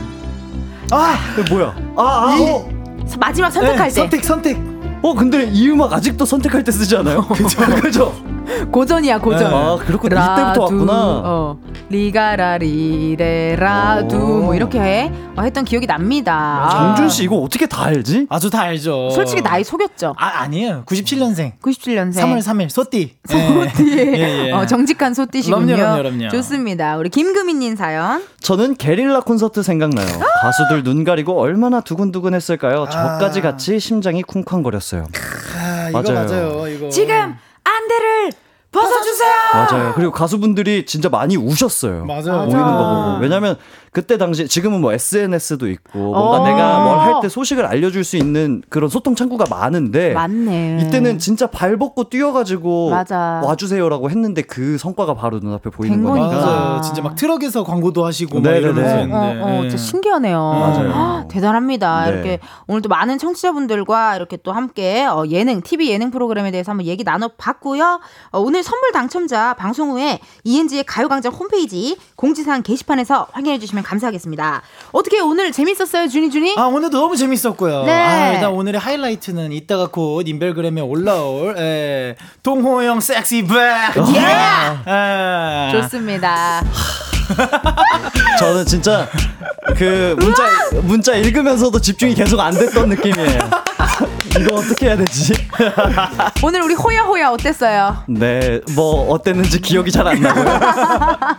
[0.90, 1.16] 아,
[1.51, 1.76] 뭐야?
[1.96, 2.68] 아, 아, 이- 어.
[3.18, 4.78] 마지막 선택할 네, 때 선택, 선택.
[5.03, 7.20] 어, 근데 이 음악 아직도 선택할 때 쓰지 않아요?
[7.28, 7.61] 그죠?
[7.80, 8.12] 그죠?
[8.72, 9.53] 고전이야 고전.
[9.53, 10.32] 아, 그렇구나.
[10.32, 10.92] 이때부터 왔구나.
[11.24, 11.59] 어,
[11.90, 14.42] 리가라리레라두 오.
[14.42, 16.32] 뭐 이렇게 해 어, 했던 기억이 납니다.
[16.34, 18.26] 아, 정준 씨 이거 어떻게 다 알지?
[18.30, 19.11] 아주 다 알죠.
[19.11, 20.14] 솔직히 나이 속였죠.
[20.18, 20.84] 아, 아니에요.
[20.86, 21.59] 97년생.
[21.61, 22.14] 97년생.
[22.14, 23.16] 3월 3일, 소띠.
[23.28, 23.86] 소띠.
[23.99, 24.53] 예, 예.
[24.53, 25.66] 어, 정직한 소띠시군요.
[25.76, 26.28] 그럼요, 그럼요, 그럼요.
[26.30, 26.96] 좋습니다.
[26.96, 28.22] 우리 김금희님 사연.
[28.40, 30.07] 저는 게릴라 콘서트 생각나요.
[30.42, 32.84] 가수들 눈 가리고 얼마나 두근두근 했을까요?
[32.84, 32.88] 아.
[32.90, 34.88] 저까지 같이 심장이 쿵쾅거렸어요.
[34.97, 36.24] 아, 이거 맞아요.
[36.26, 36.68] 맞아요.
[36.68, 36.89] 이거.
[36.89, 37.14] 지금
[37.64, 38.32] 안대를
[38.70, 39.32] 벗어주세요.
[39.55, 39.93] 맞아요.
[39.95, 42.05] 그리고 가수분들이 진짜 많이 우셨어요.
[42.05, 42.45] 맞아요.
[42.47, 42.76] 보이는 거
[43.12, 43.18] 보고.
[43.22, 43.57] 왜냐면
[43.99, 46.44] 그때 당시 지금은 뭐 SNS도 있고 뭔가 어.
[46.46, 50.78] 내가 뭘 할 때 소식을 알려줄 수 있는 그런 소통 창구가 많은데 맞네.
[50.82, 53.40] 이때는 진짜 발 벗고 뛰어가지고 맞아.
[53.44, 56.28] 와주세요라고 했는데 그 성과가 바로 눈앞에 보이는 된 거니까.
[56.28, 56.80] 맞아요.
[56.82, 59.12] 진짜 막 트럭에서 광고도 하시고 막 네네네.
[59.12, 59.16] 어.
[59.16, 59.68] 어, 어, 예.
[59.70, 60.38] 진짜 신기하네요.
[60.38, 60.92] 맞아요.
[60.94, 62.05] 아, 대단합니다.
[62.05, 62.12] 네.
[62.12, 62.38] 이렇게
[62.68, 67.03] 오늘 또 많은 청취자분들과 이렇게 또 함께 어, 예능, TV 예능 프로그램에 대해서 한번 얘기
[67.03, 68.01] 나눠봤고요.
[68.30, 74.62] 어, 오늘 선물 당첨자 방송 후에 이은지의 가요광장 홈페이지 공지사항 게시판에서 확인해 주시면 감사하겠습니다.
[74.93, 76.55] 어떻게 오늘 재밌었어요, 준이 준이?
[76.59, 77.84] 아 오늘도 너무 재밌었고요.
[77.84, 77.93] 네.
[77.93, 83.57] 아, 일단 오늘의 하이라이트는 이따가 곧 인별그램에 올라올 예, 동호영 섹시 백.
[84.14, 85.72] 예.
[85.72, 86.62] 좋습니다.
[88.39, 89.09] 저는 진짜
[89.76, 90.43] 그 문자
[90.82, 93.39] 문자 읽으면서도 집중이 계속 안 됐던 느낌이에요.
[94.38, 95.32] 이거 어떻게 해야 되지?
[96.42, 98.05] 오늘 우리 호야호야 어땠어요?
[98.09, 100.60] 네, 뭐 어땠는지 기억이 잘 안 나고요.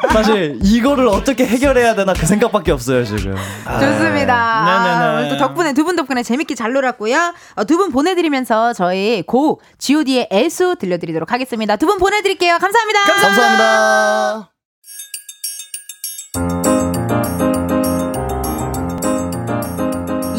[0.13, 3.35] 사실 이거를 어떻게 해결해야 되나 그 생각밖에 없어요 지금.
[3.65, 4.35] 좋습니다.
[4.35, 5.17] 아, 네네네.
[5.17, 7.33] 오늘 또 덕분에 두 분 덕분에 재밌게 잘 놀았고요.
[7.55, 11.75] 어, 두분 보내드리면서 저희 고 G.O.D의 애수 들려드리도록 하겠습니다.
[11.77, 12.57] 두 분 보내드릴게요.
[12.59, 12.99] 감사합니다.
[13.05, 14.49] 감사합니다.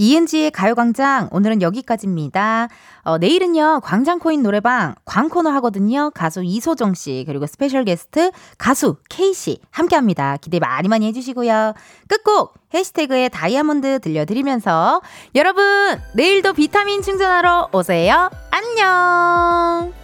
[0.00, 2.68] 이은지의 가요광장 오늘은 여기까지입니다.
[3.02, 6.10] 어, 내일은요 광장코인 노래방 광코노 하거든요.
[6.14, 10.38] 가수 이소정 씨 그리고 스페셜 게스트 가수 K 씨 함께합니다.
[10.38, 11.74] 기대 많이 많이 해주시고요.
[12.08, 15.02] 끝곡 해시태그에 다이아몬드 들려드리면서
[15.34, 18.30] 여러분 내일도 비타민 충전하러 오세요.
[18.50, 19.99] 안녕.